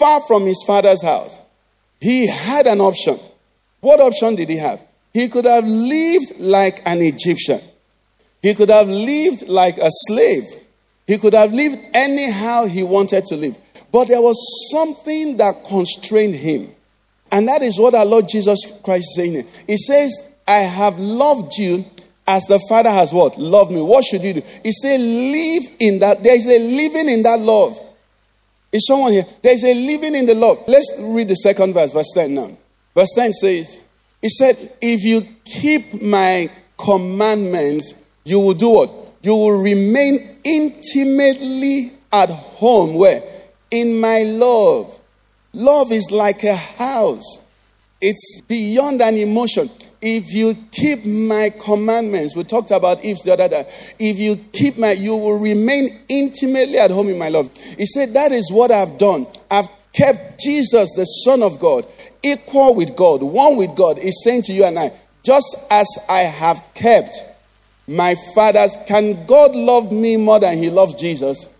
far 0.00 0.20
from 0.22 0.46
his 0.46 0.62
father's 0.66 1.02
house, 1.02 1.38
he 2.00 2.26
had 2.26 2.66
an 2.66 2.80
option. 2.80 3.18
What 3.80 4.00
option 4.00 4.34
did 4.34 4.48
he 4.48 4.56
have? 4.56 4.80
He 5.12 5.28
could 5.28 5.44
have 5.44 5.66
lived 5.66 6.38
like 6.38 6.80
an 6.84 6.98
Egyptian. 7.00 7.60
He 8.42 8.54
could 8.54 8.70
have 8.70 8.88
lived 8.88 9.48
like 9.48 9.78
a 9.78 9.88
slave. 9.90 10.44
He 11.06 11.18
could 11.18 11.34
have 11.34 11.52
lived 11.52 11.78
anyhow 11.94 12.66
he 12.66 12.82
wanted 12.82 13.24
to 13.26 13.36
live. 13.36 13.56
But 13.90 14.08
there 14.08 14.20
was 14.20 14.36
something 14.70 15.36
that 15.38 15.64
constrained 15.64 16.34
him. 16.34 16.74
And 17.30 17.48
that 17.48 17.62
is 17.62 17.78
what 17.78 17.94
our 17.94 18.04
Lord 18.06 18.28
Jesus 18.28 18.60
Christ 18.82 19.04
is 19.10 19.14
saying. 19.16 19.46
He 19.66 19.76
says, 19.76 20.12
I 20.46 20.60
have 20.60 20.98
loved 20.98 21.56
you 21.56 21.84
as 22.26 22.44
the 22.44 22.58
Father 22.68 22.90
has 22.90 23.12
what? 23.12 23.38
Loved 23.38 23.70
me. 23.70 23.82
What 23.82 24.04
should 24.04 24.22
you 24.22 24.34
do? 24.34 24.42
He 24.62 24.72
said, 24.72 25.00
live 25.00 25.62
in 25.78 25.98
that. 26.00 26.22
There 26.22 26.34
is 26.34 26.46
a 26.46 26.58
living 26.58 27.08
in 27.08 27.22
that 27.22 27.38
love. 27.40 27.78
Is 28.70 28.86
someone 28.86 29.12
here? 29.12 29.24
There 29.42 29.54
is 29.54 29.64
a 29.64 29.74
living 29.74 30.14
in 30.14 30.26
the 30.26 30.34
love. 30.34 30.62
Let's 30.68 30.92
read 31.00 31.28
the 31.28 31.36
second 31.36 31.72
verse, 31.72 31.92
verse 31.92 32.10
10 32.12 32.34
now. 32.34 32.50
Verse 32.94 33.08
10 33.14 33.32
says, 33.32 33.80
He 34.20 34.28
said, 34.28 34.56
If 34.80 35.04
you 35.04 35.26
keep 35.44 36.02
my 36.02 36.50
commandments, 36.76 37.94
you 38.24 38.40
will 38.40 38.54
do 38.54 38.70
what? 38.70 38.90
You 39.22 39.34
will 39.34 39.58
remain 39.58 40.36
intimately 40.44 41.92
at 42.12 42.28
home. 42.28 42.94
Where? 42.94 43.22
In 43.70 44.00
my 44.00 44.22
love. 44.22 44.94
Love 45.52 45.92
is 45.92 46.10
like 46.10 46.44
a 46.44 46.54
house, 46.54 47.40
it's 48.00 48.40
beyond 48.42 49.00
an 49.02 49.16
emotion. 49.16 49.70
If 50.00 50.32
you 50.32 50.54
keep 50.70 51.04
my 51.04 51.50
commandments, 51.50 52.36
we 52.36 52.44
talked 52.44 52.70
about 52.70 53.04
if 53.04 53.18
the 53.24 53.32
other 53.32 53.48
day. 53.48 53.68
If 53.98 54.18
you 54.18 54.36
keep 54.52 54.78
my, 54.78 54.92
you 54.92 55.16
will 55.16 55.38
remain 55.38 55.88
intimately 56.08 56.78
at 56.78 56.92
home 56.92 57.08
in 57.08 57.18
my 57.18 57.28
love. 57.30 57.50
He 57.76 57.84
said, 57.84 58.14
That 58.14 58.30
is 58.30 58.48
what 58.52 58.70
I've 58.70 58.96
done. 58.96 59.26
I've 59.50 59.66
kept 59.92 60.38
Jesus, 60.38 60.92
the 60.94 61.04
Son 61.04 61.42
of 61.42 61.58
God, 61.58 61.84
equal 62.22 62.76
with 62.76 62.94
God, 62.94 63.22
one 63.22 63.56
with 63.56 63.74
God. 63.74 63.98
He's 63.98 64.20
saying 64.22 64.42
to 64.42 64.52
you 64.52 64.64
and 64.64 64.78
I, 64.78 64.92
just 65.24 65.56
as 65.68 65.88
I 66.08 66.20
have 66.20 66.62
kept 66.74 67.16
my 67.88 68.14
father's, 68.34 68.76
can 68.86 69.26
God 69.26 69.56
love 69.56 69.90
me 69.90 70.16
more 70.16 70.38
than 70.38 70.58
he 70.58 70.70
loves 70.70 70.94
Jesus? 70.94 71.50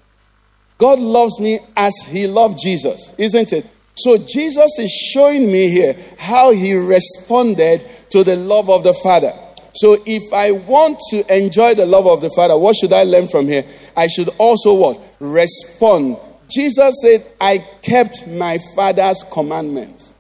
God 0.79 1.01
loves 1.01 1.39
me 1.41 1.59
as 1.76 1.93
he 2.09 2.26
loved 2.26 2.59
Jesus, 2.62 3.12
isn't 3.18 3.53
it? 3.53 3.66
So 3.97 4.16
Jesus 4.16 4.79
is 4.79 4.91
showing 5.12 5.51
me 5.51 5.68
here 5.68 5.97
how 6.18 6.53
he 6.53 6.74
responded 6.74 7.83
to 8.11 8.22
the 8.22 8.37
love 8.37 8.70
of 8.70 8.85
the 8.85 8.95
Father. 8.95 9.33
So 9.74 9.97
if 10.07 10.33
I 10.33 10.53
want 10.53 10.99
to 11.11 11.37
enjoy 11.37 11.74
the 11.74 11.87
love 11.87 12.07
of 12.07 12.20
the 12.20 12.31
Father, 12.31 12.57
what 12.57 12.76
should 12.76 12.93
I 12.93 13.03
learn 13.03 13.29
from 13.29 13.49
here? 13.49 13.64
I 13.97 14.07
should 14.07 14.29
also 14.39 14.74
what? 14.74 15.01
Respond. 15.18 16.16
Jesus 16.49 16.95
said, 17.03 17.26
I 17.41 17.59
kept 17.83 18.26
my 18.29 18.59
Father's 18.76 19.24
commandments. 19.31 20.14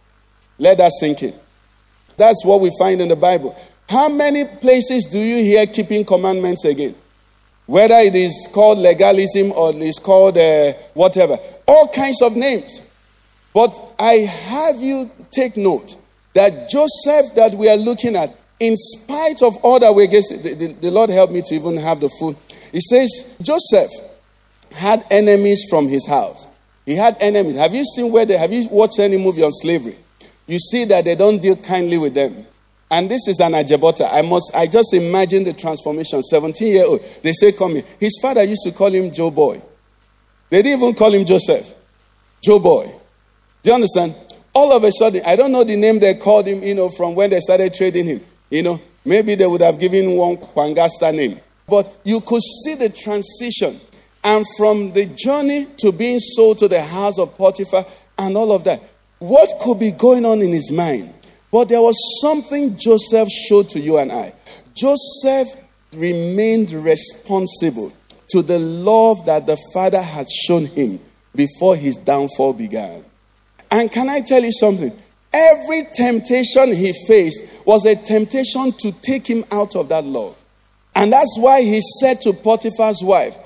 Let 0.58 0.78
that 0.78 0.92
sink 0.98 1.22
in. 1.22 1.34
That's 2.16 2.44
what 2.44 2.60
we 2.60 2.70
find 2.78 3.00
in 3.00 3.08
the 3.08 3.16
Bible. 3.16 3.56
How 3.88 4.08
many 4.08 4.44
places 4.44 5.06
do 5.06 5.18
you 5.18 5.36
hear 5.36 5.66
keeping 5.66 6.04
commandments 6.04 6.64
again? 6.64 6.94
Whether 7.68 7.96
it 7.96 8.14
is 8.14 8.48
called 8.50 8.78
legalism 8.78 9.52
or 9.52 9.70
it 9.70 9.82
is 9.82 9.98
called 9.98 10.38
uh, 10.38 10.72
whatever, 10.94 11.36
all 11.66 11.86
kinds 11.88 12.22
of 12.22 12.34
names. 12.34 12.80
But 13.52 13.78
I 13.98 14.14
have 14.14 14.80
you 14.80 15.10
take 15.30 15.54
note 15.58 15.94
that 16.32 16.70
Joseph 16.70 17.34
that 17.34 17.52
we 17.52 17.68
are 17.68 17.76
looking 17.76 18.16
at, 18.16 18.34
in 18.58 18.74
spite 18.74 19.42
of 19.42 19.58
all 19.58 19.78
that 19.80 19.94
we 19.94 20.06
get, 20.06 20.24
the, 20.30 20.54
the, 20.54 20.66
the 20.80 20.90
Lord 20.90 21.10
helped 21.10 21.34
me 21.34 21.42
to 21.42 21.54
even 21.54 21.76
have 21.76 22.00
the 22.00 22.08
food. 22.08 22.36
He 22.72 22.80
says 22.80 23.36
Joseph 23.42 23.90
had 24.72 25.04
enemies 25.10 25.66
from 25.68 25.88
his 25.88 26.06
house. 26.06 26.46
He 26.86 26.96
had 26.96 27.18
enemies. 27.20 27.56
Have 27.56 27.74
you 27.74 27.84
seen 27.84 28.10
where 28.10 28.24
they 28.24 28.38
have 28.38 28.50
you 28.50 28.66
watched 28.70 28.98
any 28.98 29.18
movie 29.18 29.42
on 29.42 29.52
slavery? 29.52 29.98
You 30.46 30.58
see 30.58 30.86
that 30.86 31.04
they 31.04 31.16
don't 31.16 31.38
deal 31.38 31.56
kindly 31.56 31.98
with 31.98 32.14
them. 32.14 32.46
And 32.90 33.10
this 33.10 33.28
is 33.28 33.40
an 33.40 33.52
Ajabota. 33.52 34.08
I 34.10 34.22
must 34.22 34.50
I 34.54 34.66
just 34.66 34.94
imagine 34.94 35.44
the 35.44 35.52
transformation. 35.52 36.22
17 36.22 36.68
year 36.68 36.86
old. 36.86 37.00
They 37.22 37.32
say, 37.32 37.52
Come 37.52 37.72
here. 37.72 37.84
His 38.00 38.18
father 38.20 38.42
used 38.42 38.62
to 38.64 38.72
call 38.72 38.88
him 38.90 39.12
Joe 39.12 39.30
Boy. 39.30 39.60
They 40.50 40.62
didn't 40.62 40.82
even 40.82 40.94
call 40.94 41.12
him 41.12 41.24
Joseph. 41.24 41.74
Joe 42.40 42.58
Boy. 42.58 42.90
Do 43.62 43.70
you 43.70 43.74
understand? 43.74 44.14
All 44.54 44.72
of 44.72 44.82
a 44.82 44.90
sudden, 44.90 45.20
I 45.26 45.36
don't 45.36 45.52
know 45.52 45.64
the 45.64 45.76
name 45.76 45.98
they 45.98 46.14
called 46.14 46.46
him, 46.46 46.62
you 46.62 46.74
know, 46.74 46.88
from 46.88 47.14
when 47.14 47.30
they 47.30 47.40
started 47.40 47.74
trading 47.74 48.06
him. 48.06 48.20
You 48.50 48.62
know, 48.62 48.80
maybe 49.04 49.34
they 49.34 49.46
would 49.46 49.60
have 49.60 49.78
given 49.78 50.16
one 50.16 50.36
Kwangasta 50.36 51.14
name. 51.14 51.38
But 51.66 51.94
you 52.04 52.20
could 52.22 52.42
see 52.64 52.74
the 52.74 52.88
transition. 52.88 53.78
And 54.24 54.44
from 54.56 54.92
the 54.92 55.06
journey 55.06 55.66
to 55.78 55.92
being 55.92 56.18
sold 56.18 56.58
to 56.58 56.68
the 56.68 56.82
house 56.82 57.18
of 57.18 57.36
Potiphar 57.36 57.84
and 58.16 58.36
all 58.36 58.52
of 58.52 58.64
that, 58.64 58.82
what 59.18 59.50
could 59.60 59.78
be 59.78 59.92
going 59.92 60.24
on 60.24 60.40
in 60.40 60.52
his 60.52 60.72
mind? 60.72 61.12
But 61.50 61.68
there 61.68 61.80
was 61.80 61.96
something 62.20 62.76
Joseph 62.76 63.28
showed 63.28 63.68
to 63.70 63.80
you 63.80 63.98
and 63.98 64.12
I. 64.12 64.32
Joseph 64.74 65.48
remained 65.94 66.70
responsible 66.70 67.92
to 68.30 68.42
the 68.42 68.58
love 68.58 69.24
that 69.26 69.46
the 69.46 69.56
father 69.72 70.02
had 70.02 70.28
shown 70.28 70.66
him 70.66 71.00
before 71.34 71.76
his 71.76 71.96
downfall 71.96 72.52
began. 72.52 73.04
And 73.70 73.90
can 73.90 74.08
I 74.08 74.20
tell 74.20 74.42
you 74.42 74.52
something? 74.52 74.92
Every 75.32 75.86
temptation 75.94 76.74
he 76.74 76.92
faced 77.06 77.42
was 77.64 77.84
a 77.84 77.96
temptation 77.96 78.72
to 78.72 78.92
take 78.92 79.26
him 79.26 79.44
out 79.50 79.76
of 79.76 79.88
that 79.90 80.04
love. 80.04 80.36
And 80.94 81.12
that's 81.12 81.36
why 81.38 81.62
he 81.62 81.80
said 82.00 82.20
to 82.22 82.32
Potiphar's 82.32 83.02
wife, 83.02 83.36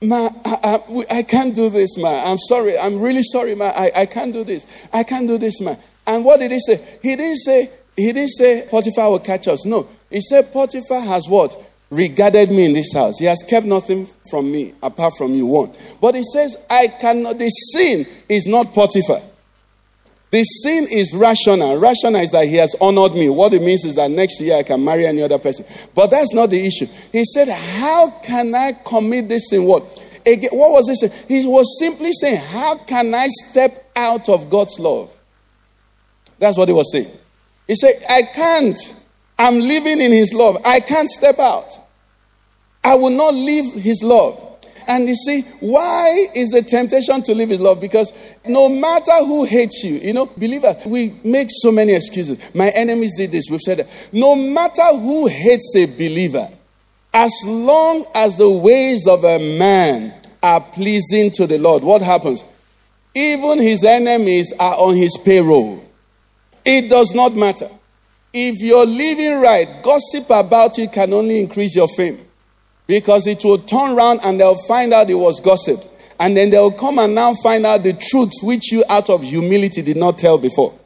Ma, 0.00 0.28
I, 0.44 0.58
I, 0.62 1.04
I, 1.18 1.22
can't 1.24 1.56
do 1.56 1.70
this, 1.70 1.98
ma. 1.98 2.30
I'm 2.30 2.38
sorry. 2.38 2.78
I'm 2.78 3.00
really 3.00 3.24
sorry, 3.24 3.56
ma. 3.56 3.64
I, 3.64 3.90
I 3.96 4.06
can't 4.06 4.32
do 4.32 4.44
this. 4.44 4.64
I 4.92 5.02
can't 5.02 5.26
do 5.26 5.38
this, 5.38 5.60
ma. 5.60 5.74
And 6.08 6.24
what 6.24 6.40
did 6.40 6.50
he 6.50 6.58
say? 6.58 6.98
He 7.02 7.14
didn't 7.14 7.36
say, 7.36 7.70
he 7.94 8.12
didn't 8.12 8.30
say 8.30 8.66
Potiphar 8.70 9.10
will 9.10 9.18
catch 9.20 9.46
us. 9.46 9.66
No. 9.66 9.86
He 10.10 10.22
said 10.22 10.50
Potiphar 10.52 11.00
has 11.00 11.28
what? 11.28 11.54
Regarded 11.90 12.50
me 12.50 12.64
in 12.64 12.72
this 12.72 12.94
house. 12.94 13.18
He 13.18 13.26
has 13.26 13.44
kept 13.46 13.66
nothing 13.66 14.08
from 14.30 14.50
me 14.50 14.72
apart 14.82 15.12
from 15.18 15.34
you, 15.34 15.44
one. 15.46 15.70
But 16.00 16.14
he 16.14 16.24
says, 16.32 16.56
I 16.70 16.88
cannot, 16.88 17.38
the 17.38 17.48
sin 17.48 18.06
is 18.26 18.46
not 18.46 18.72
Potiphar. 18.72 19.20
The 20.30 20.42
sin 20.44 20.86
is 20.90 21.14
rational. 21.14 21.76
Rational 21.78 22.20
is 22.22 22.30
that 22.32 22.48
he 22.48 22.56
has 22.56 22.74
honored 22.80 23.12
me. 23.12 23.28
What 23.28 23.52
it 23.52 23.62
means 23.62 23.84
is 23.84 23.94
that 23.96 24.10
next 24.10 24.40
year 24.40 24.56
I 24.56 24.62
can 24.62 24.82
marry 24.82 25.06
any 25.06 25.22
other 25.22 25.38
person. 25.38 25.66
But 25.94 26.10
that's 26.10 26.32
not 26.34 26.50
the 26.50 26.66
issue. 26.66 26.86
He 27.12 27.24
said, 27.24 27.48
How 27.48 28.10
can 28.22 28.54
I 28.54 28.72
commit 28.72 29.28
this 29.28 29.50
sin? 29.50 29.64
What? 29.64 29.82
Again, 30.26 30.50
what 30.52 30.72
was 30.72 30.86
this? 30.86 31.26
He 31.28 31.46
was 31.46 31.78
simply 31.78 32.12
saying, 32.12 32.36
How 32.36 32.76
can 32.76 33.14
I 33.14 33.28
step 33.28 33.90
out 33.96 34.28
of 34.28 34.50
God's 34.50 34.78
love? 34.78 35.14
That's 36.38 36.56
what 36.56 36.68
he 36.68 36.74
was 36.74 36.90
saying. 36.92 37.10
He 37.66 37.74
said, 37.74 37.94
I 38.08 38.22
can't. 38.22 38.78
I'm 39.38 39.60
living 39.60 40.00
in 40.00 40.12
his 40.12 40.32
love. 40.32 40.58
I 40.64 40.80
can't 40.80 41.10
step 41.10 41.38
out. 41.38 41.68
I 42.82 42.94
will 42.96 43.10
not 43.10 43.34
leave 43.34 43.74
his 43.74 44.02
love. 44.02 44.44
And 44.88 45.06
you 45.06 45.14
see, 45.14 45.42
why 45.60 46.28
is 46.34 46.50
the 46.50 46.62
temptation 46.62 47.22
to 47.24 47.34
leave 47.34 47.50
his 47.50 47.60
love? 47.60 47.78
Because 47.78 48.10
no 48.46 48.70
matter 48.70 49.12
who 49.18 49.44
hates 49.44 49.84
you, 49.84 49.96
you 49.96 50.14
know, 50.14 50.24
believer, 50.24 50.74
we 50.86 51.14
make 51.22 51.48
so 51.50 51.70
many 51.70 51.92
excuses. 51.92 52.54
My 52.54 52.70
enemies 52.70 53.14
did 53.14 53.30
this. 53.30 53.44
We've 53.50 53.60
said 53.60 53.78
that. 53.78 54.08
No 54.12 54.34
matter 54.34 54.82
who 54.92 55.26
hates 55.26 55.74
a 55.76 55.84
believer, 55.84 56.48
as 57.12 57.32
long 57.46 58.06
as 58.14 58.36
the 58.36 58.48
ways 58.48 59.06
of 59.06 59.24
a 59.24 59.58
man 59.58 60.14
are 60.42 60.60
pleasing 60.60 61.32
to 61.32 61.46
the 61.46 61.58
Lord, 61.58 61.82
what 61.82 62.00
happens? 62.00 62.42
Even 63.14 63.58
his 63.58 63.84
enemies 63.84 64.54
are 64.58 64.74
on 64.76 64.96
his 64.96 65.16
payroll. 65.22 65.84
It 66.70 66.90
does 66.90 67.14
not 67.14 67.34
matter. 67.34 67.70
If 68.30 68.60
you're 68.60 68.84
living 68.84 69.40
right, 69.40 69.66
gossip 69.82 70.26
about 70.28 70.76
you 70.76 70.86
can 70.86 71.14
only 71.14 71.40
increase 71.40 71.74
your 71.74 71.88
fame. 71.88 72.20
Because 72.86 73.26
it 73.26 73.42
will 73.42 73.56
turn 73.56 73.96
around 73.96 74.20
and 74.22 74.38
they'll 74.38 74.62
find 74.66 74.92
out 74.92 75.08
it 75.08 75.14
was 75.14 75.40
gossip. 75.40 75.82
And 76.20 76.36
then 76.36 76.50
they'll 76.50 76.70
come 76.70 76.98
and 76.98 77.14
now 77.14 77.32
find 77.42 77.64
out 77.64 77.84
the 77.84 77.94
truth 77.94 78.32
which 78.42 78.70
you, 78.70 78.84
out 78.90 79.08
of 79.08 79.22
humility, 79.22 79.80
did 79.80 79.96
not 79.96 80.18
tell 80.18 80.36
before. 80.36 80.78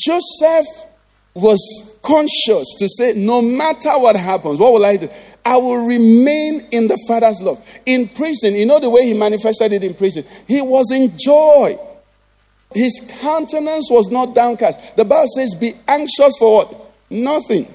Joseph 0.00 0.66
was 1.34 1.98
conscious 2.02 2.74
to 2.78 2.88
say, 2.88 3.12
no 3.14 3.42
matter 3.42 3.90
what 3.90 4.16
happens, 4.16 4.58
what 4.58 4.72
will 4.72 4.86
I 4.86 4.96
do? 4.96 5.10
I 5.44 5.58
will 5.58 5.86
remain 5.86 6.66
in 6.72 6.88
the 6.88 6.98
Father's 7.06 7.42
love. 7.42 7.62
In 7.84 8.08
prison, 8.08 8.54
you 8.54 8.64
know 8.64 8.80
the 8.80 8.88
way 8.88 9.04
he 9.04 9.12
manifested 9.12 9.70
it 9.74 9.84
in 9.84 9.92
prison? 9.92 10.24
He 10.46 10.62
was 10.62 10.90
in 10.92 11.12
joy. 11.18 11.76
His 12.74 13.00
countenance 13.20 13.88
was 13.90 14.10
not 14.10 14.34
downcast. 14.34 14.96
The 14.96 15.04
Bible 15.04 15.28
says, 15.34 15.54
Be 15.54 15.72
anxious 15.86 16.36
for 16.38 16.58
what? 16.58 16.92
Nothing. 17.10 17.66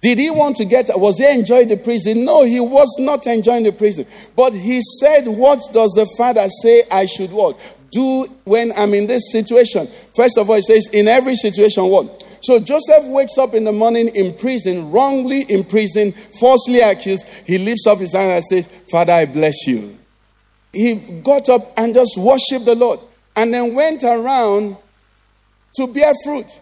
Did 0.00 0.18
he 0.18 0.30
want 0.30 0.56
to 0.58 0.64
get, 0.64 0.86
was 0.94 1.18
he 1.18 1.28
enjoying 1.28 1.68
the 1.68 1.76
prison? 1.76 2.24
No, 2.24 2.44
he 2.44 2.60
was 2.60 2.94
not 3.00 3.26
enjoying 3.26 3.64
the 3.64 3.72
prison. 3.72 4.06
But 4.36 4.52
he 4.52 4.80
said, 5.00 5.26
What 5.26 5.60
does 5.72 5.92
the 5.92 6.06
Father 6.16 6.46
say 6.62 6.82
I 6.92 7.06
should 7.06 7.32
what? 7.32 7.58
Do 7.90 8.26
when 8.44 8.72
I'm 8.76 8.92
in 8.92 9.06
this 9.06 9.32
situation? 9.32 9.88
First 10.14 10.36
of 10.36 10.50
all, 10.50 10.56
he 10.56 10.62
says, 10.62 10.88
In 10.92 11.08
every 11.08 11.34
situation, 11.34 11.84
what? 11.86 12.24
So 12.42 12.60
Joseph 12.60 13.04
wakes 13.04 13.36
up 13.38 13.54
in 13.54 13.64
the 13.64 13.72
morning 13.72 14.08
in 14.14 14.34
prison, 14.34 14.92
wrongly 14.92 15.42
in 15.42 15.64
prison, 15.64 16.12
falsely 16.12 16.80
accused. 16.80 17.26
He 17.46 17.58
lifts 17.58 17.86
up 17.86 17.98
his 17.98 18.12
hand 18.12 18.30
and 18.30 18.44
says, 18.44 18.68
Father, 18.92 19.14
I 19.14 19.24
bless 19.24 19.66
you. 19.66 19.98
He 20.72 21.20
got 21.24 21.48
up 21.48 21.72
and 21.76 21.94
just 21.94 22.16
worshiped 22.16 22.66
the 22.66 22.76
Lord 22.76 23.00
and 23.38 23.54
then 23.54 23.72
went 23.72 24.02
around 24.02 24.76
to 25.76 25.86
bear 25.86 26.12
fruit. 26.24 26.60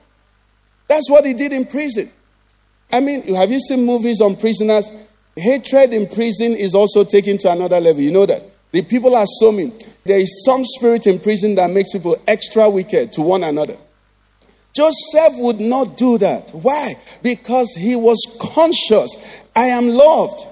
That's 0.88 1.08
what 1.10 1.24
he 1.24 1.32
did 1.32 1.54
in 1.54 1.64
prison. 1.64 2.10
I 2.92 3.00
mean, 3.00 3.34
have 3.34 3.50
you 3.50 3.58
seen 3.60 3.86
movies 3.86 4.20
on 4.20 4.36
prisoners? 4.36 4.90
Hatred 5.34 5.94
in 5.94 6.06
prison 6.06 6.52
is 6.52 6.74
also 6.74 7.02
taken 7.02 7.38
to 7.38 7.50
another 7.50 7.80
level. 7.80 8.02
You 8.02 8.12
know 8.12 8.26
that. 8.26 8.42
The 8.72 8.82
people 8.82 9.16
are 9.16 9.24
so 9.26 9.52
mean. 9.52 9.72
There 10.04 10.20
is 10.20 10.44
some 10.44 10.66
spirit 10.66 11.06
in 11.06 11.18
prison 11.18 11.54
that 11.54 11.70
makes 11.70 11.92
people 11.92 12.16
extra 12.26 12.68
wicked 12.68 13.10
to 13.14 13.22
one 13.22 13.42
another. 13.42 13.76
Joseph 14.74 15.32
would 15.38 15.58
not 15.58 15.96
do 15.96 16.18
that. 16.18 16.50
Why? 16.50 16.94
Because 17.22 17.74
he 17.74 17.96
was 17.96 18.18
conscious. 18.38 19.16
I 19.56 19.68
am 19.68 19.88
loved. 19.88 20.46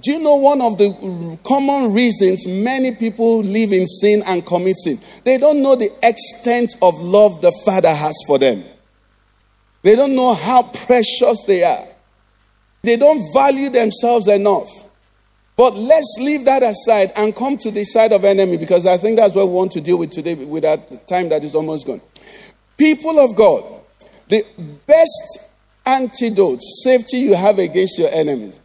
Do 0.00 0.12
you 0.12 0.20
know 0.20 0.36
one 0.36 0.62
of 0.62 0.78
the 0.78 0.84
mm, 0.84 1.42
common 1.42 1.92
reasons 1.92 2.46
many 2.46 2.94
people 2.94 3.42
live 3.42 3.72
in 3.72 3.86
sin 3.86 4.22
and 4.26 4.44
commit 4.46 4.76
sin? 4.78 4.98
They 5.24 5.36
don't 5.36 5.62
know 5.62 5.76
the 5.76 5.90
extent 6.02 6.74
of 6.80 6.98
love 7.00 7.42
the 7.42 7.52
Father 7.64 7.92
has 7.92 8.14
for 8.26 8.38
them. 8.38 8.62
They 9.82 9.96
don't 9.96 10.14
know 10.14 10.34
how 10.34 10.62
precious 10.62 11.42
they 11.46 11.64
are. 11.64 11.86
They 12.82 12.96
don't 12.96 13.32
value 13.34 13.68
themselves 13.68 14.26
enough. 14.28 14.68
But 15.56 15.74
let's 15.74 16.16
leave 16.20 16.46
that 16.46 16.62
aside 16.62 17.12
and 17.16 17.36
come 17.36 17.58
to 17.58 17.70
the 17.70 17.84
side 17.84 18.12
of 18.12 18.24
enemy 18.24 18.56
because 18.56 18.86
I 18.86 18.96
think 18.96 19.18
that's 19.18 19.34
what 19.34 19.48
we 19.48 19.54
want 19.54 19.72
to 19.72 19.80
deal 19.80 19.98
with 19.98 20.10
today 20.10 20.34
with 20.34 20.62
that 20.62 21.06
time 21.06 21.28
that 21.28 21.44
is 21.44 21.54
almost 21.54 21.86
gone. 21.86 22.00
People 22.78 23.18
of 23.18 23.36
God, 23.36 23.64
the 24.28 24.42
best 24.86 25.52
antidote, 25.84 26.62
safety 26.62 27.18
you 27.18 27.34
have 27.34 27.58
against 27.58 27.98
your 27.98 28.08
enemies 28.10 28.59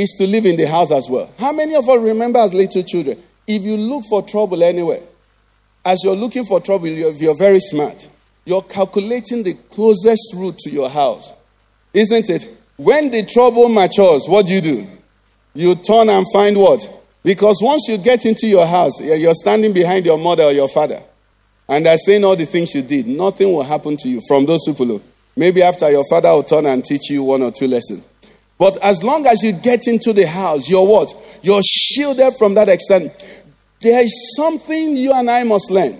is 0.00 0.14
to 0.18 0.26
live 0.26 0.46
in 0.46 0.56
the 0.56 0.66
house 0.66 0.90
as 0.90 1.08
well. 1.08 1.32
How 1.38 1.52
many 1.52 1.74
of 1.74 1.88
us 1.88 2.00
remember 2.00 2.38
as 2.38 2.54
little 2.54 2.82
children? 2.82 3.22
If 3.46 3.62
you 3.62 3.76
look 3.76 4.04
for 4.08 4.22
trouble 4.22 4.62
anywhere, 4.62 5.02
as 5.84 6.02
you're 6.04 6.16
looking 6.16 6.44
for 6.44 6.60
trouble, 6.60 6.88
you're, 6.88 7.12
you're 7.12 7.36
very 7.36 7.60
smart. 7.60 8.08
You're 8.44 8.62
calculating 8.62 9.42
the 9.42 9.54
closest 9.70 10.34
route 10.34 10.58
to 10.60 10.70
your 10.70 10.88
house, 10.88 11.32
isn't 11.92 12.30
it? 12.30 12.56
When 12.76 13.10
the 13.10 13.26
trouble 13.26 13.68
matures, 13.68 14.26
what 14.26 14.46
do 14.46 14.52
you 14.52 14.60
do? 14.60 14.86
You 15.54 15.74
turn 15.74 16.08
and 16.08 16.24
find 16.32 16.56
what? 16.56 16.88
Because 17.22 17.60
once 17.62 17.86
you 17.88 17.98
get 17.98 18.24
into 18.24 18.46
your 18.46 18.66
house, 18.66 19.00
you're 19.00 19.34
standing 19.34 19.72
behind 19.72 20.06
your 20.06 20.18
mother 20.18 20.44
or 20.44 20.52
your 20.52 20.68
father, 20.68 21.00
and 21.68 21.84
they're 21.84 21.98
saying 21.98 22.24
all 22.24 22.36
the 22.36 22.46
things 22.46 22.74
you 22.74 22.82
did. 22.82 23.06
Nothing 23.06 23.52
will 23.52 23.62
happen 23.62 23.96
to 23.98 24.08
you 24.08 24.22
from 24.26 24.46
those 24.46 24.64
people. 24.66 25.02
Maybe 25.36 25.62
after 25.62 25.90
your 25.90 26.04
father 26.08 26.30
will 26.30 26.42
turn 26.42 26.66
and 26.66 26.84
teach 26.84 27.10
you 27.10 27.22
one 27.22 27.42
or 27.42 27.52
two 27.52 27.68
lessons. 27.68 28.06
But 28.60 28.76
as 28.84 29.02
long 29.02 29.26
as 29.26 29.42
you 29.42 29.54
get 29.54 29.86
into 29.86 30.12
the 30.12 30.26
house, 30.26 30.68
you're 30.68 30.86
what? 30.86 31.40
You're 31.42 31.62
shielded 31.62 32.34
from 32.36 32.52
that 32.54 32.68
extent. 32.68 33.10
There 33.80 34.04
is 34.04 34.34
something 34.36 34.98
you 34.98 35.14
and 35.14 35.30
I 35.30 35.44
must 35.44 35.70
learn. 35.70 35.98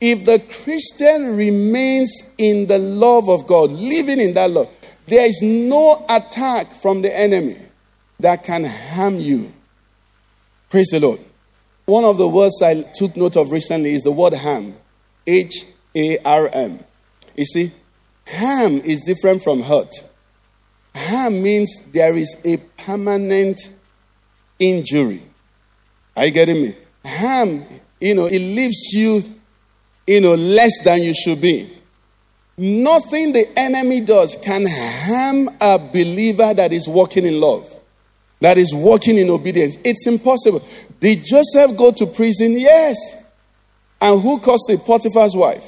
If 0.00 0.24
the 0.24 0.38
Christian 0.38 1.36
remains 1.36 2.10
in 2.38 2.66
the 2.66 2.78
love 2.78 3.28
of 3.28 3.46
God, 3.46 3.70
living 3.72 4.20
in 4.20 4.32
that 4.32 4.50
love, 4.50 4.70
there 5.06 5.26
is 5.26 5.42
no 5.42 6.02
attack 6.08 6.68
from 6.72 7.02
the 7.02 7.14
enemy 7.14 7.58
that 8.20 8.42
can 8.42 8.64
harm 8.64 9.16
you. 9.16 9.52
Praise 10.70 10.88
the 10.88 11.00
Lord. 11.00 11.20
One 11.84 12.04
of 12.04 12.16
the 12.16 12.26
words 12.26 12.62
I 12.62 12.84
took 12.94 13.14
note 13.18 13.36
of 13.36 13.52
recently 13.52 13.92
is 13.92 14.02
the 14.02 14.12
word 14.12 14.32
harm. 14.32 14.74
H 15.26 15.66
A 15.94 16.18
R 16.24 16.48
M. 16.54 16.82
You 17.36 17.44
see, 17.44 17.70
harm 18.26 18.76
is 18.78 19.02
different 19.02 19.42
from 19.42 19.60
hurt. 19.60 19.92
Harm 20.94 21.42
means 21.42 21.80
there 21.92 22.16
is 22.16 22.36
a 22.44 22.58
permanent 22.82 23.60
injury. 24.58 25.22
Are 26.16 26.26
you 26.26 26.30
getting 26.30 26.62
me? 26.62 26.76
Harm, 27.04 27.64
you 28.00 28.14
know, 28.14 28.26
it 28.26 28.38
leaves 28.38 28.92
you, 28.92 29.22
you 30.06 30.20
know, 30.20 30.34
less 30.34 30.82
than 30.84 31.02
you 31.02 31.14
should 31.14 31.40
be. 31.40 31.70
Nothing 32.58 33.32
the 33.32 33.46
enemy 33.56 34.02
does 34.02 34.36
can 34.42 34.66
harm 34.68 35.48
a 35.60 35.78
believer 35.78 36.52
that 36.52 36.72
is 36.72 36.86
walking 36.86 37.24
in 37.24 37.40
love, 37.40 37.74
that 38.40 38.58
is 38.58 38.74
walking 38.74 39.16
in 39.18 39.30
obedience. 39.30 39.78
It's 39.84 40.06
impossible. 40.06 40.62
Did 41.00 41.24
Joseph 41.24 41.76
go 41.76 41.92
to 41.92 42.06
prison? 42.06 42.52
Yes. 42.58 43.24
And 44.00 44.20
who 44.20 44.38
caused 44.38 44.68
the 44.68 44.76
Potiphar's 44.78 45.34
wife? 45.34 45.64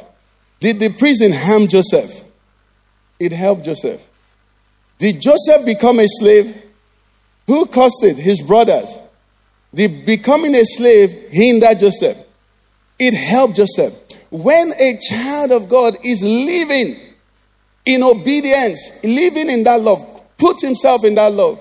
Did 0.61 0.79
the 0.79 0.91
prison 0.91 1.33
harm 1.33 1.67
Joseph? 1.67 2.25
It 3.19 3.33
helped 3.33 3.65
Joseph. 3.65 4.07
Did 4.99 5.21
Joseph 5.21 5.65
become 5.65 5.99
a 5.99 6.07
slave? 6.07 6.67
Who 7.47 7.67
caused 7.67 8.03
it? 8.05 8.17
His 8.17 8.41
brothers. 8.43 8.99
The 9.73 9.89
becoming 9.89 10.55
a 10.55 10.65
slave 10.65 11.11
hindered 11.31 11.81
Joseph? 11.81 12.17
It 12.99 13.15
helped 13.15 13.57
Joseph. 13.57 14.01
When 14.31 14.73
a 14.81 14.99
child 15.09 15.53
of 15.53 15.69
God 15.69 15.97
is 16.05 16.23
living 16.23 16.97
in 17.85 18.03
obedience, 18.03 18.93
living 19.03 19.51
in 19.51 19.65
that 19.65 19.81
love, 19.81 20.23
put 20.39 20.61
himself 20.61 21.05
in 21.05 21.15
that 21.17 21.33
love, 21.33 21.61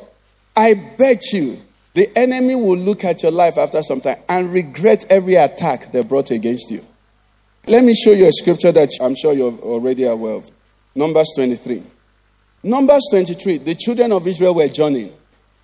I 0.56 0.76
bet 0.98 1.24
you 1.34 1.60
the 1.94 2.10
enemy 2.18 2.56
will 2.56 2.78
look 2.78 3.04
at 3.04 3.24
your 3.24 3.32
life 3.32 3.58
after 3.58 3.82
some 3.84 4.02
time 4.02 4.18
and 4.30 4.52
regret 4.52 5.06
every 5.10 5.36
attack 5.36 5.92
they 5.92 6.04
brought 6.04 6.32
against 6.32 6.72
you. 6.72 6.86
Let 7.68 7.84
me 7.84 7.96
show 7.96 8.12
you 8.12 8.28
a 8.28 8.32
scripture 8.32 8.72
that 8.72 8.90
I'm 9.02 9.16
sure 9.16 9.34
you're 9.34 9.58
already 9.60 10.04
aware 10.04 10.34
of. 10.34 10.52
Numbers 10.96 11.30
23. 11.36 11.84
Numbers 12.66 13.07
23, 13.11 13.57
the 13.57 13.76
children 13.76 14.14
of 14.14 14.26
Israel 14.26 14.55
were 14.55 14.70
journeying. 14.70 15.11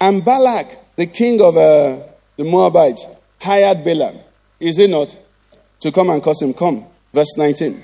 And 0.01 0.23
Balak, 0.23 0.95
the 0.97 1.05
king 1.05 1.41
of 1.41 1.55
uh, 1.55 1.97
the 2.35 2.43
Moabites, 2.43 3.05
hired 3.39 3.85
Balaam, 3.85 4.17
is 4.59 4.77
it 4.77 4.89
not, 4.89 5.15
to 5.79 5.93
come 5.93 6.09
and 6.09 6.21
cause 6.21 6.41
him. 6.41 6.53
Come. 6.53 6.85
Verse 7.13 7.37
19. 7.37 7.81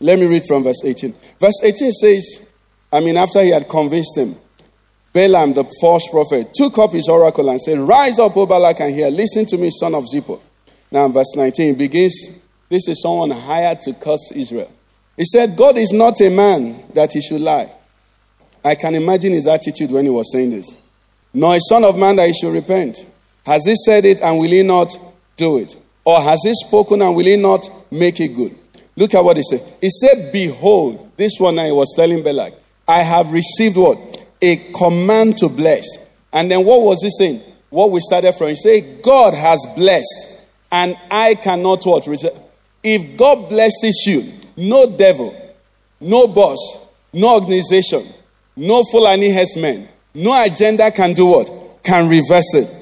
Let 0.00 0.18
me 0.18 0.26
read 0.26 0.44
from 0.48 0.64
verse 0.64 0.82
18. 0.82 1.14
Verse 1.38 1.62
18 1.62 1.92
says, 1.92 2.50
I 2.90 3.00
mean, 3.00 3.18
after 3.18 3.42
he 3.42 3.50
had 3.50 3.68
convinced 3.68 4.16
him, 4.16 4.34
Balaam, 5.12 5.52
the 5.52 5.64
false 5.80 6.08
prophet, 6.10 6.54
took 6.54 6.78
up 6.78 6.92
his 6.92 7.08
oracle 7.08 7.50
and 7.50 7.60
said, 7.60 7.78
Rise 7.78 8.18
up, 8.18 8.36
O 8.38 8.46
Balak, 8.46 8.80
and 8.80 8.94
hear. 8.94 9.10
Listen 9.10 9.44
to 9.46 9.58
me, 9.58 9.70
son 9.70 9.94
of 9.94 10.04
Zippor. 10.04 10.40
Now, 10.90 11.08
verse 11.08 11.34
19 11.36 11.76
begins, 11.76 12.40
this 12.70 12.88
is 12.88 13.02
someone 13.02 13.30
hired 13.32 13.82
to 13.82 13.92
curse 13.92 14.32
Israel. 14.34 14.72
He 15.16 15.24
said, 15.26 15.56
God 15.56 15.76
is 15.76 15.92
not 15.92 16.20
a 16.22 16.30
man 16.30 16.82
that 16.94 17.12
he 17.12 17.20
should 17.20 17.42
lie 17.42 17.70
I 18.66 18.74
can 18.74 18.96
imagine 18.96 19.32
his 19.32 19.46
attitude 19.46 19.92
when 19.92 20.06
he 20.06 20.10
was 20.10 20.32
saying 20.32 20.50
this. 20.50 20.74
Nor 21.32 21.54
a 21.54 21.60
son 21.60 21.84
of 21.84 21.96
man 21.96 22.16
that 22.16 22.26
he 22.26 22.34
should 22.34 22.52
repent. 22.52 22.96
Has 23.44 23.64
he 23.64 23.76
said 23.76 24.04
it 24.04 24.20
and 24.20 24.40
will 24.40 24.50
he 24.50 24.64
not 24.64 24.92
do 25.36 25.58
it? 25.58 25.76
Or 26.04 26.20
has 26.20 26.40
he 26.42 26.52
spoken 26.52 27.00
and 27.00 27.14
will 27.14 27.26
he 27.26 27.36
not 27.36 27.68
make 27.92 28.18
it 28.18 28.34
good? 28.34 28.58
Look 28.96 29.14
at 29.14 29.22
what 29.22 29.36
he 29.36 29.44
said. 29.44 29.60
He 29.80 29.88
said, 29.88 30.32
Behold, 30.32 31.12
this 31.16 31.34
one 31.38 31.60
I 31.60 31.70
was 31.70 31.92
telling 31.94 32.24
Balak, 32.24 32.54
I 32.88 33.02
have 33.02 33.32
received 33.32 33.76
what? 33.76 33.98
A 34.42 34.56
command 34.76 35.38
to 35.38 35.48
bless. 35.48 35.86
And 36.32 36.50
then 36.50 36.64
what 36.64 36.82
was 36.82 37.00
he 37.02 37.10
saying? 37.10 37.42
What 37.70 37.92
we 37.92 38.00
started 38.00 38.32
from. 38.32 38.48
He 38.48 38.56
said, 38.56 39.00
God 39.00 39.32
has 39.34 39.64
blessed, 39.76 40.44
and 40.72 40.96
I 41.08 41.36
cannot 41.36 41.84
what? 41.84 42.08
If 42.82 43.16
God 43.16 43.48
blesses 43.48 44.02
you, 44.06 44.32
no 44.56 44.96
devil, 44.96 45.36
no 46.00 46.26
boss, 46.26 46.90
no 47.12 47.34
organization, 47.34 48.04
no 48.56 48.82
Fulani 48.90 49.30
herdsmen. 49.30 49.88
No 50.14 50.42
agenda 50.42 50.90
can 50.90 51.12
do 51.12 51.26
what? 51.26 51.82
Can 51.82 52.08
reverse 52.08 52.54
it. 52.54 52.76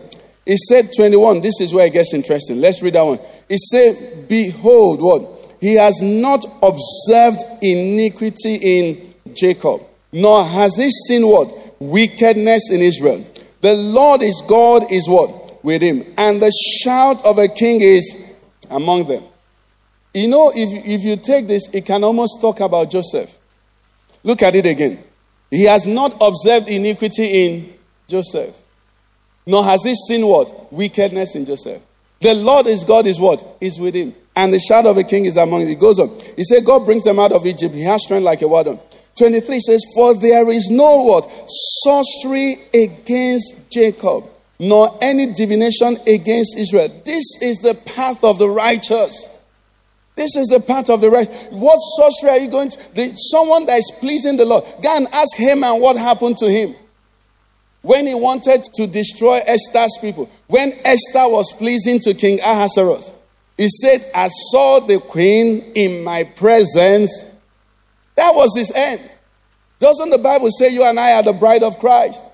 He 0.47 0.57
said 0.57 0.91
21. 0.97 1.41
This 1.41 1.61
is 1.61 1.75
where 1.75 1.87
it 1.87 1.93
gets 1.93 2.15
interesting. 2.15 2.61
Let's 2.61 2.83
read 2.83 2.95
that 2.95 3.03
one. 3.03 3.19
He 3.49 3.57
said, 3.59 4.29
Behold, 4.29 5.01
what? 5.01 5.57
He 5.61 5.75
has 5.75 6.01
not 6.03 6.45
observed 6.63 7.43
iniquity 7.63 8.59
in 8.63 9.15
Jacob, 9.35 9.81
nor 10.13 10.45
has 10.45 10.77
he 10.77 10.91
seen 10.91 11.27
what? 11.27 11.81
Wickedness 11.81 12.71
in 12.71 12.81
Israel. 12.81 13.25
The 13.63 13.75
Lord 13.75 14.23
is 14.23 14.43
God 14.47 14.93
is 14.93 15.09
what? 15.09 15.65
With 15.65 15.81
him. 15.83 16.05
And 16.19 16.41
the 16.41 16.53
shout 16.83 17.25
of 17.25 17.39
a 17.39 17.49
king 17.49 17.81
is 17.81 18.37
among 18.71 19.09
them. 19.09 19.25
You 20.13 20.29
know, 20.29 20.53
if, 20.55 20.87
if 20.87 21.03
you 21.03 21.17
take 21.17 21.49
this, 21.49 21.69
it 21.73 21.87
can 21.87 22.05
almost 22.05 22.41
talk 22.41 22.61
about 22.61 22.91
Joseph. 22.91 23.37
Look 24.23 24.43
at 24.43 24.55
it 24.55 24.67
again. 24.67 25.03
He 25.55 25.67
has 25.67 25.87
not 25.87 26.17
observed 26.21 26.69
iniquity 26.69 27.47
in 27.47 27.75
Joseph, 28.09 28.61
nor 29.47 29.63
has 29.63 29.85
he 29.85 29.95
seen 29.95 30.27
what? 30.27 30.73
Wickedness 30.73 31.37
in 31.37 31.47
Joseph. 31.47 31.81
The 32.21 32.35
Lord 32.35 32.67
is 32.67 32.83
God, 32.83 33.07
is 33.07 33.21
what? 33.21 33.59
Is 33.61 33.79
with 33.79 33.95
him. 33.95 34.17
And 34.35 34.53
the 34.53 34.59
shadow 34.59 34.91
of 34.91 34.97
a 34.97 35.05
king 35.05 35.27
is 35.27 35.37
among 35.37 35.61
them. 35.61 35.69
He 35.69 35.77
goes 35.77 36.01
on. 36.01 36.11
He 36.37 36.43
said, 36.43 36.65
God 36.65 36.85
brings 36.85 37.05
them 37.05 37.21
out 37.21 37.31
of 37.31 37.47
Egypt. 37.47 37.73
He 37.73 37.85
has 37.85 38.03
strength 38.03 38.25
like 38.25 38.43
a 38.43 38.49
warden. 38.49 38.81
23 39.17 39.61
says, 39.61 39.85
For 39.95 40.15
there 40.15 40.51
is 40.51 40.71
no 40.71 41.03
what? 41.05 41.31
Sorcery 41.47 42.57
against 42.75 43.71
Jacob, 43.71 44.25
nor 44.59 44.99
any 45.01 45.35
divination 45.35 45.97
against 46.09 46.59
Israel. 46.59 46.89
This 47.05 47.25
is 47.43 47.59
the 47.59 47.75
path 47.95 48.25
of 48.25 48.41
the 48.41 48.49
righteous. 48.49 49.29
This 50.17 50.37
is 50.37 50.47
the 50.47 50.61
part 50.61 50.91
of 50.91 51.01
the 51.01 51.11
right. 51.11 51.29
What 51.51 51.79
sorcery 51.97 52.31
are 52.31 52.39
you 52.39 52.51
going 52.51 52.71
to? 52.71 52.95
The, 52.95 53.13
someone 53.17 53.67
that 53.67 53.79
is 53.79 53.93
pleasing 53.99 54.37
the 54.37 54.45
Lord. 54.45 54.65
Go 54.83 54.97
and 54.97 55.09
ask 55.09 55.37
him 55.37 55.65
and 55.65 55.83
what 55.83 55.97
happened 55.97 56.39
to 56.39 56.49
him. 56.49 56.75
When 57.83 58.07
he 58.07 58.15
wanted 58.15 58.65
to 58.77 58.87
destroy 58.87 59.41
Esther's 59.47 59.99
people, 60.01 60.31
when 60.47 60.73
Esther 60.85 61.29
was 61.29 61.53
pleasing 61.53 62.01
to 62.01 62.15
King 62.15 62.39
Ahasuerus, 62.41 63.13
he 63.57 63.69
said, 63.69 64.01
I 64.15 64.29
saw 64.51 64.81
the 64.81 65.01
queen 65.01 65.73
in 65.75 66.03
my 66.03 66.25
presence. 66.25 67.37
That 68.17 68.35
was 68.35 68.57
his 68.57 68.73
end. 68.75 69.01
Doesn't 69.79 70.11
the 70.11 70.19
Bible 70.19 70.51
say 70.51 70.73
you 70.73 70.85
and 70.85 70.99
I 70.99 71.13
are 71.15 71.23
the 71.23 71.33
bride 71.33 71.63
of 71.63 71.79
Christ? 71.79 72.25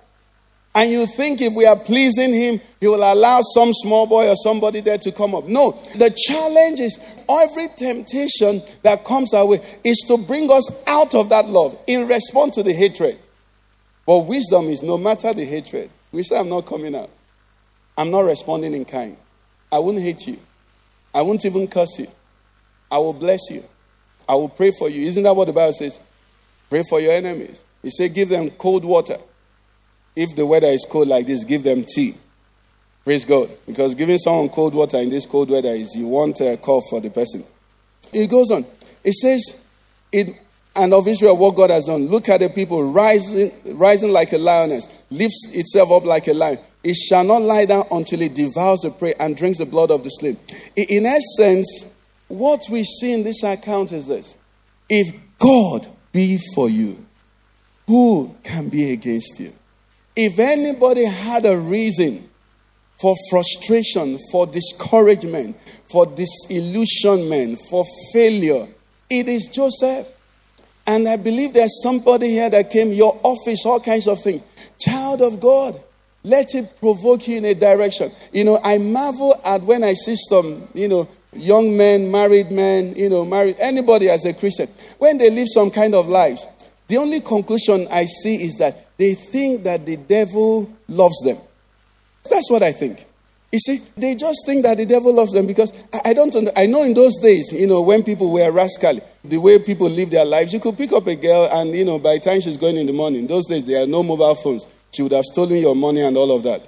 And 0.75 0.91
you 0.91 1.07
think 1.07 1.41
if 1.41 1.53
we 1.53 1.67
are 1.67 1.77
pleasing 1.77 2.33
him, 2.33 2.61
he 2.79 2.87
will 2.87 3.03
allow 3.03 3.41
some 3.55 3.73
small 3.75 4.07
boy 4.07 4.29
or 4.29 4.37
somebody 4.37 4.81
there 4.81 4.99
to 4.99 5.11
come 5.11 5.35
up. 5.35 5.47
No, 5.47 5.73
the 5.97 6.17
challenge 6.17 6.79
is 6.79 6.97
every 7.29 7.67
temptation 7.77 8.63
that 8.83 9.05
comes 9.05 9.35
our 9.35 9.47
way 9.47 9.61
is 9.83 9.99
to 10.07 10.17
bring 10.17 10.51
us 10.51 10.85
out 10.87 11.15
of 11.15 11.29
that 11.31 11.47
love 11.47 11.77
in 11.89 12.07
response 12.07 12.55
to 12.55 12.63
the 12.63 12.73
hatred. 12.73 13.19
But 14.07 14.21
wisdom 14.21 14.67
is 14.67 14.83
no 14.83 14.97
matter 14.97 15.35
the 15.35 15.45
hatred, 15.45 15.91
we 16.13 16.23
say, 16.23 16.39
I'm 16.39 16.49
not 16.49 16.67
coming 16.67 16.95
out. 16.95 17.11
I'm 17.99 18.11
not 18.13 18.21
responding 18.21 18.73
in 18.73 18.85
kind. 18.85 19.17
I 19.73 19.79
won't 19.81 19.99
hate 19.99 20.27
you. 20.27 20.39
I 21.13 21.23
won't 21.23 21.45
even 21.45 21.67
curse 21.67 21.99
you. 21.99 22.09
I 22.91 22.99
will 22.99 23.13
bless 23.13 23.51
you. 23.51 23.65
I 24.29 24.35
will 24.35 24.49
pray 24.49 24.71
for 24.79 24.89
you. 24.89 25.07
Isn't 25.07 25.25
that 25.25 25.35
what 25.35 25.47
the 25.47 25.53
Bible 25.53 25.73
says? 25.73 25.99
Pray 26.69 26.85
for 26.89 27.01
your 27.01 27.13
enemies. 27.13 27.65
He 27.83 27.91
said, 27.91 28.15
give 28.15 28.29
them 28.29 28.51
cold 28.51 28.85
water 28.85 29.17
if 30.17 30.35
the 30.37 30.47
weather 30.47 30.69
is 30.69 30.87
cold 30.89 31.09
like 31.09 31.27
this, 31.27 31.45
give 31.45 31.63
them 31.63 31.85
tea. 31.85 32.15
Praise 33.05 33.25
God. 33.25 33.51
Because 33.67 33.95
giving 33.95 34.19
someone 34.19 34.49
cold 34.49 34.75
water 34.75 34.99
in 34.99 35.11
this 35.11 35.27
cold 35.27 35.51
weather 35.51 35.71
is 35.71 35.95
you 35.95 36.07
want 36.07 36.41
a 36.41 36.57
cough 36.57 36.85
for 36.91 37.01
the 37.01 37.11
person. 37.11 37.45
It 38.13 38.29
goes 38.29 38.51
on. 38.51 38.65
It 39.03 39.15
says, 39.15 39.65
it, 40.13 40.37
and 40.77 40.93
of 40.93 41.09
Israel, 41.09 41.37
what 41.37 41.57
God 41.57 41.71
has 41.71 41.85
done. 41.85 42.07
Look 42.07 42.29
at 42.29 42.41
the 42.41 42.49
people 42.49 42.83
rising, 42.91 43.53
rising 43.65 44.13
like 44.13 44.33
a 44.33 44.39
lioness, 44.39 44.87
lifts 45.11 45.49
itself 45.53 45.91
up 45.91 46.05
like 46.05 46.29
a 46.29 46.35
lion. 46.35 46.59
It 46.83 46.97
shall 46.97 47.25
not 47.25 47.43
lie 47.43 47.67
down 47.67 47.85
until 47.91 48.23
it 48.23 48.35
devours 48.35 48.81
the 48.81 48.91
prey 48.91 49.15
and 49.21 49.37
drinks 49.37 49.59
the 49.59 49.67
blood 49.67 49.91
of 49.91 50.05
the 50.05 50.11
slain. 50.11 50.39
In 50.77 51.07
essence, 51.07 51.93
what 52.29 52.63
we 52.71 52.85
see 52.85 53.13
in 53.13 53.25
this 53.25 53.43
account 53.43 53.93
is 53.93 54.07
this 54.07 54.37
if 54.89 55.15
God 55.39 55.87
be 56.13 56.39
for 56.55 56.69
you, 56.69 57.05
who 57.87 58.35
can 58.43 58.69
be 58.69 58.93
against 58.93 59.39
you? 59.41 59.53
If 60.23 60.39
anybody 60.39 61.07
had 61.07 61.47
a 61.47 61.57
reason 61.57 62.29
for 63.01 63.17
frustration, 63.31 64.19
for 64.31 64.47
discouragement, 64.47 65.57
for 65.91 66.05
disillusionment, 66.05 67.59
for 67.71 67.87
failure, 68.13 68.69
it 69.09 69.29
is 69.29 69.47
Joseph. 69.47 70.15
And 70.87 71.09
I 71.09 71.17
believe 71.17 71.55
there's 71.55 71.83
somebody 71.83 72.29
here 72.29 72.51
that 72.51 72.71
came, 72.71 72.93
your 72.93 73.19
office, 73.23 73.65
all 73.65 73.81
kinds 73.81 74.07
of 74.07 74.21
things. 74.21 74.43
Child 74.79 75.23
of 75.23 75.41
God, 75.41 75.81
let 76.23 76.55
it 76.55 76.79
provoke 76.79 77.27
you 77.27 77.39
in 77.39 77.47
a 77.47 77.55
direction. 77.55 78.13
You 78.31 78.45
know, 78.45 78.61
I 78.63 78.77
marvel 78.77 79.41
at 79.43 79.63
when 79.63 79.83
I 79.83 79.95
see 79.95 80.17
some, 80.29 80.69
you 80.75 80.89
know, 80.89 81.09
young 81.33 81.75
men, 81.75 82.11
married 82.11 82.51
men, 82.51 82.95
you 82.95 83.09
know, 83.09 83.25
married, 83.25 83.57
anybody 83.59 84.11
as 84.11 84.27
a 84.27 84.35
Christian, 84.35 84.69
when 84.99 85.17
they 85.17 85.31
live 85.31 85.49
some 85.49 85.71
kind 85.71 85.95
of 85.95 86.11
lives, 86.11 86.47
the 86.89 86.99
only 86.99 87.21
conclusion 87.21 87.87
I 87.91 88.05
see 88.05 88.35
is 88.35 88.57
that 88.57 88.90
they 89.01 89.15
think 89.15 89.63
that 89.63 89.87
the 89.87 89.97
devil 89.97 90.71
loves 90.87 91.19
them. 91.25 91.39
That's 92.31 92.51
what 92.51 92.63
I 92.63 92.71
think. 92.71 93.07
You 93.51 93.59
see, 93.59 93.79
they 93.97 94.15
just 94.15 94.45
think 94.45 94.63
that 94.65 94.77
the 94.77 94.85
devil 94.85 95.15
loves 95.15 95.33
them 95.33 95.47
because 95.47 95.73
I, 96.05 96.13
don't. 96.13 96.37
I 96.55 96.67
know 96.67 96.83
in 96.83 96.93
those 96.93 97.19
days, 97.19 97.51
you 97.51 97.67
know, 97.67 97.81
when 97.81 98.03
people 98.03 98.31
were 98.31 98.53
rascally, 98.53 99.01
the 99.25 99.39
way 99.39 99.59
people 99.59 99.89
live 99.89 100.11
their 100.11 100.27
lives, 100.27 100.53
you 100.53 100.61
could 100.61 100.77
pick 100.77 100.93
up 100.93 101.07
a 101.07 101.17
girl 101.17 101.49
and 101.51 101.75
you 101.75 101.87
know, 101.87 101.99
by 101.99 102.17
the 102.17 102.21
time 102.21 102.43
she's 102.43 102.59
going 102.59 102.77
in 102.77 102.87
the 102.87 102.93
morning, 102.93 103.27
those 103.27 103.47
days 103.47 103.65
there 103.65 103.83
are 103.83 103.87
no 103.87 104.03
mobile 104.03 104.35
phones. 104.35 104.67
She 104.93 105.01
would 105.03 105.13
have 105.13 105.25
stolen 105.25 105.57
your 105.57 105.75
money 105.75 106.03
and 106.03 106.15
all 106.19 106.37
of 106.37 106.43
that. 106.43 106.63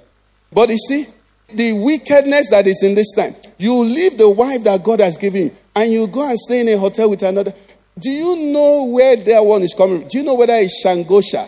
But 0.51 0.69
you 0.69 0.77
see, 0.77 1.05
the 1.49 1.73
wickedness 1.73 2.49
that 2.49 2.65
is 2.65 2.81
in 2.81 2.95
this 2.95 3.13
time. 3.13 3.35
You 3.59 3.75
leave 3.83 4.17
the 4.17 4.29
wife 4.29 4.63
that 4.63 4.83
God 4.83 5.01
has 5.01 5.17
given 5.17 5.43
you 5.43 5.51
and 5.75 5.91
you 5.91 6.07
go 6.07 6.27
and 6.27 6.39
stay 6.39 6.61
in 6.61 6.69
a 6.69 6.79
hotel 6.79 7.11
with 7.11 7.21
another. 7.21 7.53
Do 7.99 8.09
you 8.09 8.51
know 8.51 8.85
where 8.85 9.17
that 9.17 9.45
one 9.45 9.61
is 9.61 9.75
coming? 9.77 10.07
Do 10.07 10.17
you 10.17 10.23
know 10.23 10.33
whether 10.33 10.55
it's 10.55 10.83
Shangosha 10.83 11.47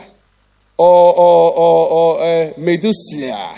or, 0.78 1.15
or, 1.17 1.53
or, 1.53 1.89
or 1.89 2.21
uh, 2.21 2.51
Medusa? 2.57 3.55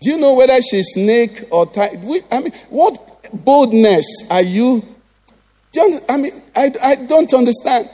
Do 0.00 0.10
you 0.10 0.18
know 0.18 0.34
whether 0.34 0.60
she's 0.62 0.88
snake 0.92 1.44
or 1.50 1.66
tiger? 1.66 1.98
I 2.32 2.40
mean, 2.40 2.52
what 2.70 3.28
boldness 3.32 4.06
are 4.30 4.42
you? 4.42 4.82
Do 5.72 5.80
you 5.80 6.00
I 6.08 6.16
mean, 6.16 6.32
I, 6.56 6.70
I 6.84 6.94
don't 7.06 7.32
understand. 7.34 7.88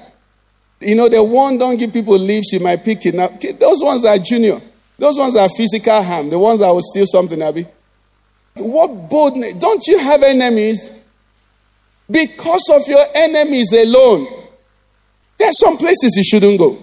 You 0.81 0.95
know, 0.95 1.09
the 1.09 1.23
one 1.25 1.59
don't 1.59 1.77
give 1.79 1.93
people 1.93 2.19
leave, 2.19 2.45
she 2.49 2.59
might 2.59 2.85
pick 2.85 3.05
it. 3.07 3.15
Now, 3.15 3.29
those 3.29 3.83
ones 3.83 4.05
are 4.05 4.19
junior. 4.19 4.61
Those 4.99 5.19
ones 5.19 5.37
are 5.37 5.49
physical 5.57 6.03
harm. 6.03 6.31
The 6.31 6.39
ones 6.39 6.61
that 6.61 6.71
will 6.71 6.83
steal 6.83 7.07
something, 7.07 7.41
Abby. 7.43 7.67
What 8.55 9.11
boldness? 9.11 9.55
Don't 9.55 9.87
you 9.87 9.99
have 9.99 10.23
enemies? 10.23 10.91
Because 12.11 12.71
of 12.73 12.87
your 12.87 13.05
enemies 13.15 13.73
alone, 13.73 14.27
there 15.39 15.49
are 15.49 15.53
some 15.53 15.77
places 15.77 16.15
you 16.17 16.25
shouldn't 16.25 16.59
go. 16.59 16.79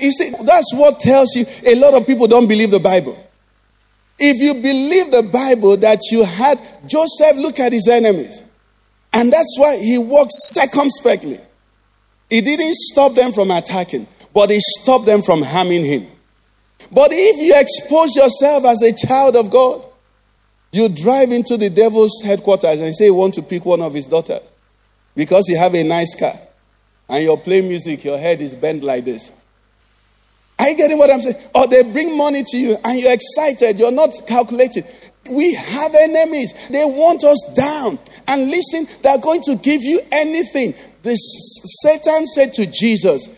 You 0.00 0.12
see, 0.12 0.30
that's 0.44 0.74
what 0.74 1.00
tells 1.00 1.34
you 1.34 1.46
a 1.64 1.74
lot 1.74 1.94
of 1.94 2.06
people 2.06 2.26
don't 2.26 2.46
believe 2.46 2.70
the 2.70 2.80
Bible. 2.80 3.22
If 4.18 4.40
you 4.40 4.54
believe 4.54 5.10
the 5.10 5.28
Bible 5.30 5.76
that 5.78 6.00
you 6.10 6.24
had 6.24 6.58
Joseph 6.86 7.36
look 7.36 7.60
at 7.60 7.72
his 7.72 7.88
enemies, 7.88 8.42
and 9.12 9.32
that's 9.32 9.56
why 9.58 9.78
he 9.78 9.98
walked 9.98 10.32
circumspectly. 10.34 11.40
He 12.28 12.40
didn't 12.40 12.74
stop 12.74 13.14
them 13.14 13.32
from 13.32 13.50
attacking, 13.50 14.06
but 14.34 14.50
he 14.50 14.58
stopped 14.60 15.06
them 15.06 15.22
from 15.22 15.42
harming 15.42 15.84
him. 15.84 16.06
But 16.92 17.08
if 17.12 17.36
you 17.36 17.54
expose 17.56 18.14
yourself 18.14 18.64
as 18.64 18.82
a 18.82 18.92
child 19.06 19.36
of 19.36 19.50
God, 19.50 19.82
you 20.72 20.88
drive 20.88 21.30
into 21.30 21.56
the 21.56 21.70
devil's 21.70 22.20
headquarters 22.22 22.80
and 22.80 22.94
say 22.94 23.06
you 23.06 23.14
want 23.14 23.34
to 23.34 23.42
pick 23.42 23.64
one 23.64 23.80
of 23.80 23.94
his 23.94 24.06
daughters 24.06 24.52
because 25.14 25.48
you 25.48 25.56
have 25.56 25.74
a 25.74 25.82
nice 25.82 26.14
car 26.14 26.34
and 27.08 27.24
you're 27.24 27.38
playing 27.38 27.68
music, 27.68 28.04
your 28.04 28.18
head 28.18 28.40
is 28.40 28.54
bent 28.54 28.82
like 28.82 29.04
this. 29.04 29.32
Are 30.58 30.68
you 30.70 30.76
getting 30.76 30.98
what 30.98 31.10
I'm 31.10 31.20
saying? 31.20 31.36
Or 31.54 31.66
they 31.66 31.82
bring 31.82 32.16
money 32.16 32.44
to 32.44 32.56
you 32.56 32.76
and 32.84 33.00
you're 33.00 33.12
excited, 33.12 33.78
you're 33.78 33.92
not 33.92 34.10
calculating. 34.26 34.84
We 35.30 35.54
have 35.54 35.94
enemies. 35.94 36.52
They 36.70 36.84
want 36.84 37.24
us 37.24 37.52
down. 37.56 37.98
And 38.28 38.48
listen, 38.48 38.86
they're 39.02 39.18
going 39.18 39.42
to 39.42 39.56
give 39.56 39.82
you 39.82 40.00
anything. 40.12 40.74
This 41.02 41.20
Satan 41.82 42.26
said 42.26 42.54
to 42.54 42.66
Jesus, 42.66 43.28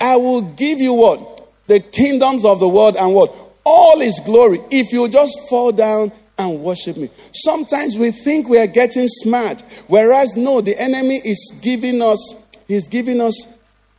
I 0.00 0.16
will 0.16 0.42
give 0.42 0.78
you 0.78 0.94
what? 0.94 1.36
the 1.66 1.80
kingdoms 1.80 2.44
of 2.44 2.60
the 2.60 2.68
world 2.68 2.96
and 2.96 3.14
what? 3.14 3.34
All 3.64 3.98
his 3.98 4.20
glory. 4.24 4.60
If 4.70 4.92
you 4.92 5.08
just 5.08 5.38
fall 5.48 5.72
down 5.72 6.12
and 6.38 6.60
worship 6.62 6.96
me. 6.96 7.10
Sometimes 7.32 7.96
we 7.96 8.10
think 8.10 8.48
we 8.48 8.58
are 8.58 8.66
getting 8.66 9.08
smart, 9.08 9.62
whereas 9.88 10.36
no, 10.36 10.60
the 10.60 10.78
enemy 10.80 11.16
is 11.16 11.58
giving 11.62 12.02
us, 12.02 12.42
he's 12.68 12.88
giving 12.88 13.20
us, 13.20 13.34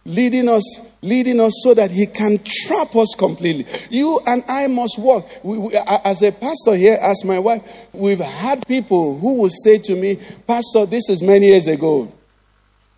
leading 0.08 0.50
us, 0.50 0.64
leading 1.04 1.40
us 1.40 1.54
so 1.64 1.76
that 1.76 1.92
he 1.92 2.08
can 2.08 2.40
trap 2.44 2.96
us 2.96 3.14
completely. 3.16 3.66
You 3.92 4.20
and 4.26 4.44
I 4.50 4.66
must 4.66 4.98
walk. 4.98 5.30
We, 5.44 5.60
we, 5.60 5.78
as 6.04 6.24
a 6.24 6.32
pastor 6.32 6.76
here, 6.76 6.98
as 7.00 7.24
my 7.24 7.38
wife, 7.38 7.88
we've 7.94 8.20
had 8.20 8.66
people 8.66 9.20
who 9.20 9.42
will 9.42 9.52
say 9.64 9.78
to 9.78 9.96
me, 9.96 10.18
Pastor, 10.48 10.88
this 10.88 11.10
is 11.10 11.22
many 11.22 11.48
years 11.48 11.68
ago. 11.68 12.12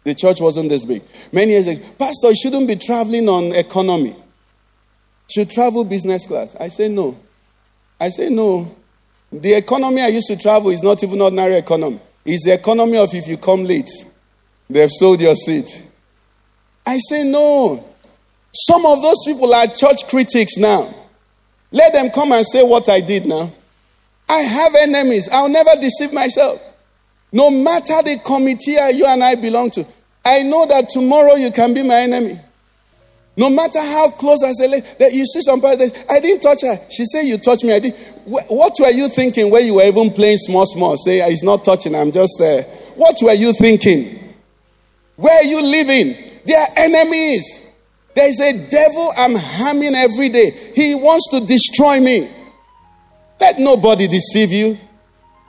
The 0.06 0.16
church 0.16 0.40
wasn't 0.40 0.70
this 0.70 0.86
big. 0.86 1.04
Many 1.34 1.52
years 1.52 1.68
ago, 1.68 1.84
Pastor, 2.00 2.30
you 2.30 2.38
shouldn't 2.42 2.68
be 2.70 2.78
traveling 2.78 3.28
on 3.28 3.54
economy 3.54 4.16
should 5.30 5.50
travel 5.50 5.84
business 5.84 6.26
class. 6.26 6.56
I 6.60 6.70
say 6.70 6.90
no. 6.90 7.18
I 8.00 8.10
say 8.10 8.30
no. 8.30 8.76
The 9.32 9.54
economy 9.54 10.02
I 10.02 10.08
used 10.08 10.28
to 10.28 10.38
travel 10.38 10.72
is 10.72 10.82
not 10.82 11.04
even 11.04 11.22
ordinary 11.22 11.58
economy. 11.58 12.00
It's 12.26 12.46
the 12.46 12.54
economy 12.54 12.98
of 12.98 13.14
if 13.14 13.28
you 13.28 13.38
come 13.38 13.64
late, 13.64 13.90
they've 14.70 14.90
sold 14.90 15.22
your 15.22 15.36
seat. 15.36 15.89
I 16.86 16.98
say 17.00 17.24
no. 17.24 17.84
Some 18.54 18.86
of 18.86 19.02
those 19.02 19.24
people 19.26 19.54
are 19.54 19.68
church 19.68 20.08
critics 20.08 20.58
now. 20.58 20.94
Let 21.72 21.94
them 21.94 22.10
come 22.10 22.32
and 22.32 22.46
say 22.46 22.64
what 22.64 22.90
I 22.90 23.00
did 23.00 23.26
now. 23.26 23.52
I 24.28 24.40
have 24.40 24.76
enemies. 24.76 25.30
I'll 25.32 25.50
never 25.50 25.72
deceive 25.80 26.14
myself. 26.14 26.66
No 27.32 27.50
matter 27.52 28.02
the 28.04 28.20
committee 28.26 28.72
you 28.96 29.06
and 29.06 29.24
I 29.24 29.36
belong 29.36 29.70
to, 29.72 29.86
I 30.26 30.44
know 30.44 30.66
that 30.68 30.90
tomorrow 30.90 31.36
you 31.36 31.52
can 31.52 31.74
be 31.74 31.84
my 31.84 31.96
enemy. 32.02 32.40
No 33.38 33.50
matter 33.50 33.80
how 33.80 34.10
close 34.10 34.44
I 34.44 34.52
say, 34.52 34.80
that 35.00 35.14
you 35.14 35.26
see 35.26 35.42
somebody, 35.42 35.86
I 36.10 36.20
didn't 36.20 36.42
touch 36.42 36.62
her. 36.62 36.78
She 36.92 37.06
said, 37.06 37.22
You 37.22 37.38
touched 37.38 37.64
me. 37.64 37.74
I 37.74 37.80
did. 37.80 37.94
What 38.26 38.74
were 38.80 38.90
you 38.90 39.08
thinking 39.08 39.50
when 39.50 39.66
you 39.66 39.76
were 39.76 39.84
even 39.84 40.12
playing 40.12 40.40
small, 40.40 40.66
small? 40.66 40.98
Say, 40.98 41.20
It's 41.20 41.42
not 41.42 41.64
touching, 41.64 41.96
I'm 41.96 42.12
just 42.12 42.36
there. 42.38 42.64
What 42.96 43.16
were 43.22 43.34
you 43.34 43.54
thinking? 43.54 44.36
Where 45.16 45.34
are 45.38 45.44
you 45.46 45.62
living? 45.62 46.29
They 46.46 46.56
are 46.56 46.68
enemies. 46.76 47.72
There's 48.16 48.40
a 48.40 48.70
devil 48.70 49.12
I'm 49.18 49.36
harming 49.36 49.96
every 49.96 50.30
day. 50.30 50.72
He 50.76 50.96
wants 50.96 51.30
to 51.32 51.46
destroy 51.46 52.00
me. 52.00 52.30
Let 53.40 53.60
nobody 53.60 54.08
deceive 54.08 54.52
you. 54.52 54.78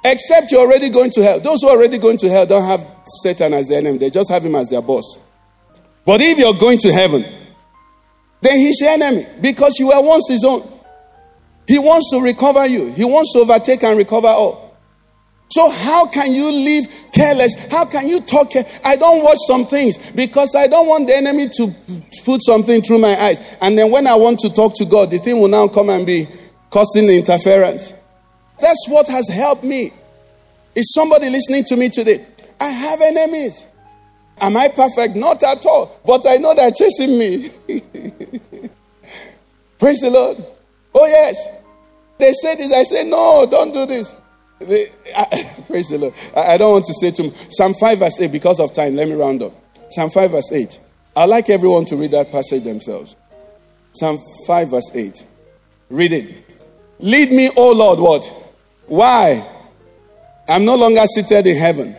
Except 0.05 0.51
you're 0.51 0.61
already 0.61 0.89
going 0.89 1.11
to 1.13 1.23
hell. 1.23 1.41
Those 1.41 1.61
who 1.63 1.69
are 1.69 1.77
already 1.77 1.99
going 1.99 2.17
to 2.19 2.29
hell 2.29 2.47
don't 2.47 2.65
have 2.65 2.87
Satan 3.23 3.53
as 3.53 3.69
their 3.69 3.79
enemy, 3.79 3.99
they 3.99 4.11
just 4.11 4.31
have 4.31 4.45
him 4.45 4.55
as 4.55 4.69
their 4.69 4.83
boss. 4.83 5.19
But 6.07 6.21
if 6.23 6.39
you're 6.39 6.55
going 6.55 6.79
to 6.79 6.93
heaven, 6.93 7.25
then 8.41 8.59
he's 8.59 8.81
your 8.81 8.91
enemy 8.91 9.27
because 9.41 9.79
you 9.79 9.89
were 9.89 10.01
once 10.03 10.29
his 10.29 10.45
own. 10.45 10.63
He 11.67 11.79
wants 11.79 12.11
to 12.13 12.21
recover 12.21 12.67
you, 12.67 12.93
he 12.93 13.05
wants 13.05 13.33
to 13.35 13.41
overtake 13.41 13.83
and 13.83 13.97
recover 13.97 14.29
all. 14.29 14.70
So, 15.51 15.69
how 15.69 16.07
can 16.07 16.33
you 16.33 16.53
live 16.53 16.85
careless? 17.13 17.55
How 17.71 17.85
can 17.85 18.07
you 18.07 18.21
talk? 18.21 18.53
I 18.85 18.95
don't 18.95 19.23
watch 19.25 19.39
some 19.49 19.67
things 19.67 19.99
because 20.13 20.55
I 20.55 20.69
don't 20.69 20.87
want 20.87 21.09
the 21.09 21.17
enemy 21.17 21.49
to 21.57 21.75
put 22.25 22.41
something 22.45 22.83
through 22.83 22.99
my 22.99 23.17
eyes. 23.17 23.57
And 23.61 23.77
then 23.77 23.91
when 23.91 24.07
I 24.07 24.15
want 24.15 24.39
to 24.41 24.51
talk 24.51 24.77
to 24.77 24.85
God, 24.85 25.11
the 25.11 25.19
thing 25.19 25.41
will 25.41 25.49
now 25.49 25.67
come 25.67 25.91
and 25.91 26.07
be 26.07 26.29
causing 26.71 27.09
interference. 27.09 27.93
That's 28.61 28.87
what 28.89 29.09
has 29.09 29.29
helped 29.29 29.65
me. 29.65 29.91
Is 30.75 30.95
somebody 30.95 31.29
listening 31.29 31.65
to 31.65 31.77
me 31.77 31.89
today? 31.89 32.25
I 32.61 32.69
have 32.69 33.01
enemies. 33.01 33.67
Am 34.41 34.57
I 34.57 34.69
perfect? 34.69 35.17
Not 35.17 35.43
at 35.43 35.67
all. 35.67 35.99
But 36.07 36.29
I 36.29 36.37
know 36.37 36.55
they're 36.55 36.71
chasing 36.71 37.19
me. 37.19 37.51
Praise 39.81 40.01
the 40.01 40.11
Lord. 40.11 40.37
Oh, 40.95 41.07
yes. 41.07 41.45
They 42.19 42.33
said 42.35 42.57
this. 42.57 42.73
I 42.73 42.85
said, 42.85 43.07
no, 43.09 43.47
don't 43.51 43.73
do 43.73 43.87
this. 43.87 44.15
Praise 45.67 45.89
the 45.89 45.97
Lord. 45.99 46.15
I, 46.37 46.53
I, 46.53 46.57
don't 46.59 46.73
want 46.73 46.85
to 46.85 46.95
say 46.95 47.11
too 47.11 47.25
much. 47.25 47.35
Psalm 47.51 47.73
5, 47.73 47.99
verse 47.99 48.21
8, 48.21 48.31
because 48.31 48.61
of 48.61 48.75
time, 48.75 48.95
let 48.95 49.09
me 49.09 49.15
round 49.15 49.43
up. 49.43 49.55
Psalm 49.91 50.11
5, 50.11 50.31
verse 50.33 50.53
8. 50.53 50.81
I'd 51.17 51.25
like 51.25 51.49
everyone 51.49 51.87
to 51.87 51.97
read 51.97 52.11
that 52.11 52.31
passage 52.31 52.65
themselves. 52.65 53.17
Psalm 53.95 54.19
5, 54.47 54.71
verse 54.71 54.91
8. 54.95 55.25
Read 55.89 56.13
it. 56.13 56.45
Lead 56.99 57.33
me, 57.33 57.51
O 57.57 57.73
Lord, 57.73 57.99
what? 58.01 58.25
Why? 58.87 59.43
I'm 60.47 60.67
no 60.67 60.77
longer 60.77 61.07
seated 61.07 61.47
in 61.47 61.57
heaven. 61.57 61.97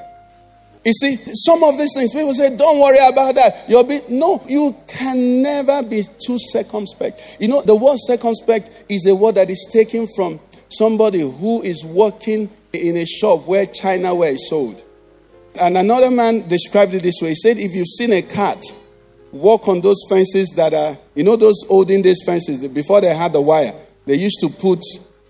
You 0.86 0.94
see, 0.94 1.16
some 1.16 1.64
of 1.64 1.80
these 1.80 1.94
things, 1.96 2.12
people 2.12 2.34
say, 2.34 2.56
don't 2.56 2.80
worry 2.80 2.98
about 2.98 3.36
that. 3.36 3.66
You'll 3.68 3.84
be, 3.84 4.02
no, 4.10 4.42
you 4.48 4.76
can 4.88 5.42
never 5.42 5.82
be 5.82 6.04
too 6.24 6.38
circumspect. 6.40 7.38
You 7.40 7.48
know, 7.48 7.62
the 7.62 7.76
word 7.76 7.98
circumspect 8.00 8.86
is 8.90 9.06
a 9.08 9.16
word 9.16 9.36
that 9.36 9.50
is 9.50 9.68
taken 9.72 10.08
from 10.16 10.40
somebody 10.72 11.20
who 11.20 11.62
is 11.62 11.84
working 11.84 12.50
in 12.74 12.98
a 12.98 13.06
shop 13.06 13.46
where 13.48 13.66
China 13.66 14.16
ware 14.16 14.32
is 14.32 14.50
sold. 14.50 14.84
And 15.60 15.78
another 15.78 16.10
man 16.10 16.48
described 16.48 16.94
it 16.94 17.04
this 17.04 17.16
way. 17.22 17.30
He 17.30 17.36
said, 17.36 17.58
if 17.58 17.74
you've 17.74 17.88
seen 17.88 18.14
a 18.14 18.22
cat 18.22 18.64
walk 19.32 19.68
on 19.68 19.82
those 19.82 20.02
fences 20.10 20.50
that 20.56 20.74
are, 20.74 20.98
you 21.16 21.24
know, 21.24 21.36
those 21.36 21.66
olden 21.70 22.02
days 22.02 22.22
fences, 22.26 22.66
before 22.70 23.02
they 23.02 23.14
had 23.14 23.34
the 23.34 23.42
wire, 23.42 23.74
they 24.06 24.16
used 24.16 24.40
to 24.42 24.50
put 24.50 24.80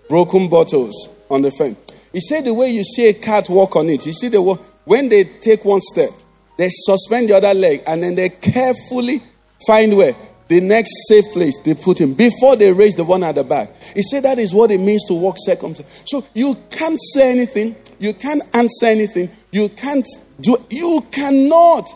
broken 0.08 0.48
bottles 0.48 1.08
on 1.30 1.42
the 1.42 1.50
fence. 1.50 1.78
He 2.12 2.20
said 2.20 2.44
the 2.44 2.54
way 2.54 2.68
you 2.68 2.84
see 2.84 3.08
a 3.08 3.14
cat 3.14 3.48
walk 3.48 3.76
on 3.76 3.88
it, 3.88 4.06
you 4.06 4.12
see 4.12 4.28
the 4.28 4.40
when 4.84 5.08
they 5.08 5.24
take 5.24 5.64
one 5.64 5.80
step, 5.80 6.10
they 6.58 6.68
suspend 6.70 7.30
the 7.30 7.36
other 7.36 7.54
leg 7.54 7.82
and 7.86 8.02
then 8.02 8.14
they 8.14 8.28
carefully 8.28 9.22
find 9.66 9.96
where 9.96 10.14
the 10.52 10.60
next 10.60 10.92
safe 11.08 11.24
place 11.32 11.58
they 11.64 11.74
put 11.74 11.98
him 11.98 12.12
before 12.12 12.56
they 12.56 12.72
raise 12.72 12.94
the 12.94 13.04
one 13.04 13.24
at 13.24 13.36
the 13.36 13.44
back. 13.44 13.70
He 13.94 14.02
said 14.02 14.24
that 14.24 14.38
is 14.38 14.52
what 14.52 14.70
it 14.70 14.78
means 14.78 15.04
to 15.06 15.14
walk 15.14 15.36
circumcised. 15.38 15.88
So 16.06 16.24
you 16.34 16.56
can't 16.70 17.00
say 17.14 17.30
anything, 17.30 17.74
you 17.98 18.12
can't 18.12 18.42
answer 18.54 18.86
anything, 18.86 19.30
you 19.50 19.70
can't 19.70 20.06
do, 20.40 20.56
you 20.70 21.04
cannot. 21.10 21.88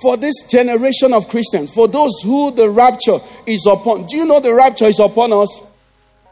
For 0.00 0.16
this 0.16 0.34
generation 0.48 1.12
of 1.12 1.28
Christians, 1.28 1.70
for 1.70 1.86
those 1.86 2.10
who 2.24 2.50
the 2.50 2.68
rapture 2.68 3.18
is 3.46 3.64
upon. 3.70 4.06
Do 4.06 4.16
you 4.16 4.26
know 4.26 4.40
the 4.40 4.52
rapture 4.52 4.86
is 4.86 4.98
upon 4.98 5.32
us? 5.32 5.62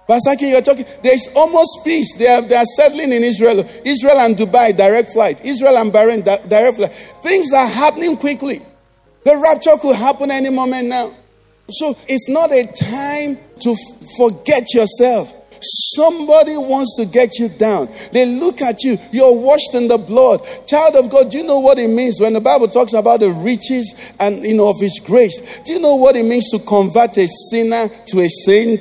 Pastor 0.09 0.35
King, 0.35 0.51
you're 0.51 0.61
talking, 0.61 0.85
there's 1.05 1.29
almost 1.37 1.85
peace. 1.85 2.17
They 2.17 2.27
are, 2.27 2.43
they 2.43 2.57
are 2.57 2.65
settling 2.65 3.13
in 3.13 3.23
Israel. 3.23 3.61
Israel 3.85 4.19
and 4.19 4.37
Dubai, 4.37 4.77
direct 4.77 5.11
flight. 5.11 5.45
Israel 5.45 5.77
and 5.77 5.93
Bahrain, 5.93 6.25
direct 6.25 6.79
flight. 6.79 6.91
Things 7.23 7.53
are 7.53 7.69
happening 7.69 8.17
quickly. 8.17 8.61
The 9.23 9.37
rapture 9.37 9.77
could 9.81 9.95
happen 9.95 10.33
any 10.33 10.51
moment 10.51 10.89
now. 10.89 11.13
So 11.73 11.97
it's 12.09 12.29
not 12.29 12.53
a 12.53 12.67
time 12.67 13.39
to 13.61 13.77
forget 14.17 14.73
yourself. 14.75 15.37
Somebody 15.63 16.57
wants 16.57 16.97
to 16.97 17.05
get 17.05 17.39
you 17.39 17.49
down. 17.49 17.89
They 18.13 18.25
look 18.25 18.63
at 18.63 18.83
you. 18.83 18.97
You're 19.13 19.35
washed 19.35 19.75
in 19.75 19.89
the 19.89 19.99
blood. 19.99 20.41
Child 20.67 20.97
of 20.97 21.11
God, 21.11 21.31
do 21.31 21.39
you 21.39 21.45
know 21.45 21.61
what 21.61 21.79
it 21.79 21.89
means 21.89 22.19
when 22.19 22.33
the 22.33 22.41
Bible 22.41 22.69
talks 22.69 22.95
about 22.95 23.21
the 23.21 23.31
riches 23.31 24.13
and 24.19 24.43
you 24.43 24.57
know 24.57 24.71
of 24.71 24.81
his 24.81 24.99
grace? 25.05 25.61
Do 25.67 25.75
you 25.75 25.81
know 25.81 25.97
what 25.97 26.17
it 26.17 26.25
means 26.25 26.51
to 26.51 26.59
convert 26.61 27.19
a 27.19 27.29
sinner 27.51 27.89
to 28.09 28.21
a 28.21 28.29
saint? 28.29 28.81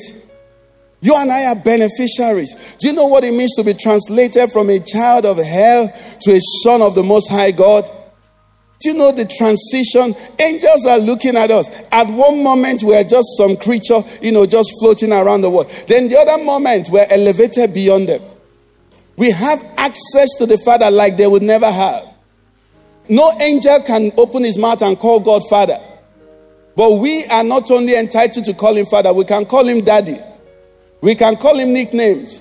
You 1.01 1.15
and 1.15 1.31
I 1.31 1.45
are 1.45 1.55
beneficiaries. 1.55 2.77
Do 2.79 2.87
you 2.87 2.93
know 2.93 3.07
what 3.07 3.23
it 3.23 3.33
means 3.33 3.55
to 3.55 3.63
be 3.63 3.73
translated 3.73 4.49
from 4.51 4.69
a 4.69 4.79
child 4.79 5.25
of 5.25 5.37
hell 5.37 5.93
to 6.21 6.31
a 6.31 6.39
son 6.63 6.81
of 6.81 6.95
the 6.95 7.03
Most 7.03 7.29
High 7.29 7.51
God? 7.51 7.89
Do 8.79 8.89
you 8.89 8.95
know 8.95 9.11
the 9.11 9.25
transition? 9.25 10.15
Angels 10.39 10.85
are 10.85 10.99
looking 10.99 11.35
at 11.35 11.51
us. 11.51 11.69
At 11.91 12.07
one 12.07 12.41
moment, 12.41 12.81
we're 12.81 13.03
just 13.03 13.27
some 13.35 13.57
creature, 13.57 14.01
you 14.21 14.31
know, 14.31 14.45
just 14.45 14.73
floating 14.79 15.11
around 15.11 15.41
the 15.41 15.49
world. 15.49 15.69
Then 15.87 16.07
the 16.07 16.17
other 16.17 16.41
moment, 16.41 16.89
we're 16.89 17.07
elevated 17.09 17.73
beyond 17.73 18.07
them. 18.07 18.21
We 19.17 19.31
have 19.31 19.61
access 19.77 20.29
to 20.37 20.45
the 20.45 20.57
Father 20.59 20.89
like 20.89 21.17
they 21.17 21.27
would 21.27 21.41
never 21.41 21.69
have. 21.69 22.07
No 23.09 23.33
angel 23.41 23.81
can 23.81 24.13
open 24.17 24.45
his 24.45 24.57
mouth 24.57 24.81
and 24.81 24.97
call 24.97 25.19
God 25.19 25.41
Father. 25.49 25.77
But 26.77 26.99
we 26.99 27.25
are 27.25 27.43
not 27.43 27.69
only 27.71 27.97
entitled 27.97 28.45
to 28.45 28.53
call 28.53 28.77
him 28.77 28.85
Father, 28.85 29.11
we 29.11 29.25
can 29.25 29.45
call 29.45 29.67
him 29.67 29.83
Daddy. 29.83 30.15
We 31.01 31.15
can 31.15 31.35
call 31.35 31.59
him 31.59 31.73
nicknames. 31.73 32.39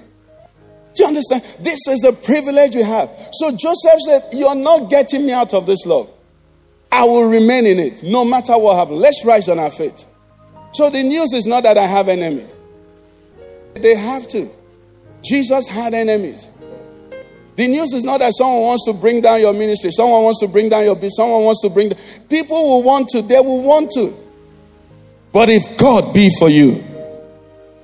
Do 0.95 1.03
you 1.03 1.09
understand? 1.09 1.43
This 1.59 1.80
is 1.89 2.05
a 2.05 2.12
privilege 2.12 2.76
we 2.76 2.82
have. 2.82 3.11
So 3.32 3.51
Joseph 3.57 4.01
said, 4.07 4.22
You're 4.32 4.55
not 4.55 4.89
getting 4.89 5.26
me 5.26 5.32
out 5.32 5.55
of 5.55 5.66
this 5.66 5.84
love. 5.84 6.12
I 6.91 7.05
will 7.05 7.28
remain 7.28 7.66
in 7.66 7.78
it 7.78 8.03
no 8.03 8.24
matter 8.24 8.57
what 8.59 8.76
happens. 8.76 9.01
Let's 9.01 9.24
rise 9.24 9.49
on 9.49 9.59
our 9.59 9.70
feet. 9.70 10.07
So 10.72 10.91
the 10.91 11.03
news 11.03 11.32
is 11.32 11.47
not 11.47 11.64
that 11.64 11.76
I 11.78 11.86
have 11.86 12.09
enemy. 12.09 12.47
They 13.74 13.95
have 13.95 14.28
to. 14.28 14.49
Jesus 15.22 15.66
had 15.66 15.95
enemies. 15.95 16.51
The 17.57 17.66
news 17.66 17.93
is 17.93 18.05
not 18.05 18.20
that 18.20 18.34
someone 18.34 18.62
wants 18.62 18.84
to 18.84 18.93
bring 18.93 19.20
down 19.20 19.41
your 19.41 19.53
ministry, 19.53 19.91
someone 19.91 20.22
wants 20.22 20.41
to 20.41 20.49
bring 20.49 20.68
down 20.68 20.84
your 20.84 20.95
business, 20.95 21.16
someone 21.16 21.43
wants 21.43 21.61
to 21.62 21.68
bring. 21.68 21.91
People 22.28 22.62
will 22.62 22.82
want 22.84 23.09
to, 23.09 23.22
they 23.22 23.41
will 23.41 23.62
want 23.62 23.91
to. 23.93 24.14
But 25.32 25.49
if 25.49 25.76
God 25.76 26.14
be 26.14 26.30
for 26.39 26.49
you, 26.49 26.82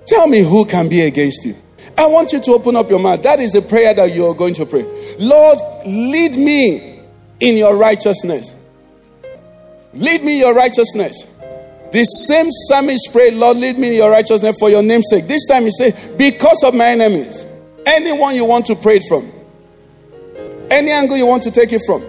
tell 0.07 0.29
me 0.29 0.41
who 0.41 0.65
can 0.65 0.89
be 0.89 1.01
against 1.03 1.45
you. 1.45 1.57
I 1.99 2.07
want 2.07 2.33
you 2.33 2.41
to 2.41 2.53
open 2.53 2.77
up 2.77 2.89
your 2.89 3.01
mouth. 3.01 3.23
That 3.25 3.41
is 3.41 3.51
the 3.51 3.63
prayer 3.63 3.93
that 3.95 4.15
you 4.15 4.27
are 4.27 4.35
going 4.35 4.55
to 4.55 4.67
pray. 4.67 4.85
Lord, 5.19 5.59
lead 5.85 6.37
me 6.37 7.01
in 7.41 7.57
your 7.57 7.77
righteousness. 7.77 8.55
Lead 9.95 10.23
me 10.23 10.35
in 10.35 10.41
your 10.41 10.55
righteousness. 10.55 11.27
The 11.93 12.05
same 12.05 12.51
psalmist 12.51 13.11
prayed, 13.13 13.35
Lord, 13.35 13.57
lead 13.57 13.79
me 13.79 13.89
in 13.89 13.95
your 13.95 14.11
righteousness 14.11 14.57
for 14.59 14.69
your 14.69 14.83
name's 14.83 15.07
sake. 15.11 15.29
This 15.29 15.47
time 15.47 15.63
he 15.63 15.71
said, 15.71 16.19
because 16.19 16.63
of 16.65 16.75
my 16.75 16.87
enemies. 16.87 17.47
Anyone 17.87 18.35
you 18.35 18.45
want 18.45 18.67
to 18.67 18.75
pray 18.75 18.97
it 18.97 19.05
from. 19.09 19.31
Any 20.71 20.91
angle 20.91 21.17
you 21.17 21.27
want 21.27 21.43
to 21.45 21.51
take 21.51 21.73
it 21.73 21.83
from. 21.87 22.03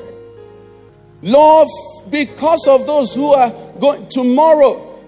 Lord, 1.21 1.67
because 2.09 2.67
of 2.67 2.87
those 2.87 3.13
who 3.13 3.33
are 3.33 3.51
going 3.79 4.07
tomorrow, 4.09 4.99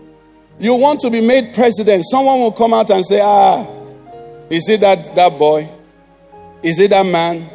you 0.60 0.76
want 0.76 1.00
to 1.02 1.10
be 1.10 1.22
made 1.22 1.54
president. 1.56 2.06
Someone 2.10 2.40
will 2.40 2.52
come 2.52 2.74
out 2.74 2.90
and 2.90 3.06
say, 3.06 3.22
Ah, 3.24 3.66
is 4.50 4.68
it 4.70 4.82
that, 4.82 5.16
that 5.16 5.38
boy? 5.38 5.70
Is 6.64 6.80
it 6.80 6.90
that 6.90 7.06
man? 7.06 7.48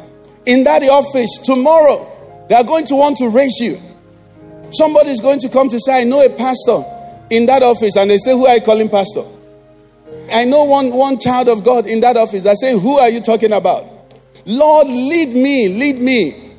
In 0.45 0.63
that 0.63 0.81
office 0.83 1.39
tomorrow, 1.43 2.45
they 2.49 2.55
are 2.55 2.63
going 2.63 2.85
to 2.87 2.95
want 2.95 3.17
to 3.17 3.29
raise 3.29 3.59
you. 3.59 3.77
Somebody's 4.73 5.21
going 5.21 5.39
to 5.39 5.49
come 5.49 5.69
to 5.69 5.79
say, 5.79 6.01
I 6.01 6.03
know 6.03 6.25
a 6.25 6.29
pastor 6.29 6.83
in 7.29 7.45
that 7.47 7.63
office, 7.63 7.95
and 7.95 8.09
they 8.09 8.17
say, 8.17 8.31
Who 8.31 8.45
are 8.45 8.55
you 8.55 8.61
calling 8.61 8.89
pastor? 8.89 9.23
I 10.31 10.45
know 10.45 10.63
one, 10.63 10.91
one 10.91 11.19
child 11.19 11.49
of 11.49 11.63
God 11.63 11.85
in 11.85 11.99
that 12.01 12.17
office. 12.17 12.45
I 12.45 12.53
say, 12.55 12.77
Who 12.77 12.97
are 12.97 13.09
you 13.09 13.21
talking 13.21 13.53
about? 13.53 13.85
Lord, 14.45 14.87
lead 14.87 15.33
me, 15.33 15.69
lead 15.69 16.01
me. 16.01 16.51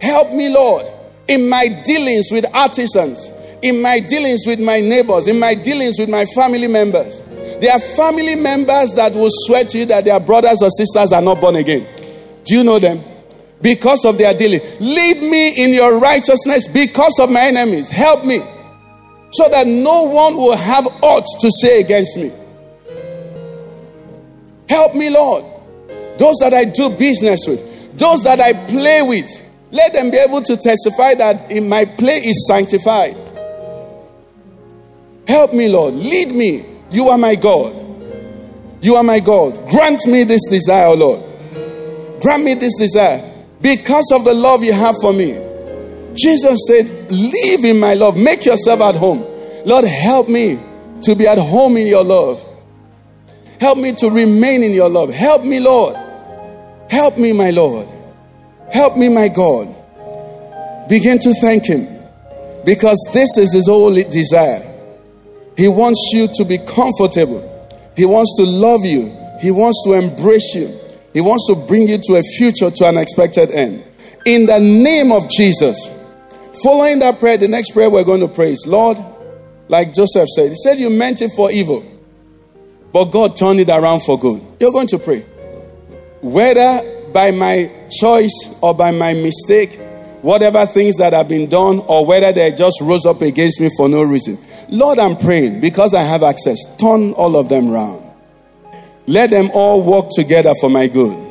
Help 0.00 0.32
me, 0.32 0.52
Lord, 0.52 0.84
in 1.28 1.48
my 1.48 1.66
dealings 1.84 2.28
with 2.30 2.44
artisans, 2.54 3.30
in 3.62 3.80
my 3.80 4.00
dealings 4.00 4.44
with 4.46 4.60
my 4.60 4.80
neighbors, 4.80 5.26
in 5.28 5.38
my 5.38 5.54
dealings 5.54 5.96
with 5.98 6.08
my 6.08 6.24
family 6.26 6.68
members. 6.68 7.20
There 7.60 7.72
are 7.72 7.80
family 7.80 8.36
members 8.36 8.92
that 8.94 9.12
will 9.14 9.30
swear 9.30 9.64
to 9.64 9.78
you 9.78 9.86
that 9.86 10.04
their 10.04 10.20
brothers 10.20 10.60
or 10.62 10.70
sisters 10.70 11.12
are 11.12 11.22
not 11.22 11.40
born 11.40 11.56
again. 11.56 11.86
Do 12.44 12.54
you 12.54 12.64
know 12.64 12.78
them? 12.78 13.00
Because 13.64 14.04
of 14.04 14.18
their 14.18 14.34
dealing. 14.34 14.60
Lead 14.78 15.22
me 15.22 15.64
in 15.64 15.72
your 15.72 15.98
righteousness 15.98 16.68
because 16.68 17.18
of 17.18 17.32
my 17.32 17.46
enemies. 17.46 17.88
Help 17.88 18.22
me 18.22 18.40
so 19.32 19.48
that 19.48 19.66
no 19.66 20.02
one 20.02 20.36
will 20.36 20.54
have 20.54 20.86
aught 21.02 21.24
to 21.40 21.50
say 21.60 21.80
against 21.80 22.16
me. 22.18 22.30
Help 24.68 24.94
me, 24.94 25.08
Lord. 25.08 25.44
Those 26.18 26.36
that 26.40 26.52
I 26.52 26.64
do 26.64 26.90
business 26.90 27.40
with, 27.48 27.98
those 27.98 28.22
that 28.24 28.38
I 28.38 28.52
play 28.52 29.00
with, 29.02 29.30
let 29.72 29.94
them 29.94 30.10
be 30.10 30.18
able 30.18 30.42
to 30.42 30.56
testify 30.58 31.14
that 31.14 31.50
in 31.50 31.66
my 31.66 31.86
play 31.86 32.18
is 32.18 32.46
sanctified. 32.46 33.16
Help 35.26 35.54
me, 35.54 35.68
Lord. 35.70 35.94
Lead 35.94 36.34
me. 36.34 36.64
You 36.90 37.08
are 37.08 37.18
my 37.18 37.34
God. 37.34 37.74
You 38.82 38.96
are 38.96 39.02
my 39.02 39.20
God. 39.20 39.54
Grant 39.70 40.06
me 40.06 40.24
this 40.24 40.42
desire, 40.50 40.94
Lord. 40.94 41.22
Grant 42.20 42.44
me 42.44 42.52
this 42.54 42.76
desire 42.78 43.33
because 43.60 44.10
of 44.14 44.24
the 44.24 44.34
love 44.34 44.62
you 44.62 44.72
have 44.72 44.96
for 45.00 45.12
me. 45.12 45.32
Jesus 46.14 46.60
said, 46.66 46.86
Live 47.10 47.64
in 47.64 47.78
my 47.78 47.94
love, 47.94 48.16
make 48.16 48.44
yourself 48.44 48.80
at 48.80 48.94
home. 48.94 49.24
Lord, 49.64 49.84
help 49.84 50.28
me 50.28 50.58
to 51.02 51.14
be 51.14 51.26
at 51.26 51.38
home 51.38 51.76
in 51.76 51.86
your 51.86 52.04
love. 52.04 52.44
Help 53.60 53.78
me 53.78 53.92
to 53.92 54.10
remain 54.10 54.62
in 54.62 54.72
your 54.72 54.88
love. 54.88 55.12
Help 55.12 55.44
me, 55.44 55.60
Lord. 55.60 55.96
Help 56.90 57.18
me, 57.18 57.32
my 57.32 57.50
Lord. 57.50 57.88
Help 58.72 58.96
me, 58.96 59.08
my 59.08 59.28
God. 59.28 59.68
Begin 60.88 61.18
to 61.18 61.34
thank 61.40 61.64
Him 61.64 61.88
because 62.64 62.98
this 63.12 63.36
is 63.38 63.52
His 63.52 63.68
only 63.68 64.04
desire. 64.04 64.70
He 65.56 65.68
wants 65.68 66.10
you 66.12 66.28
to 66.34 66.44
be 66.44 66.58
comfortable, 66.58 67.42
He 67.96 68.04
wants 68.04 68.34
to 68.38 68.44
love 68.44 68.84
you, 68.84 69.12
He 69.40 69.50
wants 69.50 69.82
to 69.86 69.92
embrace 69.92 70.54
you. 70.54 70.78
He 71.14 71.20
wants 71.20 71.46
to 71.48 71.54
bring 71.66 71.88
you 71.88 71.96
to 71.98 72.16
a 72.16 72.22
future, 72.36 72.70
to 72.70 72.88
an 72.88 72.98
expected 72.98 73.52
end. 73.52 73.82
In 74.26 74.46
the 74.46 74.58
name 74.58 75.12
of 75.12 75.30
Jesus. 75.30 75.88
Following 76.62 76.98
that 76.98 77.18
prayer, 77.18 77.36
the 77.36 77.48
next 77.48 77.70
prayer 77.70 77.88
we're 77.88 78.04
going 78.04 78.20
to 78.20 78.28
pray 78.28 78.52
is 78.52 78.66
Lord, 78.66 78.98
like 79.68 79.94
Joseph 79.94 80.28
said, 80.28 80.50
He 80.50 80.56
said, 80.56 80.78
You 80.78 80.90
meant 80.90 81.22
it 81.22 81.30
for 81.34 81.50
evil, 81.50 81.84
but 82.92 83.06
God 83.06 83.36
turned 83.36 83.60
it 83.60 83.70
around 83.70 84.00
for 84.00 84.18
good. 84.18 84.42
You're 84.60 84.72
going 84.72 84.88
to 84.88 84.98
pray. 84.98 85.20
Whether 86.20 87.12
by 87.12 87.30
my 87.30 87.70
choice 88.00 88.58
or 88.60 88.74
by 88.74 88.90
my 88.90 89.14
mistake, 89.14 89.78
whatever 90.22 90.66
things 90.66 90.96
that 90.96 91.12
have 91.12 91.28
been 91.28 91.48
done, 91.48 91.80
or 91.86 92.04
whether 92.06 92.32
they 92.32 92.50
just 92.52 92.80
rose 92.80 93.04
up 93.04 93.20
against 93.20 93.60
me 93.60 93.70
for 93.76 93.88
no 93.88 94.02
reason. 94.02 94.38
Lord, 94.68 94.98
I'm 94.98 95.16
praying 95.16 95.60
because 95.60 95.94
I 95.94 96.02
have 96.02 96.22
access. 96.22 96.58
Turn 96.78 97.12
all 97.12 97.36
of 97.36 97.48
them 97.48 97.70
around. 97.70 98.03
Let 99.06 99.30
them 99.30 99.50
all 99.52 99.82
work 99.82 100.06
together 100.14 100.52
for 100.60 100.70
my 100.70 100.86
good. 100.86 101.24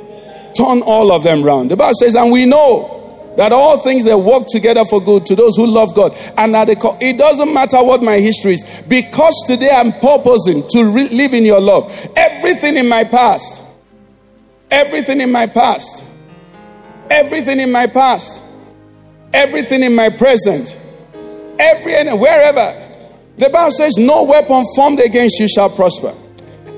turn 0.56 0.82
all 0.86 1.12
of 1.12 1.24
them 1.24 1.44
round. 1.44 1.72
The 1.72 1.78
Bible 1.78 1.96
says, 1.96 2.16
and 2.16 2.32
we 2.32 2.46
know 2.46 3.34
that 3.38 3.52
all 3.52 3.80
things 3.80 4.06
that 4.06 4.18
work 4.18 4.46
together 4.48 4.84
for 4.86 5.02
good 5.02 5.26
to 5.26 5.36
those 5.36 5.56
who 5.56 5.66
love 5.66 5.96
God. 5.96 6.16
And 6.38 6.54
that 6.54 6.70
it 6.70 7.18
doesn't 7.18 7.54
matter 7.54 7.84
what 7.84 8.04
my 8.04 8.18
history 8.18 8.54
is, 8.54 8.84
because 8.88 9.34
today 9.48 9.72
I'm 9.72 9.92
purposing 9.94 10.64
to 10.70 10.92
re- 10.92 11.10
live 11.10 11.34
in 11.34 11.44
your 11.44 11.60
love. 11.60 11.92
Everything 12.16 12.78
in 12.78 12.88
my 12.88 13.04
past, 13.04 13.62
everything 14.70 15.22
in 15.22 15.32
my 15.32 15.48
past, 15.48 16.04
everything 17.10 17.60
in 17.60 17.72
my 17.72 17.88
past, 17.88 18.44
everything 19.34 19.84
in 19.84 19.96
my 19.96 20.10
present, 20.10 20.78
every 21.58 21.94
wherever. 22.16 22.80
The 23.38 23.50
Bible 23.50 23.72
says, 23.72 23.98
No 23.98 24.24
weapon 24.26 24.64
formed 24.76 25.00
against 25.00 25.40
you 25.40 25.48
shall 25.48 25.70
prosper. 25.70 26.14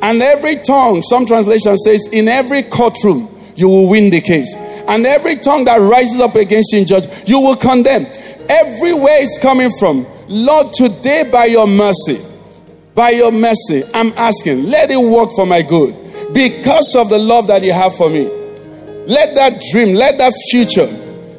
And 0.01 0.21
every 0.21 0.57
tongue, 0.63 1.01
some 1.01 1.25
translation 1.25 1.77
says, 1.77 2.07
in 2.11 2.27
every 2.27 2.63
courtroom, 2.63 3.29
you 3.55 3.69
will 3.69 3.89
win 3.89 4.09
the 4.09 4.21
case. 4.21 4.53
And 4.87 5.05
every 5.05 5.37
tongue 5.37 5.65
that 5.65 5.77
rises 5.77 6.21
up 6.21 6.35
against 6.35 6.73
you 6.73 6.79
in 6.79 6.85
judgment, 6.85 7.27
you 7.27 7.41
will 7.41 7.55
condemn. 7.55 8.05
Everywhere 8.49 9.17
it's 9.17 9.39
coming 9.39 9.71
from, 9.79 10.05
Lord, 10.27 10.73
today 10.73 11.29
by 11.31 11.45
your 11.45 11.67
mercy, 11.67 12.19
by 12.93 13.11
your 13.11 13.31
mercy, 13.31 13.83
I'm 13.93 14.11
asking, 14.17 14.65
let 14.65 14.91
it 14.91 14.97
work 14.97 15.31
for 15.35 15.45
my 15.45 15.61
good 15.61 15.93
because 16.33 16.95
of 16.95 17.09
the 17.09 17.17
love 17.17 17.47
that 17.47 17.63
you 17.63 17.73
have 17.73 17.95
for 17.95 18.09
me. 18.09 18.25
Let 19.07 19.35
that 19.35 19.61
dream, 19.71 19.95
let 19.95 20.17
that 20.17 20.33
future 20.51 20.87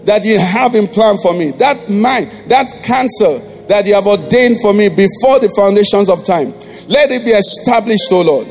that 0.05 0.25
you 0.25 0.39
have 0.39 0.75
in 0.75 0.87
plan 0.87 1.17
for 1.23 1.35
me, 1.35 1.51
that 1.53 1.91
mind, 1.91 2.31
that 2.47 2.71
cancer 2.85 3.39
that 3.67 3.87
you 3.87 3.95
have 3.95 4.07
ordained 4.07 4.61
for 4.61 4.73
me 4.73 4.89
before 4.89 5.41
the 5.41 5.53
foundations 5.57 6.09
of 6.09 6.25
time, 6.25 6.55
let 6.89 7.11
it 7.11 7.25
be 7.25 7.33
established, 7.33 8.09
O 8.13 8.23
Lord, 8.23 8.47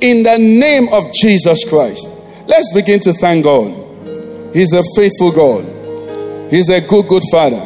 in 0.00 0.22
the 0.22 0.38
name 0.38 0.88
of 0.92 1.12
Jesus 1.14 1.64
Christ. 1.68 2.08
Let's 2.46 2.72
begin 2.72 3.00
to 3.00 3.12
thank 3.14 3.44
God. 3.44 3.70
He's 4.54 4.72
a 4.72 4.82
faithful 4.96 5.32
God. 5.32 6.52
He's 6.52 6.68
a 6.68 6.80
good, 6.80 7.08
good 7.08 7.22
Father. 7.30 7.60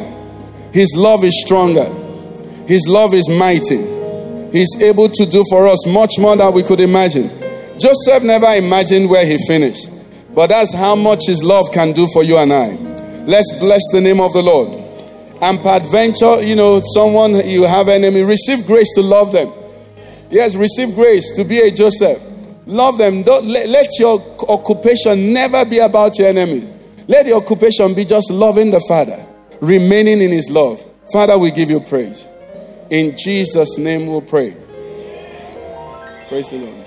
His 0.71 0.95
love 0.95 1.23
is 1.23 1.33
stronger. 1.45 1.85
His 2.67 2.87
love 2.87 3.13
is 3.13 3.27
mighty. 3.29 3.77
He's 4.51 4.81
able 4.81 5.09
to 5.09 5.25
do 5.25 5.43
for 5.49 5.67
us 5.67 5.85
much 5.87 6.11
more 6.19 6.35
than 6.35 6.53
we 6.53 6.63
could 6.63 6.81
imagine. 6.81 7.29
Joseph 7.77 8.23
never 8.23 8.47
imagined 8.55 9.09
where 9.09 9.25
he 9.25 9.37
finished, 9.45 9.89
but 10.33 10.47
that's 10.47 10.73
how 10.73 10.95
much 10.95 11.27
his 11.27 11.43
love 11.43 11.65
can 11.73 11.91
do 11.91 12.07
for 12.13 12.23
you 12.23 12.37
and 12.37 12.51
I. 12.51 12.69
Let's 13.25 13.51
bless 13.59 13.81
the 13.91 14.01
name 14.01 14.21
of 14.21 14.33
the 14.33 14.41
Lord. 14.41 14.69
And 15.41 15.59
peradventure, 15.61 16.41
you 16.41 16.55
know, 16.55 16.81
someone 16.93 17.35
you 17.47 17.63
have 17.63 17.89
enemy, 17.89 18.21
receive 18.21 18.65
grace 18.65 18.91
to 18.95 19.01
love 19.01 19.31
them. 19.31 19.51
Yes, 20.29 20.55
receive 20.55 20.93
grace 20.95 21.35
to 21.35 21.43
be 21.43 21.59
a 21.59 21.71
Joseph. 21.71 22.21
Love 22.65 22.97
them. 22.97 23.23
Don't 23.23 23.45
let, 23.45 23.69
let 23.69 23.87
your 23.97 24.19
occupation 24.49 25.31
never 25.31 25.63
be 25.63 25.79
about 25.79 26.17
your 26.19 26.27
enemies. 26.27 26.69
Let 27.07 27.25
the 27.25 27.33
occupation 27.33 27.93
be 27.93 28.03
just 28.03 28.29
loving 28.29 28.71
the 28.71 28.83
Father, 28.89 29.25
remaining 29.61 30.21
in 30.21 30.31
His 30.31 30.49
love. 30.49 30.83
Father, 31.13 31.37
we 31.37 31.51
give 31.51 31.69
you 31.69 31.79
praise. 31.79 32.27
In 32.89 33.15
Jesus' 33.17 33.77
name 33.77 34.07
we'll 34.07 34.21
pray. 34.21 34.55
Praise 36.27 36.49
the 36.49 36.57
Lord. 36.57 36.86